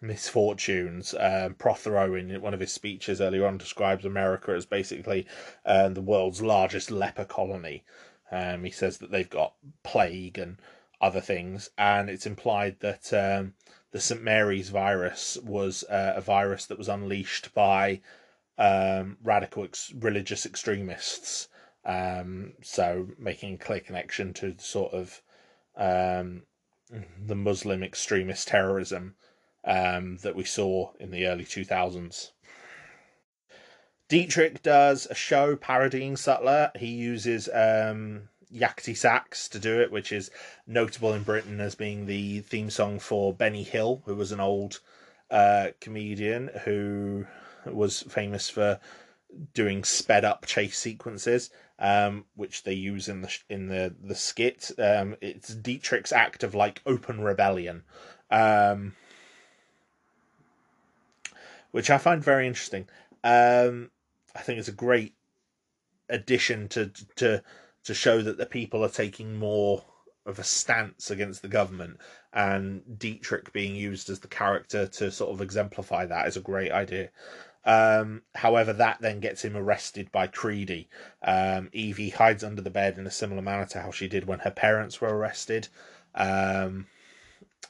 [0.00, 1.14] misfortunes.
[1.18, 5.26] Um, Prothero, in one of his speeches earlier on, describes America as basically
[5.66, 7.84] uh, the world's largest leper colony.
[8.30, 10.58] Um, he says that they've got plague and
[11.00, 13.54] other things, and it's implied that um,
[13.90, 14.22] the St.
[14.22, 18.00] Mary's virus was uh, a virus that was unleashed by
[18.58, 21.48] um, radical ex- religious extremists.
[21.84, 25.22] Um, so making a clear connection to sort of
[25.76, 26.42] um,
[27.18, 29.14] the Muslim extremist terrorism
[29.64, 32.32] um, that we saw in the early 2000s.
[34.08, 36.72] Dietrich does a show parodying Sutler.
[36.76, 40.30] He uses um, yakety sax to do it, which is
[40.66, 44.80] notable in Britain as being the theme song for Benny Hill, who was an old
[45.30, 47.26] uh, comedian who
[47.66, 48.80] was famous for
[49.54, 54.70] doing sped up chase sequences, um, which they use in the in the the skit.
[54.78, 57.82] Um, it's Dietrich's act of like open rebellion,
[58.30, 58.94] um,
[61.70, 62.88] which I find very interesting.
[63.22, 63.90] Um,
[64.34, 65.14] I think it's a great
[66.08, 67.42] addition to to
[67.84, 69.84] to show that the people are taking more
[70.26, 71.98] of a stance against the government
[72.34, 76.70] and Dietrich being used as the character to sort of exemplify that is a great
[76.70, 77.08] idea.
[77.64, 80.88] Um, however, that then gets him arrested by Creedy.
[81.22, 84.40] Um, Evie hides under the bed in a similar manner to how she did when
[84.40, 85.68] her parents were arrested.
[86.14, 86.86] Um,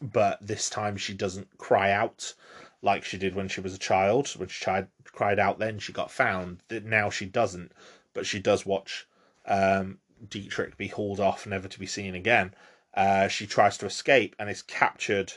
[0.00, 2.34] but this time she doesn't cry out
[2.82, 4.28] like she did when she was a child.
[4.30, 6.62] When she tried, cried out then, she got found.
[6.70, 7.72] Now she doesn't,
[8.14, 9.06] but she does watch
[9.48, 9.98] um,
[10.28, 12.54] Dietrich be hauled off, never to be seen again.
[12.94, 15.32] Uh, she tries to escape and is captured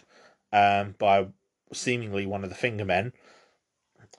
[0.51, 1.27] um, by
[1.73, 3.13] seemingly one of the fingermen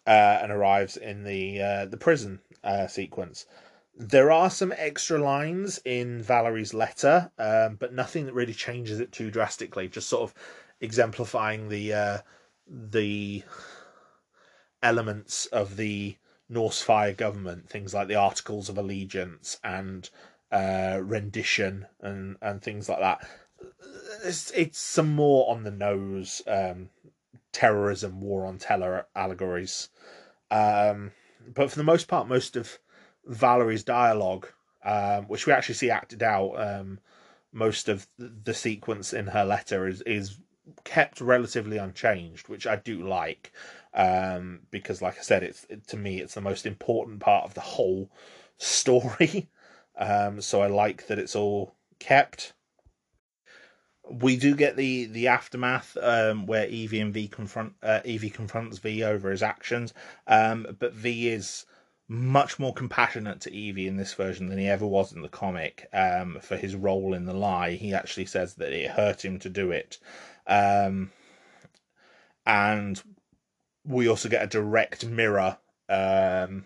[0.07, 3.47] uh, and arrives in the uh, the prison uh, sequence.
[3.95, 9.13] There are some extra lines in Valerie's letter, um, but nothing that really changes it
[9.13, 9.89] too drastically.
[9.89, 10.35] Just sort of
[10.81, 12.19] exemplifying the uh,
[12.67, 13.43] the
[14.83, 16.17] elements of the
[16.51, 20.09] Norsefire government, things like the Articles of Allegiance and
[20.51, 23.27] uh, rendition and and things like that.
[24.25, 26.91] It's it's some more on the nose um,
[27.53, 29.89] terrorism, war on terror allegories,
[30.51, 31.13] um,
[31.55, 32.79] but for the most part, most of
[33.27, 34.49] Valerie's dialogue,
[34.85, 36.99] um, which we actually see acted out, um,
[37.53, 40.39] most of the sequence in her letter is is
[40.85, 43.53] kept relatively unchanged, which I do like,
[43.95, 47.55] um, because like I said, it's it, to me it's the most important part of
[47.55, 48.11] the whole
[48.59, 49.49] story.
[49.95, 52.55] Um, so I like that it's all kept.
[54.11, 58.79] We do get the the aftermath um, where Evie and V confront uh, Evie confronts
[58.79, 59.95] V over his actions,
[60.27, 61.67] um, but V is
[62.09, 65.89] much more compassionate to Evie in this version than he ever was in the comic.
[65.93, 69.49] Um, for his role in the lie, he actually says that it hurt him to
[69.49, 69.99] do it,
[70.47, 71.13] um,
[72.45, 73.01] and
[73.85, 76.65] we also get a direct mirror um,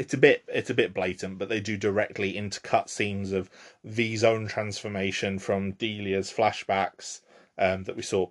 [0.00, 3.50] it's a bit it's a bit blatant, but they do directly intercut scenes of
[3.84, 7.20] V's own transformation from Delia's flashbacks
[7.58, 8.28] um, that we saw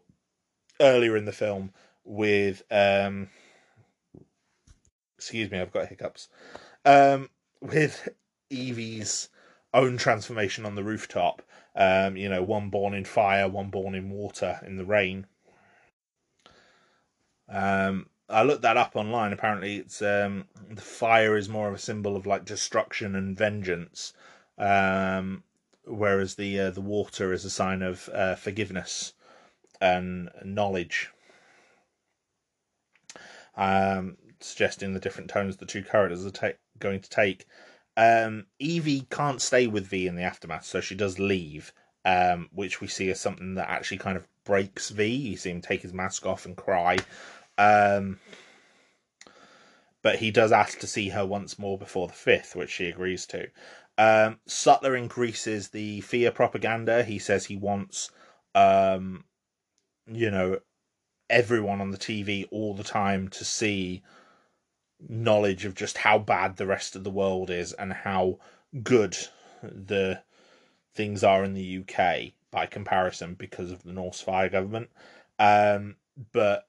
[0.82, 1.72] earlier in the film
[2.04, 3.30] with um,
[5.16, 6.28] excuse me, I've got hiccups.
[6.86, 7.30] Um,
[7.62, 8.10] with
[8.50, 9.30] Evie's
[9.72, 11.44] own transformation on the rooftop.
[11.76, 15.28] Um, you know, one born in fire, one born in water in the rain.
[17.50, 19.34] Um, I looked that up online.
[19.34, 24.14] Apparently, it's um, the fire is more of a symbol of like destruction and vengeance,
[24.58, 25.44] um,
[25.86, 29.14] whereas the uh, the water is a sign of uh, forgiveness
[29.82, 31.10] and knowledge.
[33.58, 37.46] Um, suggesting the different tones the two characters are ta- going to take.
[37.98, 41.74] Um, Evie can't stay with V in the aftermath, so she does leave,
[42.06, 45.08] um, which we see as something that actually kind of breaks V.
[45.08, 46.98] You see him take his mask off and cry.
[47.60, 48.20] Um,
[50.02, 53.26] but he does ask to see her once more before the fifth, which she agrees
[53.28, 53.50] to.
[53.98, 57.04] Um, Sutler increases the fear propaganda.
[57.04, 58.10] He says he wants,
[58.56, 59.26] um,
[60.08, 60.60] you know,
[61.30, 64.02] everyone on the TV all the time to see
[65.08, 68.40] knowledge of just how bad the rest of the world is and how
[68.84, 69.18] good
[69.62, 70.22] the
[70.94, 74.90] things are in the UK by comparison because of the Norsefire government.
[75.38, 75.98] Um,
[76.32, 76.68] but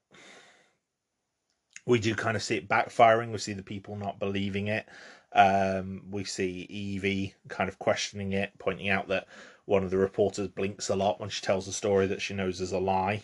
[1.86, 3.32] we do kind of see it backfiring.
[3.32, 4.86] We see the people not believing it.
[5.32, 9.27] Um, we see Evie kind of questioning it, pointing out that
[9.65, 12.61] one of the reporters blinks a lot when she tells a story that she knows
[12.61, 13.23] is a lie,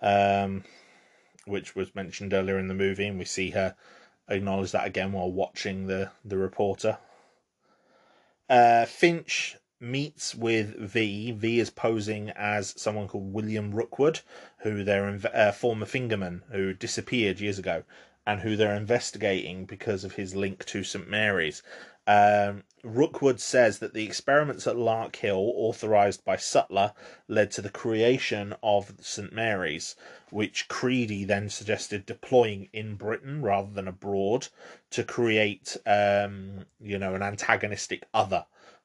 [0.00, 0.64] um,
[1.44, 3.74] which was mentioned earlier in the movie, and we see her
[4.28, 6.96] acknowledge that again while watching the the reporter.
[8.48, 11.32] Uh, Finch meets with V.
[11.32, 14.20] V is posing as someone called William Rookwood,
[14.58, 17.84] who their uh, former fingerman who disappeared years ago,
[18.26, 21.62] and who they're investigating because of his link to St Mary's.
[22.06, 26.92] Um, Rookwood says that the experiments at Larkhill, authorised by Sutler,
[27.28, 29.96] led to the creation of St Mary's,
[30.30, 34.48] which Creedy then suggested deploying in Britain rather than abroad
[34.90, 38.44] to create, um, you know, an antagonistic other,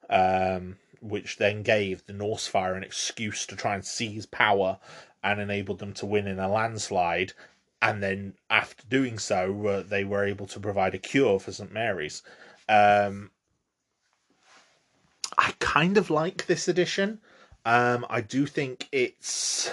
[0.09, 4.80] um, which then gave the Norsefire an excuse to try and seize power
[5.23, 7.34] and enabled them to win in a landslide.
[7.81, 11.71] And then, after doing so, uh, they were able to provide a cure for St
[11.71, 12.21] Mary's.
[12.67, 13.31] Um,
[15.38, 17.19] I kind of like this edition.
[17.65, 19.71] Um, I do think it's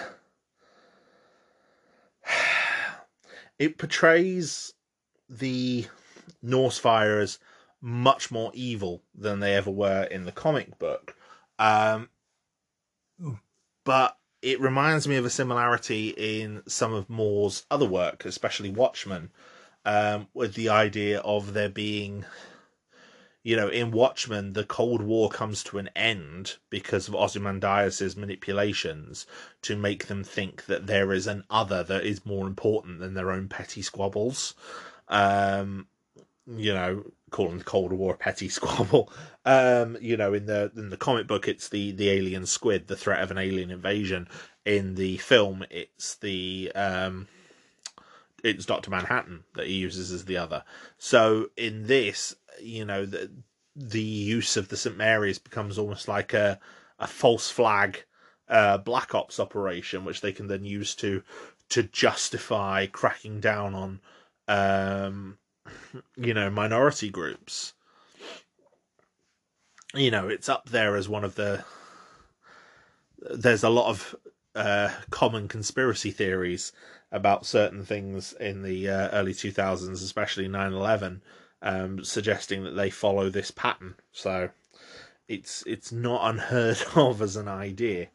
[3.59, 4.75] it portrays
[5.29, 5.87] the
[6.45, 7.39] Norsefire as
[7.81, 11.15] much more evil than they ever were in the comic book.
[11.59, 12.09] Um,
[13.85, 19.31] but it reminds me of a similarity in some of Moore's other work, especially Watchmen,
[19.85, 22.25] um, with the idea of there being
[23.47, 29.25] you know, in Watchmen, the Cold War comes to an end because of Ozymandias' manipulations
[29.63, 33.31] to make them think that there is an other that is more important than their
[33.31, 34.55] own petty squabbles.
[35.07, 35.87] Um,
[36.45, 39.13] you know, calling the Cold War a petty squabble.
[39.45, 42.97] Um, you know, in the in the comic book, it's the the alien squid, the
[42.97, 44.29] threat of an alien invasion.
[44.65, 47.29] In the film, it's the um,
[48.43, 50.65] it's Doctor Manhattan that he uses as the other.
[50.99, 53.31] So in this, you know, the
[53.75, 56.59] the use of the St Mary's becomes almost like a
[56.99, 58.05] a false flag
[58.49, 61.23] uh, black ops operation, which they can then use to
[61.69, 64.01] to justify cracking down on,
[64.47, 65.39] um,
[66.17, 67.75] you know, minority groups.
[69.95, 71.65] You know, it's up there as one of the.
[73.19, 74.15] There's a lot of
[74.55, 76.73] uh, common conspiracy theories
[77.13, 81.23] about certain things in the uh, early 2000s, especially 9 11,
[81.63, 83.95] um, suggesting that they follow this pattern.
[84.13, 84.51] So
[85.29, 88.09] it's it's not unheard of as an idea.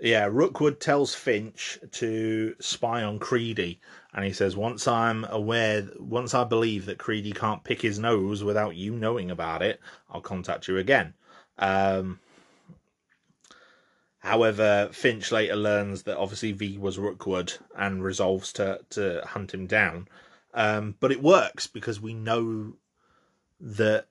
[0.00, 3.80] Yeah, Rookwood tells Finch to spy on Creedy,
[4.18, 8.42] and he says, "Once I'm aware, once I believe that Creedy can't pick his nose
[8.42, 9.78] without you knowing about it,
[10.10, 11.14] I'll contact you again."
[11.56, 12.18] Um,
[14.18, 19.68] however, Finch later learns that obviously V was Rookwood and resolves to to hunt him
[19.68, 20.08] down.
[20.52, 22.72] Um, but it works because we know
[23.60, 24.08] that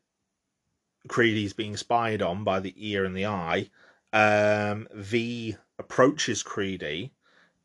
[1.10, 3.70] Creedy's being spied on by the ear and the eye.
[4.14, 7.12] Um, v approaches Creedy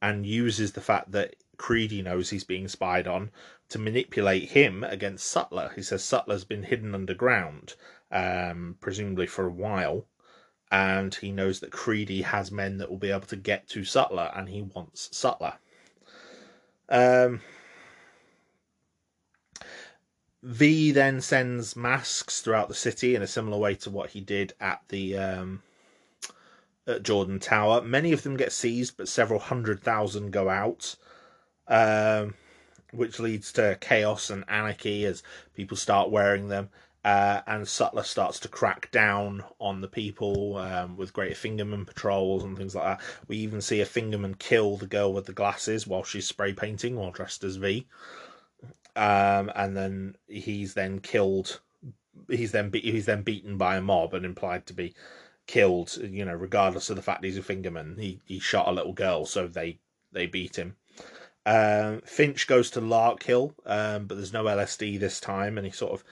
[0.00, 3.30] and uses the fact that Creedy knows he's being spied on
[3.68, 5.70] to manipulate him against Sutler.
[5.76, 7.74] He says Sutler's been hidden underground,
[8.10, 10.06] um, presumably for a while,
[10.72, 14.32] and he knows that Creedy has men that will be able to get to Sutler,
[14.34, 15.54] and he wants Sutler.
[16.88, 17.40] Um,
[20.42, 24.52] V then sends masks throughout the city in a similar way to what he did
[24.60, 25.62] at the um,
[26.88, 27.82] at Jordan Tower.
[27.82, 30.96] Many of them get seized, but several hundred thousand go out,
[31.68, 32.34] um,
[32.92, 35.22] which leads to chaos and anarchy as
[35.54, 36.68] people start wearing them.
[37.04, 42.44] Uh, and Sutler starts to crack down on the people um, with greater fingerman patrols
[42.44, 43.00] and things like that.
[43.26, 46.94] We even see a fingerman kill the girl with the glasses while she's spray painting
[46.94, 47.86] while dressed as V
[48.96, 51.60] um, and then he's then killed.
[52.28, 54.94] He's then be- he's then beaten by a mob and implied to be
[55.46, 55.96] killed.
[55.96, 59.24] You know, regardless of the fact he's a fingerman, he he shot a little girl,
[59.26, 59.78] so they
[60.12, 60.76] they beat him.
[61.44, 65.92] Um, Finch goes to Larkhill, um, but there's no LSD this time, and he sort
[65.92, 66.04] of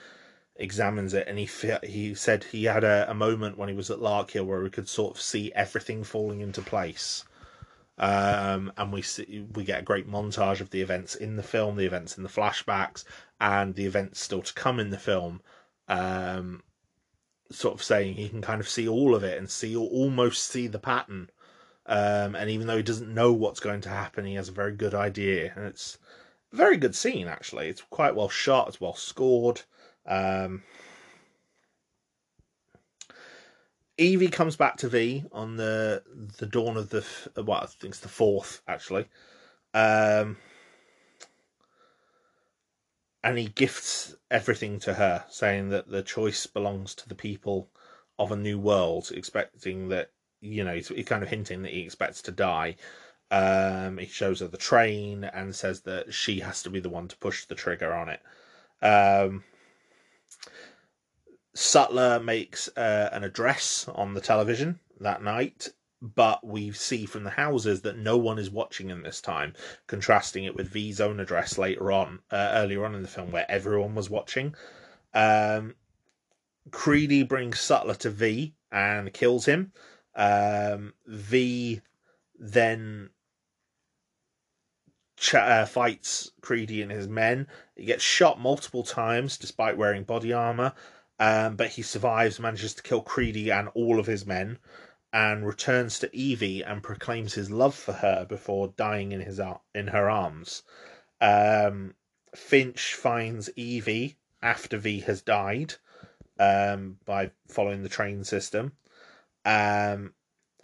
[0.55, 1.49] examines it, and he
[1.83, 4.89] he said he had a, a moment when he was at Larkhill where he could
[4.89, 7.23] sort of see everything falling into place.
[7.97, 11.75] Um, and we see, we get a great montage of the events in the film,
[11.75, 13.03] the events in the flashbacks,
[13.39, 15.41] and the events still to come in the film.
[15.87, 16.63] Um,
[17.51, 20.43] sort of saying he can kind of see all of it and see or almost
[20.43, 21.29] see the pattern.
[21.85, 24.73] Um, and even though he doesn't know what's going to happen, he has a very
[24.73, 25.97] good idea, and it's
[26.53, 27.69] a very good scene actually.
[27.69, 29.61] It's quite well shot, it's well scored.
[30.05, 30.63] Um,
[33.97, 36.03] Evie comes back to V on the
[36.37, 37.05] the dawn of the
[37.35, 39.07] well, I think it's the fourth actually.
[39.73, 40.37] Um,
[43.23, 47.69] and he gifts everything to her, saying that the choice belongs to the people
[48.17, 50.11] of a new world, expecting that
[50.41, 52.75] you know he's, he's kind of hinting that he expects to die.
[53.29, 57.07] Um, he shows her the train and says that she has to be the one
[57.07, 58.21] to push the trigger on it.
[58.85, 59.43] Um,
[61.53, 65.69] Sutler makes uh, an address on the television that night,
[66.01, 69.53] but we see from the houses that no one is watching in this time,
[69.87, 73.49] contrasting it with V's own address later on, uh, earlier on in the film, where
[73.49, 74.55] everyone was watching.
[75.13, 75.75] Um,
[76.69, 79.73] Creedy brings Sutler to V and kills him.
[80.15, 81.81] Um, v
[82.37, 83.11] then
[85.17, 87.47] ch- uh, fights Creedy and his men.
[87.75, 90.73] He gets shot multiple times despite wearing body armor,
[91.19, 94.57] um, but he survives, manages to kill Creedy and all of his men,
[95.13, 99.61] and returns to Evie and proclaims his love for her before dying in his ar-
[99.75, 100.63] in her arms.
[101.19, 101.95] Um,
[102.35, 105.75] Finch finds Evie after V has died
[106.39, 108.71] um, by following the train system,
[109.45, 110.13] um,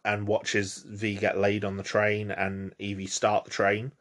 [0.05, 3.91] and watches V get laid on the train and Evie start the train.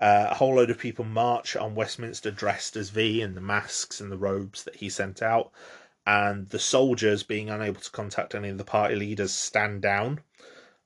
[0.00, 4.00] Uh, a whole load of people march on Westminster dressed as V in the masks
[4.00, 5.52] and the robes that he sent out,
[6.06, 10.20] and the soldiers, being unable to contact any of the party leaders, stand down.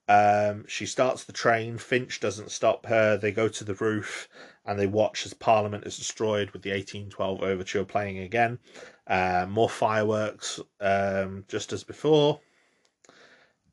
[0.09, 1.79] Um, she starts the train.
[1.79, 3.17] Finch doesn't stop her.
[3.17, 4.29] They go to the roof
[4.65, 8.59] and they watch as Parliament is destroyed with the 1812 overture playing again.
[9.07, 12.41] Uh, more fireworks, um, just as before.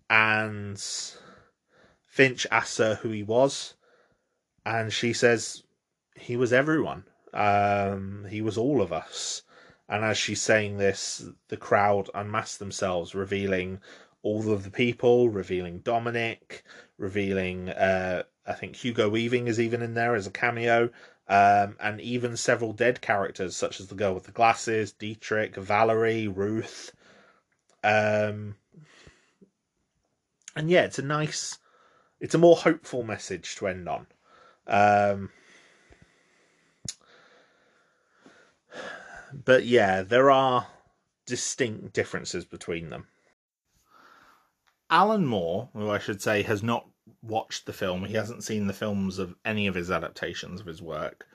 [0.09, 0.81] And
[2.05, 3.75] Finch asks her who he was
[4.65, 5.63] and she says
[6.15, 7.03] he was everyone.
[7.33, 9.43] Um, he was all of us.
[9.87, 13.79] And as she's saying this, the crowd unmask themselves, revealing
[14.23, 16.63] all of the people, revealing Dominic,
[16.97, 20.89] revealing uh, I think Hugo Weaving is even in there as a cameo,
[21.27, 26.27] um, and even several dead characters such as the girl with the glasses, Dietrich, Valerie,
[26.27, 26.91] Ruth.
[27.83, 28.55] Um,
[30.55, 31.57] and yeah, it's a nice,
[32.19, 34.07] it's a more hopeful message to end on.
[34.67, 35.29] Um,
[39.33, 40.67] but yeah, there are
[41.25, 43.07] distinct differences between them.
[44.89, 46.87] Alan Moore, who I should say has not
[47.21, 50.81] watched the film, he hasn't seen the films of any of his adaptations of his
[50.81, 51.25] work,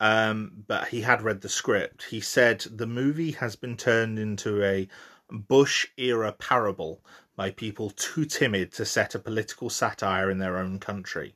[0.00, 2.04] um, but he had read the script.
[2.10, 4.88] He said the movie has been turned into a
[5.30, 7.04] Bush era parable
[7.40, 11.34] by people too timid to set a political satire in their own country.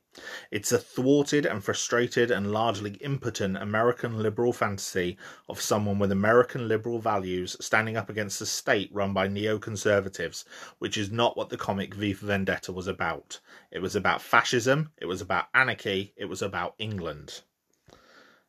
[0.51, 5.17] It's a thwarted and frustrated and largely impotent American liberal fantasy
[5.49, 10.45] of someone with American liberal values standing up against a state run by neoconservatives,
[10.79, 13.41] which is not what the comic V for Vendetta was about.
[13.71, 17.41] It was about fascism, it was about anarchy, it was about England.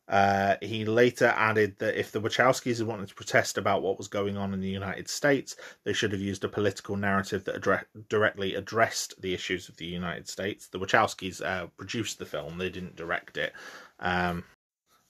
[0.07, 4.07] Uh, he later added that if the Wachowskis had wanted to protest about what was
[4.07, 7.86] going on in the United States, they should have used a political narrative that addre-
[8.07, 10.68] directly addressed the issues of the United States.
[10.68, 13.53] The Wachowskis uh, produced the film, they didn't direct it.
[13.99, 14.44] Um,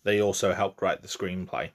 [0.03, 1.71] they also helped write the screenplay.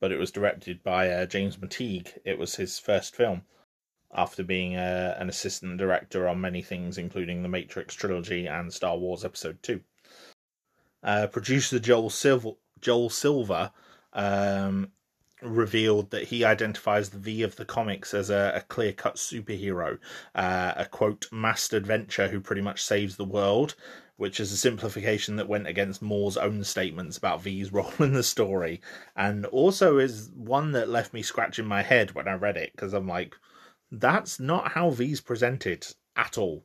[0.00, 2.18] But it was directed by uh, James McTeigue.
[2.24, 3.42] It was his first film
[4.12, 8.96] after being uh, an assistant director on many things, including the Matrix trilogy and Star
[8.96, 9.80] Wars Episode 2.
[11.02, 13.72] Uh, producer Joel Silver, Joel Silver
[14.12, 14.92] um,
[15.42, 19.98] revealed that he identifies the V of the comics as a, a clear cut superhero,
[20.34, 23.74] uh, a quote, master adventure who pretty much saves the world,
[24.16, 28.22] which is a simplification that went against Moore's own statements about V's role in the
[28.22, 28.80] story,
[29.16, 32.92] and also is one that left me scratching my head when I read it because
[32.92, 33.34] I'm like,
[33.90, 35.86] that's not how V's presented
[36.16, 36.64] at all.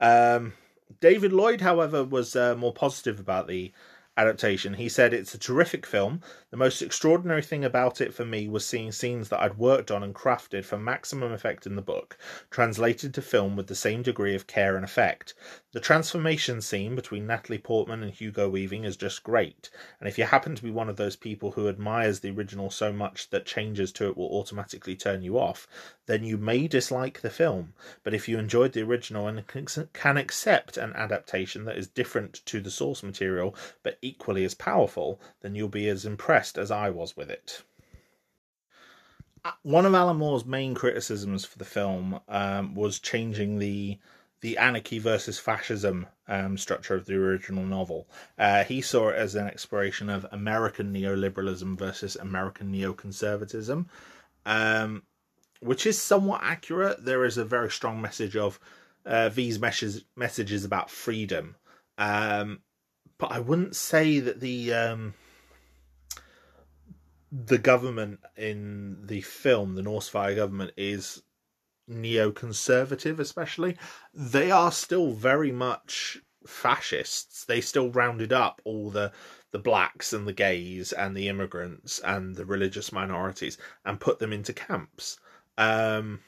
[0.00, 0.52] Um,
[1.00, 3.72] David Lloyd, however, was uh, more positive about the
[4.18, 4.74] adaptation.
[4.74, 6.20] He said it's a terrific film.
[6.50, 10.02] The most extraordinary thing about it for me was seeing scenes that I'd worked on
[10.02, 12.18] and crafted for maximum effect in the book,
[12.50, 15.34] translated to film with the same degree of care and effect.
[15.72, 19.70] The transformation scene between Natalie Portman and Hugo Weaving is just great,
[20.00, 22.92] and if you happen to be one of those people who admires the original so
[22.92, 25.68] much that changes to it will automatically turn you off,
[26.06, 27.74] then you may dislike the film.
[28.02, 29.44] But if you enjoyed the original and
[29.92, 35.20] can accept an adaptation that is different to the source material but equally as powerful,
[35.40, 37.62] then you'll be as impressed as I was with it.
[39.44, 43.98] Uh, one of Alan Moore's main criticisms for the film um, was changing the
[44.40, 48.08] the anarchy versus fascism um, structure of the original novel.
[48.38, 53.86] Uh, he saw it as an exploration of American neoliberalism versus American neoconservatism,
[54.46, 55.02] um,
[55.60, 57.04] which is somewhat accurate.
[57.04, 58.60] There is a very strong message of
[59.04, 61.56] uh, V's message, messages about freedom,
[61.96, 62.60] um,
[63.18, 65.14] but I wouldn't say that the um,
[67.30, 71.22] the government in the film, the Norsefire government, is
[71.90, 73.76] neoconservative, especially.
[74.14, 77.44] They are still very much fascists.
[77.44, 79.12] They still rounded up all the
[79.50, 84.32] the blacks and the gays and the immigrants and the religious minorities and put them
[84.32, 85.18] into camps.
[85.56, 86.20] Um,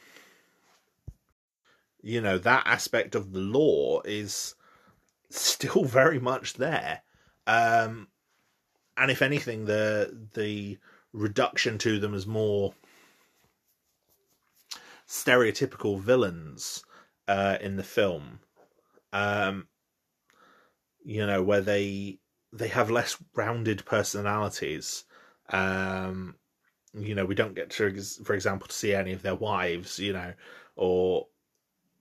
[2.02, 4.54] you know that aspect of the law is
[5.31, 7.02] still very much there.
[7.47, 8.09] Um,
[8.97, 10.78] and if anything, the the
[11.12, 12.74] reduction to them as more
[15.09, 16.85] stereotypical villains
[17.27, 18.40] uh, in the film,
[19.12, 19.66] um,
[21.05, 22.19] you know, where they
[22.52, 25.05] they have less rounded personalities.
[25.48, 26.36] Um,
[26.93, 30.12] you know, we don't get to, for example, to see any of their wives, you
[30.12, 30.32] know,
[30.77, 31.27] or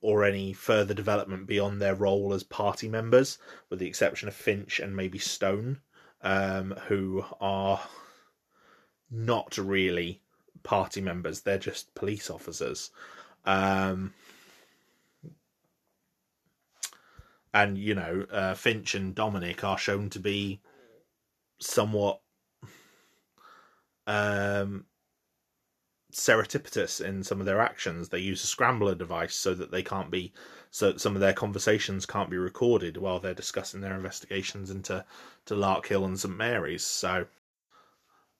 [0.00, 4.80] or any further development beyond their role as party members, with the exception of Finch
[4.80, 5.80] and maybe Stone,
[6.22, 7.80] um, who are
[9.10, 10.22] not really
[10.62, 12.90] party members; they're just police officers.
[13.44, 14.14] Um,
[17.52, 20.60] and you know, uh, Finch and Dominic are shown to be
[21.58, 22.20] somewhat
[24.06, 24.86] um,
[26.12, 28.08] serendipitous in some of their actions.
[28.08, 30.32] They use a scrambler device so that they can't be,
[30.70, 35.04] so some of their conversations can't be recorded while they're discussing their investigations into
[35.46, 36.84] to Larkhill and St Mary's.
[36.84, 37.26] So,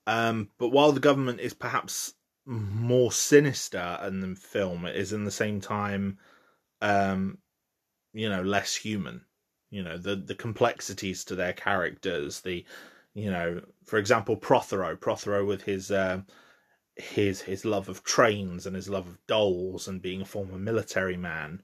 [0.07, 2.13] um, but while the government is perhaps
[2.45, 6.17] more sinister in the film, it is in the same time,
[6.81, 7.37] um,
[8.13, 9.25] you know, less human.
[9.69, 12.65] You know, the the complexities to their characters, the
[13.13, 16.21] you know, for example, Prothero, Prothero with his uh,
[17.01, 21.17] his his love of trains and his love of dolls and being a former military
[21.17, 21.61] man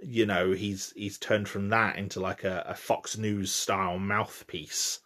[0.00, 5.00] you know he's he's turned from that into like a, a fox news style mouthpiece.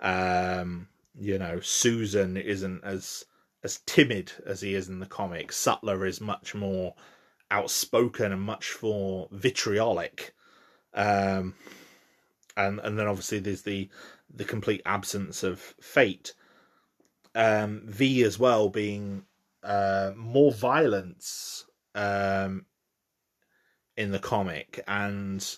[0.00, 0.88] Um
[1.18, 3.24] you know susan isn't as
[3.62, 5.56] as timid as he is in the comics.
[5.56, 6.94] Sutler is much more
[7.50, 10.34] outspoken and much more vitriolic.
[10.94, 11.54] Um
[12.56, 13.88] and and then obviously there's the
[14.32, 16.34] the complete absence of fate
[17.36, 19.24] um, V as well being
[19.62, 22.64] uh, more violence um,
[23.96, 25.56] in the comic, and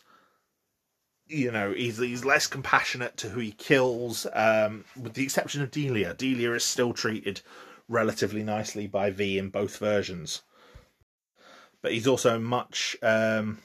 [1.28, 5.70] you know he's he's less compassionate to who he kills, um, with the exception of
[5.70, 6.14] Delia.
[6.14, 7.40] Delia is still treated
[7.88, 10.42] relatively nicely by V in both versions,
[11.80, 13.58] but he's also much um,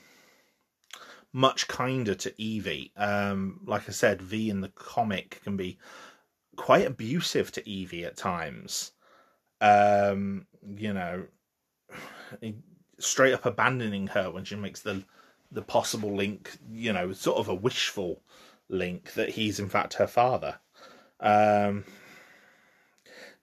[1.33, 2.91] much kinder to Evie.
[2.95, 5.79] Um, like I said, V in the comic can be
[6.55, 8.91] quite abusive to Evie at times.
[9.61, 11.25] Um, you know,
[12.99, 15.03] straight up abandoning her when she makes the
[15.51, 18.23] the possible link, you know, sort of a wishful
[18.69, 20.57] link that he's in fact her father.
[21.19, 21.85] Um,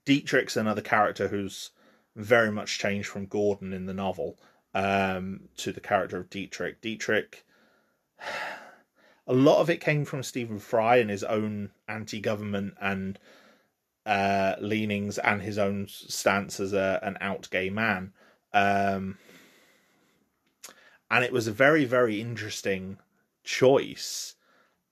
[0.04, 1.70] Dietrich's another character who's
[2.16, 4.38] very much changed from Gordon in the novel
[4.74, 6.80] um, to the character of Dietrich.
[6.80, 7.46] Dietrich
[9.31, 13.16] a lot of it came from Stephen Fry and his own anti-government and
[14.05, 18.12] uh, leanings and his own stance as a, an out gay man.
[18.52, 19.19] Um,
[21.12, 22.98] and it was a very, very interesting
[23.44, 24.35] choice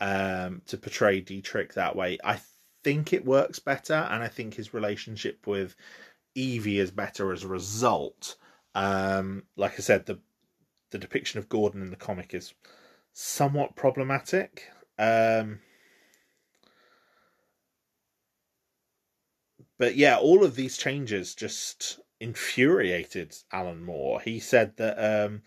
[0.01, 2.17] um, to portray Dietrich that way.
[2.23, 2.39] I
[2.85, 5.75] think it works better, and I think his relationship with
[6.37, 8.37] Evie is better as a result.
[8.77, 10.21] Um, like I said, the
[10.91, 12.55] the depiction of Gordon in the comic is
[13.21, 14.71] somewhat problematic.
[14.97, 15.59] Um,
[19.77, 24.21] but yeah, all of these changes just infuriated Alan Moore.
[24.21, 25.43] He said that um,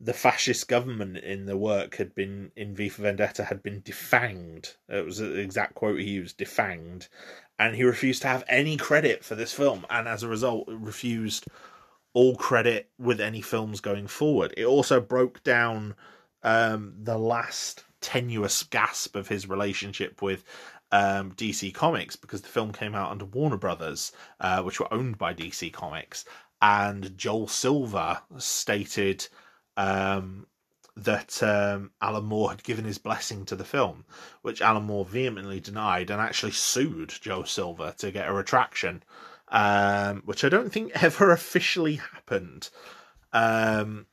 [0.00, 4.76] the fascist government in the work had been in V for Vendetta had been defanged.
[4.88, 7.08] It was the exact quote he used, defanged,
[7.58, 11.46] and he refused to have any credit for this film, and as a result, refused
[12.14, 14.54] all credit with any films going forward.
[14.56, 15.96] It also broke down
[16.42, 20.44] um, the last tenuous gasp of his relationship with
[20.90, 25.18] um, DC Comics because the film came out under Warner Brothers, uh, which were owned
[25.18, 26.24] by DC Comics,
[26.60, 29.26] and Joel Silver stated
[29.76, 30.46] um,
[30.96, 34.04] that um, Alan Moore had given his blessing to the film,
[34.42, 39.02] which Alan Moore vehemently denied and actually sued Joel Silver to get a retraction,
[39.48, 42.68] um, which I don't think ever officially happened.
[43.32, 44.06] Um,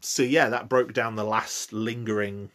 [0.00, 2.50] so yeah, that broke down the last lingering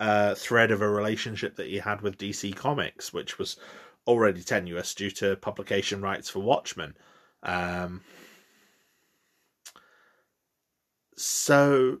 [0.00, 3.56] uh, thread of a relationship that he had with DC Comics, which was
[4.06, 6.96] already tenuous due to publication rights for Watchmen.
[7.42, 8.02] Um,
[11.16, 12.00] so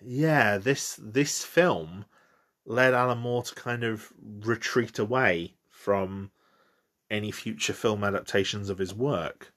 [0.00, 2.04] yeah, this this film
[2.64, 6.30] led Alan Moore to kind of retreat away from
[7.10, 9.52] any future film adaptations of his work.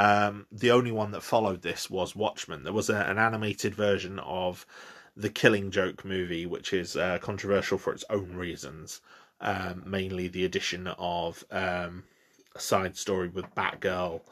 [0.00, 2.64] Um, the only one that followed this was Watchmen.
[2.64, 4.64] There was a, an animated version of
[5.14, 9.02] the Killing Joke movie, which is uh, controversial for its own reasons,
[9.42, 12.04] um, mainly the addition of um,
[12.56, 14.22] a side story with Batgirl,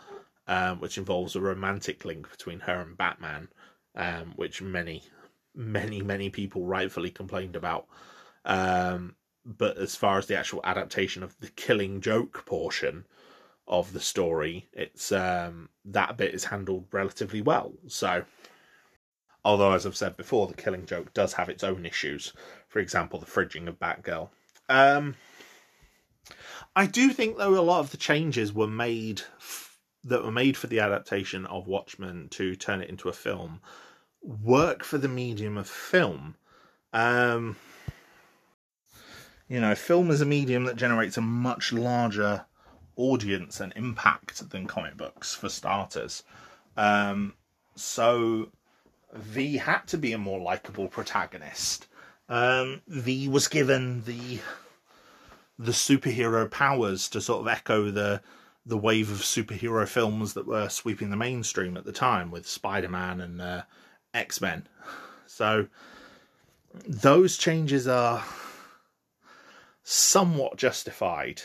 [0.46, 3.48] um, which involves a romantic link between her and Batman,
[3.94, 5.02] um, which many,
[5.54, 7.86] many, many people rightfully complained about.
[8.46, 13.04] Um, but as far as the actual adaptation of the Killing Joke portion
[13.68, 17.72] of the story, it's um, that bit is handled relatively well.
[17.86, 18.24] So,
[19.44, 22.32] although as I've said before, the Killing Joke does have its own issues.
[22.68, 24.30] For example, the fridging of Batgirl.
[24.68, 25.16] Um,
[26.74, 30.56] I do think though a lot of the changes were made f- that were made
[30.56, 33.60] for the adaptation of Watchmen to turn it into a film
[34.22, 36.36] work for the medium of film.
[36.92, 37.56] Um,
[39.48, 42.44] you know, film is a medium that generates a much larger
[42.98, 46.22] audience and impact than comic books, for starters.
[46.76, 47.34] Um,
[47.74, 48.50] so
[49.14, 51.86] V had to be a more likable protagonist.
[52.28, 54.40] Um, v was given the
[55.58, 58.20] the superhero powers to sort of echo the
[58.66, 63.20] the wave of superhero films that were sweeping the mainstream at the time with Spider-Man
[63.22, 63.62] and uh,
[64.12, 64.68] X-Men.
[65.26, 65.68] So
[66.86, 68.22] those changes are
[69.82, 71.40] somewhat justified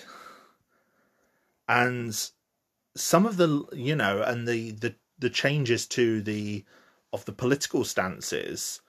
[1.67, 2.29] and
[2.95, 6.63] some of the you know and the the the changes to the
[7.11, 8.81] of the political stances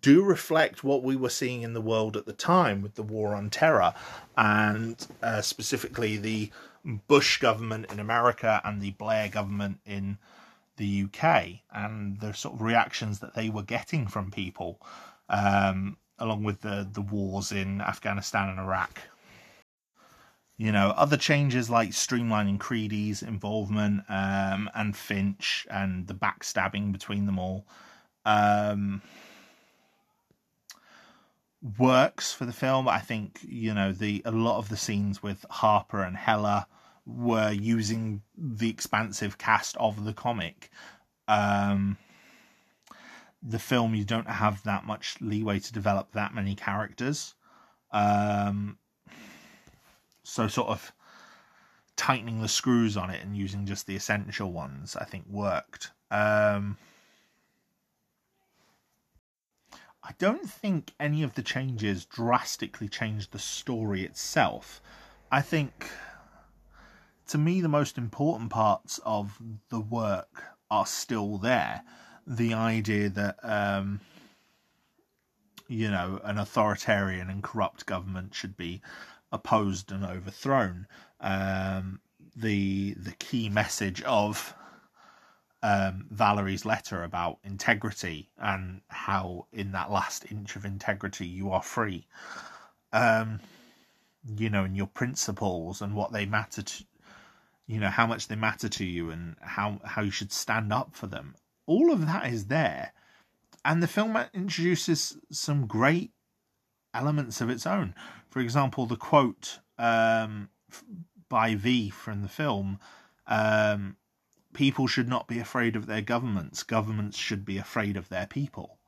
[0.00, 3.34] do reflect what we were seeing in the world at the time with the war
[3.34, 3.92] on terror
[4.36, 6.50] and uh, specifically the
[7.08, 10.18] Bush government in America and the Blair government in
[10.76, 14.80] the UK and the sort of reactions that they were getting from people
[15.28, 19.00] um, along with the the wars in Afghanistan and Iraq
[20.62, 27.26] you know, other changes like streamlining Creedy's involvement um, and Finch and the backstabbing between
[27.26, 27.66] them all
[28.24, 29.02] um,
[31.80, 32.86] works for the film.
[32.86, 36.66] I think you know the a lot of the scenes with Harper and Heyer
[37.06, 40.70] were using the expansive cast of the comic.
[41.26, 41.96] Um,
[43.42, 47.34] the film you don't have that much leeway to develop that many characters.
[47.90, 48.78] Um,
[50.22, 50.92] so sort of
[51.96, 55.90] tightening the screws on it and using just the essential ones, I think worked.
[56.10, 56.78] Um,
[60.02, 64.82] I don't think any of the changes drastically changed the story itself.
[65.30, 65.88] I think,
[67.28, 69.38] to me, the most important parts of
[69.68, 71.82] the work are still there.
[72.26, 74.00] The idea that, um,
[75.68, 78.82] you know, an authoritarian and corrupt government should be
[79.32, 80.86] opposed and overthrown.
[81.20, 82.00] Um,
[82.36, 84.54] the the key message of
[85.62, 91.62] um, Valerie's letter about integrity and how in that last inch of integrity you are
[91.62, 92.06] free.
[92.92, 93.40] Um,
[94.36, 96.84] you know, and your principles and what they matter to,
[97.66, 100.94] you know, how much they matter to you and how how you should stand up
[100.94, 101.34] for them.
[101.66, 102.92] All of that is there,
[103.64, 106.12] and the film introduces some great
[106.94, 107.94] elements of its own.
[108.32, 110.48] For example, the quote um,
[111.28, 112.78] by V from the film
[113.26, 113.96] um,
[114.54, 118.78] People should not be afraid of their governments, governments should be afraid of their people.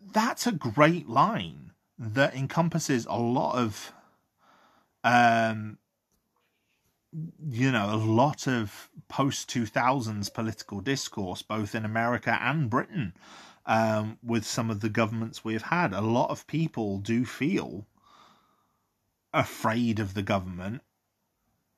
[0.00, 3.92] That's a great line that encompasses a lot of,
[5.04, 5.78] um,
[7.48, 13.14] you know, a lot of post 2000s political discourse, both in America and Britain,
[13.64, 15.92] um, with some of the governments we've had.
[15.92, 17.86] A lot of people do feel
[19.32, 20.82] afraid of the government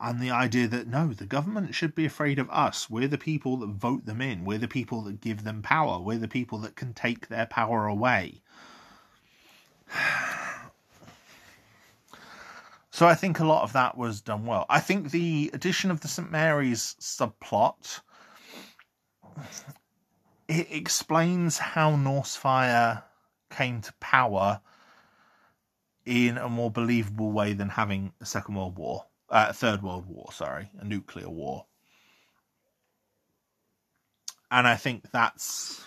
[0.01, 2.91] and the idea that no, the government should be afraid of us.
[2.91, 4.45] We're the people that vote them in.
[4.45, 6.01] We're the people that give them power.
[6.01, 8.43] We're the people that can take their power away.
[12.95, 14.67] So I think a lot of that was done well.
[14.69, 16.31] I think the addition of the St.
[16.31, 18.03] Mary's subplot
[20.49, 23.05] it explains how Norsefire
[23.51, 24.61] came to power
[26.05, 30.07] in a more believable way than having a Second World War, uh, a Third World
[30.07, 31.67] War, sorry, a nuclear war.
[34.51, 35.83] And I think that's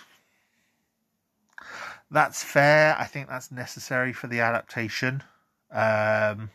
[2.10, 2.96] that's fair.
[2.98, 5.24] I think that's necessary for the adaptation.
[5.72, 6.50] Um,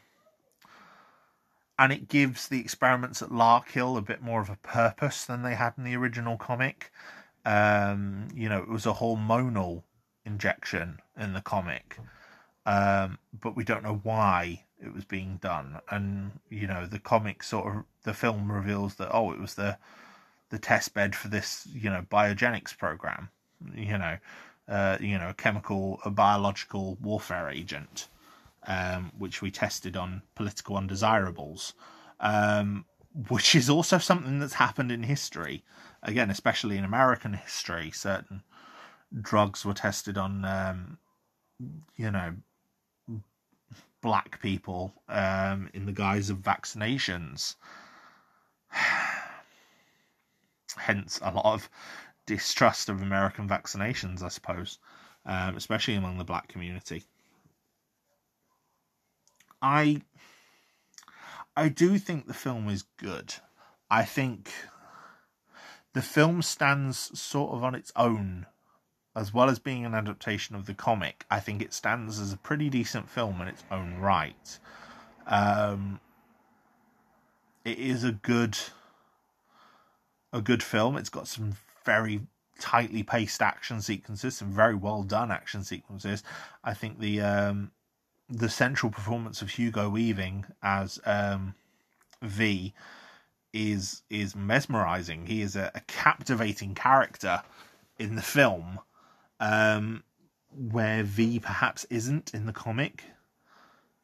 [1.79, 5.55] and it gives the experiments at Larkhill a bit more of a purpose than they
[5.55, 6.93] had in the original comic.
[7.45, 9.83] Um, you know, it was a hormonal
[10.25, 11.99] injection in the comic,
[12.71, 17.43] um, but we don't know why it was being done, and you know the comic
[17.43, 19.77] sort of the film reveals that oh it was the
[20.51, 23.29] the test bed for this you know biogenics program,
[23.75, 24.19] you know,
[24.69, 28.07] uh, you know a chemical a biological warfare agent,
[28.69, 31.75] um, which we tested on political undesirables,
[32.21, 32.85] um,
[33.31, 35.65] which is also something that's happened in history,
[36.05, 38.45] again especially in American history, certain
[39.21, 40.99] drugs were tested on um,
[41.97, 42.35] you know
[44.01, 47.57] black people um, in the guise of vaccinations.
[50.77, 51.69] Hence, a lot of
[52.27, 54.79] distrust of American vaccinations, I suppose,
[55.27, 57.03] um, especially among the black community.
[59.61, 60.03] I
[61.57, 63.35] I do think the film is good.
[63.91, 64.51] I think
[65.93, 68.47] the film stands sort of on its own
[69.17, 72.37] as well as being an adaptation of the comic, I think it stands as a
[72.37, 74.59] pretty decent film in its own right.
[75.27, 76.01] Um,
[77.65, 78.57] it is a good,
[80.33, 80.97] a good film.
[80.97, 82.21] It's got some very
[82.61, 86.23] tightly paced action sequences, some very well done action sequences.
[86.63, 87.73] I think the um,
[88.29, 91.55] the central performance of Hugo Weaving as um,
[92.23, 92.73] V
[93.53, 95.27] is is mesmerizing.
[95.27, 97.43] He is a, a captivating character
[97.99, 98.79] in the film
[99.41, 100.05] um,
[100.55, 103.05] where V perhaps isn't in the comic.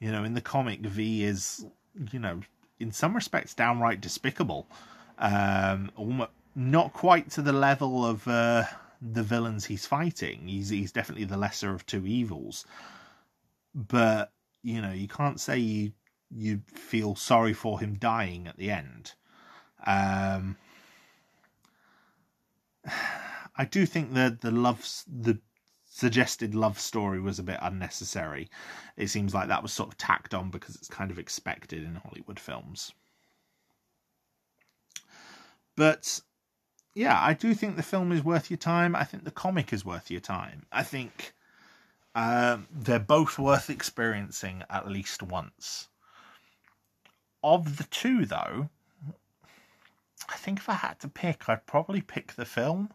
[0.00, 1.64] You know, in the comic, V is,
[2.12, 2.40] you know,
[2.80, 4.66] in some respects downright despicable.
[5.18, 8.64] Um, almost, not quite to the level of uh,
[9.00, 10.48] the villains he's fighting.
[10.48, 12.66] He's he's definitely the lesser of two evils.
[13.74, 14.32] But
[14.62, 15.92] you know, you can't say you
[16.30, 19.12] you feel sorry for him dying at the end.
[19.86, 20.56] Um,
[23.56, 25.38] I do think that the love the
[25.88, 28.50] suggested love story was a bit unnecessary.
[28.96, 31.94] It seems like that was sort of tacked on because it's kind of expected in
[31.94, 32.92] Hollywood films.
[35.74, 36.20] But
[36.94, 38.94] yeah, I do think the film is worth your time.
[38.94, 40.66] I think the comic is worth your time.
[40.72, 41.34] I think
[42.14, 45.88] um, they're both worth experiencing at least once.
[47.42, 48.70] Of the two, though,
[50.28, 52.90] I think if I had to pick, I'd probably pick the film.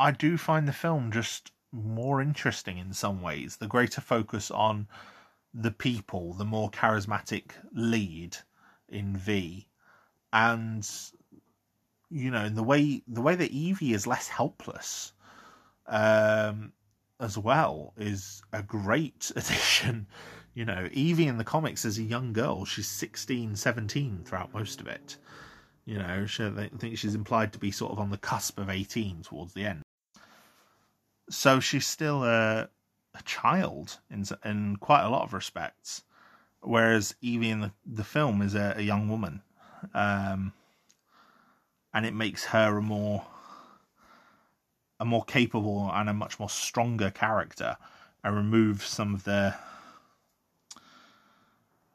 [0.00, 3.58] I do find the film just more interesting in some ways.
[3.58, 4.88] The greater focus on
[5.52, 8.38] the people, the more charismatic lead
[8.88, 9.68] in V,
[10.32, 10.88] and
[12.08, 15.12] you know the way the way that Evey is less helpless,
[15.86, 16.72] um,
[17.20, 20.06] as well is a great addition.
[20.54, 24.80] You know, Evey in the comics is a young girl, she's 16, 17 throughout most
[24.80, 25.18] of it.
[25.84, 28.70] You know, she, I think she's implied to be sort of on the cusp of
[28.70, 29.82] 18 towards the end
[31.30, 32.68] so she's still a,
[33.14, 36.02] a child in in quite a lot of respects,
[36.60, 39.42] whereas Evey in the, the film is a, a young woman,
[39.94, 40.52] um,
[41.94, 43.24] and it makes her a more
[44.98, 47.76] a more capable and a much more stronger character,
[48.22, 49.54] and removes some of the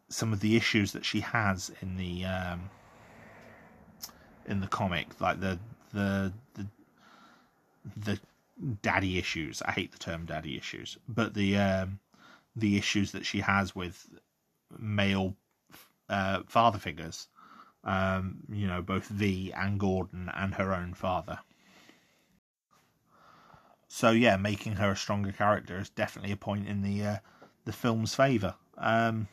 [0.08, 2.70] some of the issues that she has in the um,
[4.46, 5.60] in the comic, like the
[5.94, 6.68] the the
[7.98, 8.20] the
[8.82, 9.62] daddy issues.
[9.62, 12.00] I hate the term daddy issues, but the um,
[12.56, 14.08] the issues that she has with
[14.78, 15.36] male
[16.10, 17.28] uh, father figures.
[17.84, 21.40] Um, you know, both V and Gordon and her own father.
[23.88, 27.18] So yeah, making her a stronger character is definitely a point in the uh,
[27.66, 28.56] the film's favour.
[28.78, 29.28] Um,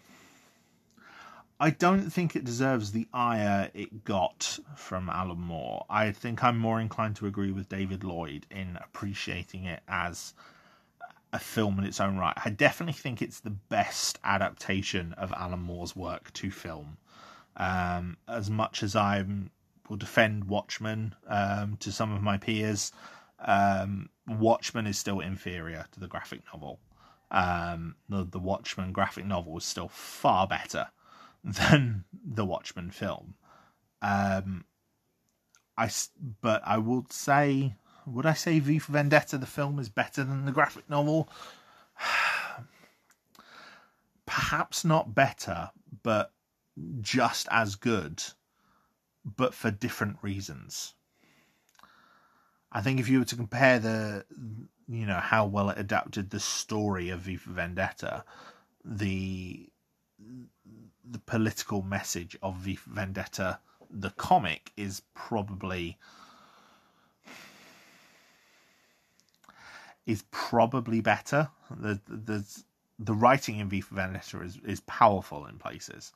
[1.61, 5.87] I don't think it deserves the ire it got from Alan Moore.
[5.89, 10.35] I think I'm more inclined to agree with David Lloyd in appreciating it as
[11.33, 12.37] a film in its own right.
[12.45, 16.97] I definitely think it's the best adaptation of Alan Moore's work to film.
[17.57, 19.25] Um, as much as I
[19.89, 22.93] will defend Watchmen um, to some of my peers,
[23.39, 26.81] um, Watchmen is still inferior to the graphic novel.
[27.31, 30.89] Um, the, the Watchmen graphic novel is still far better
[31.45, 33.35] than the Watchmen film.
[34.01, 34.65] Um,
[35.77, 35.91] I
[36.41, 37.75] but I would say,
[38.07, 41.29] would I say V for Vendetta the film is better than the graphic novel?
[44.27, 45.71] Perhaps not better,
[46.03, 46.33] but
[47.01, 48.23] just as good,
[49.25, 50.95] but for different reasons.
[52.71, 54.25] I think if you were to compare the,
[54.89, 58.25] you know, how well it adapted the story of V for Vendetta,
[58.85, 59.69] the
[61.05, 63.59] the political message of V Vendetta,
[63.91, 65.99] the comic, is probably
[70.07, 71.49] is probably better.
[71.71, 72.65] There's
[72.99, 76.13] the writing in V for Vendetta is is powerful in places,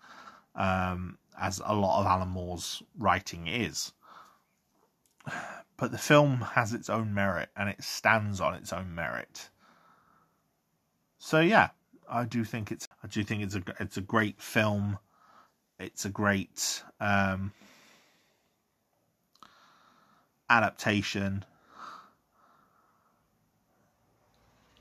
[0.54, 3.92] um, as a lot of Alan Moore's writing is.
[5.76, 9.50] But the film has its own merit and it stands on its own merit.
[11.18, 11.70] So yeah,
[12.08, 14.98] I do think it's I do think it's a it's a great film.
[15.78, 17.52] It's a great um,
[20.50, 21.44] adaptation.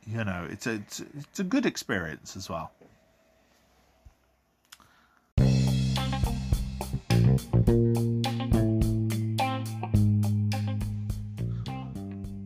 [0.08, 2.72] You know, it's a it's, it's a good experience as well.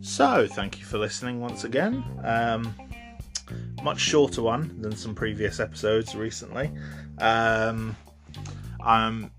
[0.02, 2.04] So, thank you for listening once again.
[2.26, 2.76] Um,
[3.84, 6.72] much shorter one than some previous episodes recently.
[7.20, 7.96] Um,
[8.82, 9.32] I'm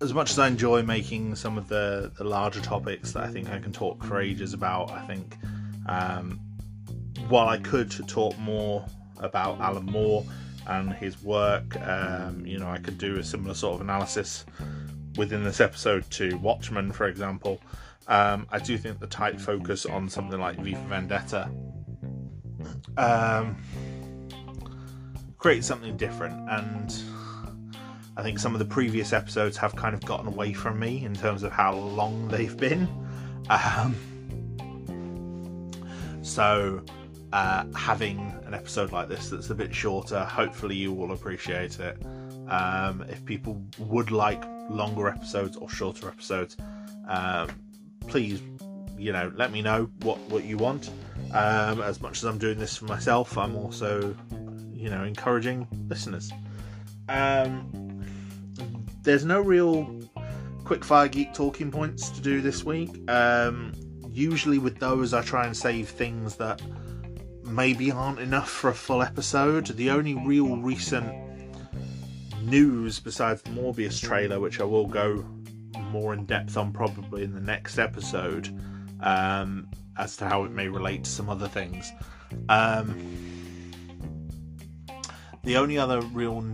[0.00, 3.48] as much as I enjoy making some of the, the larger topics that I think
[3.48, 5.36] I can talk for ages about, I think
[5.88, 6.38] um,
[7.28, 8.84] while I could talk more
[9.18, 10.24] about Alan Moore
[10.66, 14.44] and his work, um, you know, I could do a similar sort of analysis
[15.16, 17.60] within this episode to Watchmen, for example.
[18.06, 21.50] Um, I do think the tight focus on something like V for Vendetta
[22.96, 23.56] um,
[25.38, 26.34] create something different.
[26.50, 26.94] And
[28.16, 31.14] I think some of the previous episodes have kind of gotten away from me in
[31.14, 32.88] terms of how long they've been.
[33.48, 33.94] Um,
[36.22, 36.82] so
[37.32, 41.98] uh, having an episode like this that's a bit shorter, hopefully you will appreciate it.
[42.48, 46.56] Um, if people would like longer episodes or shorter episodes,
[47.08, 47.48] um,
[48.06, 48.40] please,
[48.98, 50.90] you know, let me know what what you want.
[51.32, 54.14] Um, as much as I'm doing this for myself, I'm also,
[54.72, 56.32] you know, encouraging listeners.
[57.08, 58.04] Um,
[59.02, 59.84] there's no real
[60.64, 63.08] quickfire geek talking points to do this week.
[63.10, 63.72] Um,
[64.10, 66.62] usually with those, I try and save things that
[67.44, 69.66] maybe aren't enough for a full episode.
[69.66, 71.12] The only real recent
[72.42, 75.24] news besides the Morbius trailer, which I will go
[75.90, 78.48] more in depth on probably in the next episode,
[79.00, 79.68] um,
[79.98, 81.92] as to how it may relate to some other things.
[82.48, 82.94] Um,
[85.44, 86.44] the only other real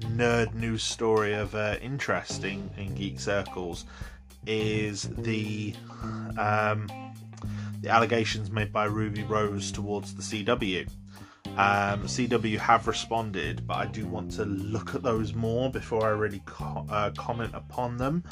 [0.00, 3.84] nerd news story of uh, interest in, in geek circles
[4.46, 5.74] is the
[6.38, 6.88] um,
[7.82, 10.88] the allegations made by Ruby Rose towards the CW.
[11.56, 16.10] Um, CW have responded, but I do want to look at those more before I
[16.10, 18.24] really co- uh, comment upon them.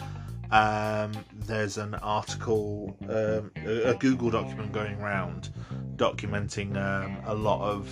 [0.52, 5.50] Um, there's an article, um, a, Google document going around
[5.94, 7.88] documenting um, a lot of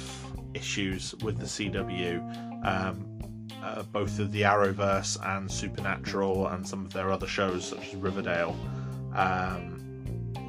[0.55, 3.19] issues with the CW, um,
[3.63, 7.95] uh, both of the Arrowverse and Supernatural, and some of their other shows such as
[7.95, 8.57] Riverdale.
[9.15, 9.77] Um,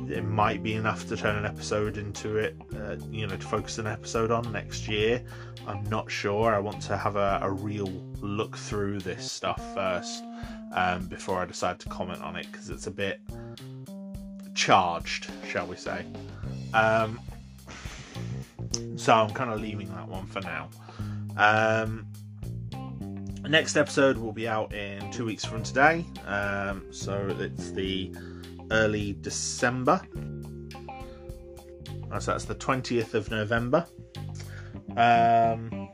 [0.09, 3.77] it might be enough to turn an episode into it, uh, you know, to focus
[3.77, 5.23] an episode on next year.
[5.67, 6.55] I'm not sure.
[6.55, 10.23] I want to have a, a real look through this stuff first
[10.73, 13.19] um, before I decide to comment on it because it's a bit
[14.55, 16.05] charged, shall we say.
[16.73, 17.19] Um,
[18.95, 20.69] so I'm kind of leaving that one for now.
[21.37, 22.05] Um,
[23.47, 26.05] next episode will be out in two weeks from today.
[26.25, 28.13] Um, so it's the
[28.71, 30.01] early December.
[32.19, 33.85] So that's the 20th of November.
[34.97, 35.89] Um,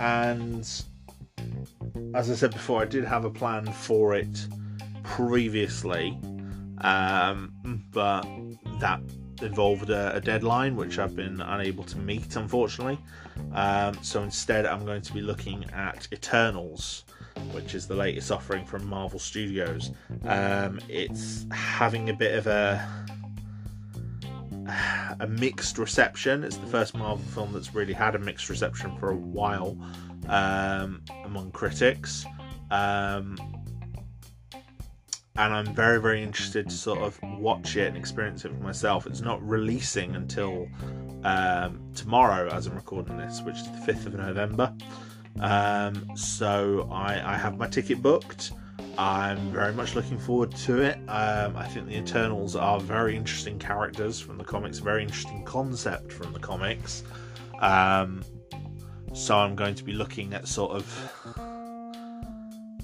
[0.00, 0.84] and
[2.14, 4.48] as I said before, I did have a plan for it
[5.02, 6.18] previously,
[6.78, 7.52] um,
[7.92, 8.26] but
[8.80, 9.00] that
[9.42, 12.98] involved a, a, deadline which I've been unable to meet, unfortunately.
[13.52, 17.04] Um, so instead, I'm going to be looking at Eternals,
[17.52, 19.90] which is the latest offering from Marvel Studios.
[20.24, 23.04] Um, it's having a bit of a
[25.20, 26.42] a mixed reception.
[26.42, 29.76] It's the first Marvel film that's really had a mixed reception for a while
[30.28, 32.24] um, among critics.
[32.70, 33.36] Um,
[35.36, 39.06] and I'm very, very interested to sort of watch it and experience it for myself.
[39.06, 40.68] It's not releasing until
[41.24, 44.72] um, tomorrow, as I'm recording this, which is the 5th of November.
[45.40, 48.52] Um, so I, I, have my ticket booked.
[48.96, 50.96] I'm very much looking forward to it.
[51.08, 56.12] Um, I think the Eternals are very interesting characters from the comics, very interesting concept
[56.12, 57.02] from the comics.
[57.60, 58.22] Um,
[59.14, 61.34] so I'm going to be looking at sort of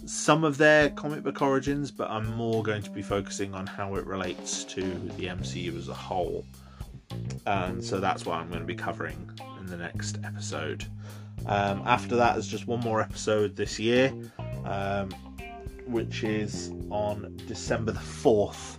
[0.06, 3.96] some of their comic book origins, but I'm more going to be focusing on how
[3.96, 6.44] it relates to the MCU as a whole.
[7.46, 10.84] And so that's what I'm going to be covering in the next episode.
[11.46, 14.12] Um, after that, there's just one more episode this year,
[14.64, 15.10] um,
[15.86, 18.76] which is on December the 4th.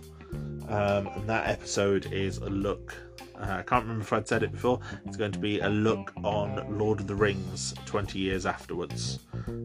[0.68, 2.94] Um, and that episode is a look.
[3.38, 4.80] Uh, I can't remember if I'd said it before.
[5.04, 9.18] It's going to be a look on Lord of the Rings 20 years afterwards.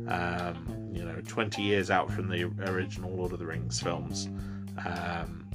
[0.08, 4.28] Um, you know, 20 years out from the original Lord of the Rings films.
[4.86, 5.48] Um,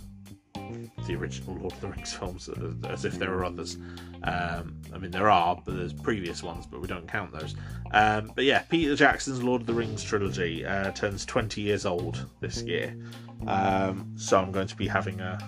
[1.07, 2.49] the original Lord of the Rings films
[2.89, 3.77] as if there are others.
[4.25, 7.55] Um, I mean, there are, but there's previous ones, but we don't count those.
[7.93, 12.27] Um, but yeah, Peter Jackson's Lord of the Rings trilogy uh, turns 20 years old
[12.41, 12.97] this year.
[13.47, 15.39] Um, so I'm going to be having a,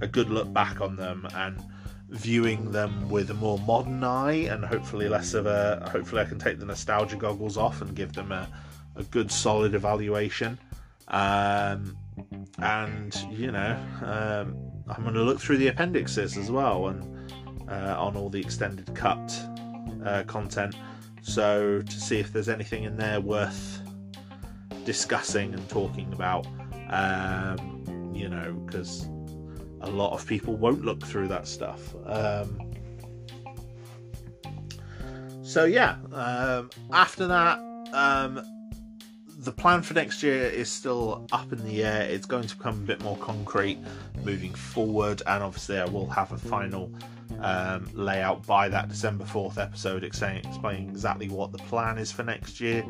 [0.00, 1.62] a good look back on them and
[2.08, 5.88] viewing them with a more modern eye and hopefully less of a.
[5.90, 8.48] Hopefully, I can take the nostalgia goggles off and give them a,
[8.96, 10.58] a good solid evaluation.
[11.08, 11.96] Um,
[12.58, 14.56] and you know, um,
[14.88, 17.30] I'm going to look through the appendixes as well and
[17.70, 19.34] uh, on all the extended cut
[20.04, 20.74] uh, content,
[21.22, 23.80] so to see if there's anything in there worth
[24.84, 26.46] discussing and talking about.
[26.92, 29.08] Um, you know, because
[29.80, 31.94] a lot of people won't look through that stuff.
[32.06, 32.72] Um,
[35.42, 37.58] so yeah, um, after that,
[37.92, 38.42] um,
[39.38, 42.02] the plan for next year is still up in the air.
[42.02, 43.78] It's going to become a bit more concrete
[44.24, 46.92] moving forward, and obviously, I will have a final
[47.40, 52.60] um, layout by that December 4th episode explaining exactly what the plan is for next
[52.60, 52.84] year.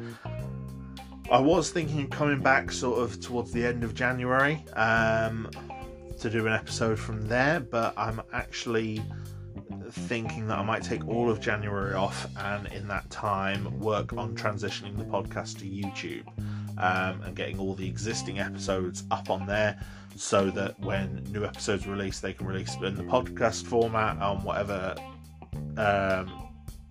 [1.33, 5.49] I was thinking of coming back sort of towards the end of January um,
[6.21, 9.03] to do an episode from there, but I'm actually
[9.93, 14.37] thinking that I might take all of January off and in that time work on
[14.37, 16.29] transitioning the podcast to YouTube
[16.77, 19.81] um, and getting all the existing episodes up on there
[20.15, 24.95] so that when new episodes release, they can release in the podcast format on whatever.
[25.79, 26.42] Um,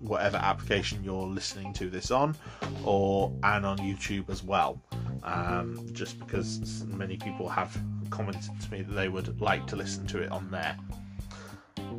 [0.02, 2.36] whatever application you're listening to this on
[2.84, 4.82] or and on youtube as well
[5.24, 7.80] um, just because many people have
[8.10, 10.76] commented to me that they would like to listen to it on there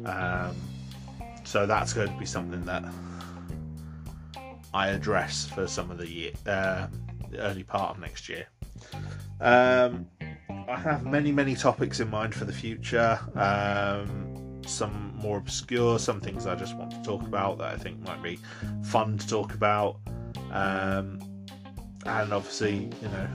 [0.05, 0.57] um,
[1.45, 2.85] so that's going to be something that
[4.75, 6.87] I address for some of the year, uh,
[7.39, 8.47] early part of next year.
[9.41, 10.07] Um,
[10.49, 13.19] I have many, many topics in mind for the future.
[13.35, 14.32] Um,
[14.67, 18.23] some more obscure, some things I just want to talk about that I think might
[18.23, 18.39] be
[18.85, 19.97] fun to talk about.
[20.51, 21.21] Um,
[22.05, 23.29] and obviously, you know,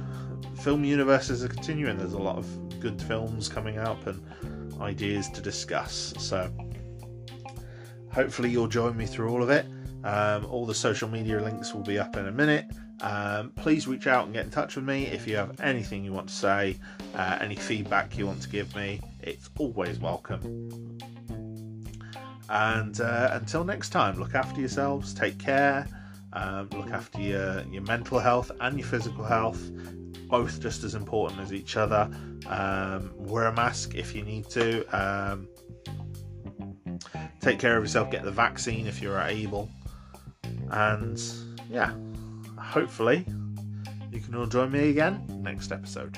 [0.62, 1.98] film universes are continuing.
[1.98, 4.22] There's a lot of good films coming up and
[4.82, 6.14] ideas to discuss.
[6.18, 6.52] So
[8.12, 9.66] hopefully you'll join me through all of it.
[10.04, 12.66] Um, all the social media links will be up in a minute.
[13.02, 16.14] Um, please reach out and get in touch with me if you have anything you
[16.14, 16.78] want to say,
[17.16, 19.02] uh, any feedback you want to give me.
[19.28, 20.98] It's always welcome.
[22.50, 25.86] And uh, until next time, look after yourselves, take care,
[26.32, 29.62] um, look after your, your mental health and your physical health,
[30.30, 32.10] both just as important as each other.
[32.48, 34.86] Um, wear a mask if you need to.
[34.98, 35.50] Um,
[37.42, 39.70] take care of yourself, get the vaccine if you're able.
[40.72, 41.22] And
[41.70, 41.94] yeah,
[42.58, 43.26] hopefully
[44.10, 46.18] you can all join me again next episode.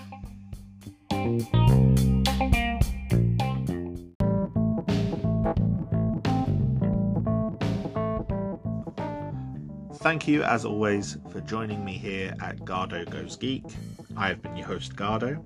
[9.99, 13.65] Thank you, as always, for joining me here at Gardo Goes Geek.
[14.15, 15.43] I have been your host, Gardo.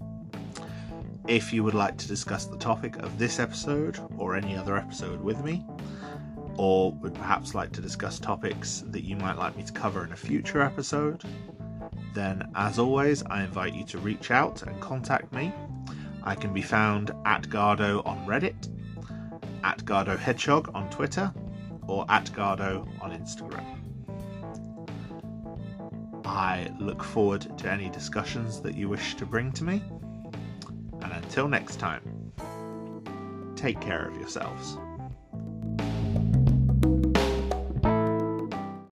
[1.27, 5.21] If you would like to discuss the topic of this episode or any other episode
[5.21, 5.65] with me,
[6.55, 10.11] or would perhaps like to discuss topics that you might like me to cover in
[10.11, 11.23] a future episode,
[12.13, 15.51] then as always, I invite you to reach out and contact me.
[16.21, 18.69] I can be found at Gardo on Reddit,
[19.63, 21.34] at Gardo Hedgehog on Twitter,
[21.88, 23.72] or at Gardo on Instagram.
[26.25, 29.81] I look forward to any discussions that you wish to bring to me.
[31.01, 32.31] And until next time,
[33.55, 34.77] take care of yourselves.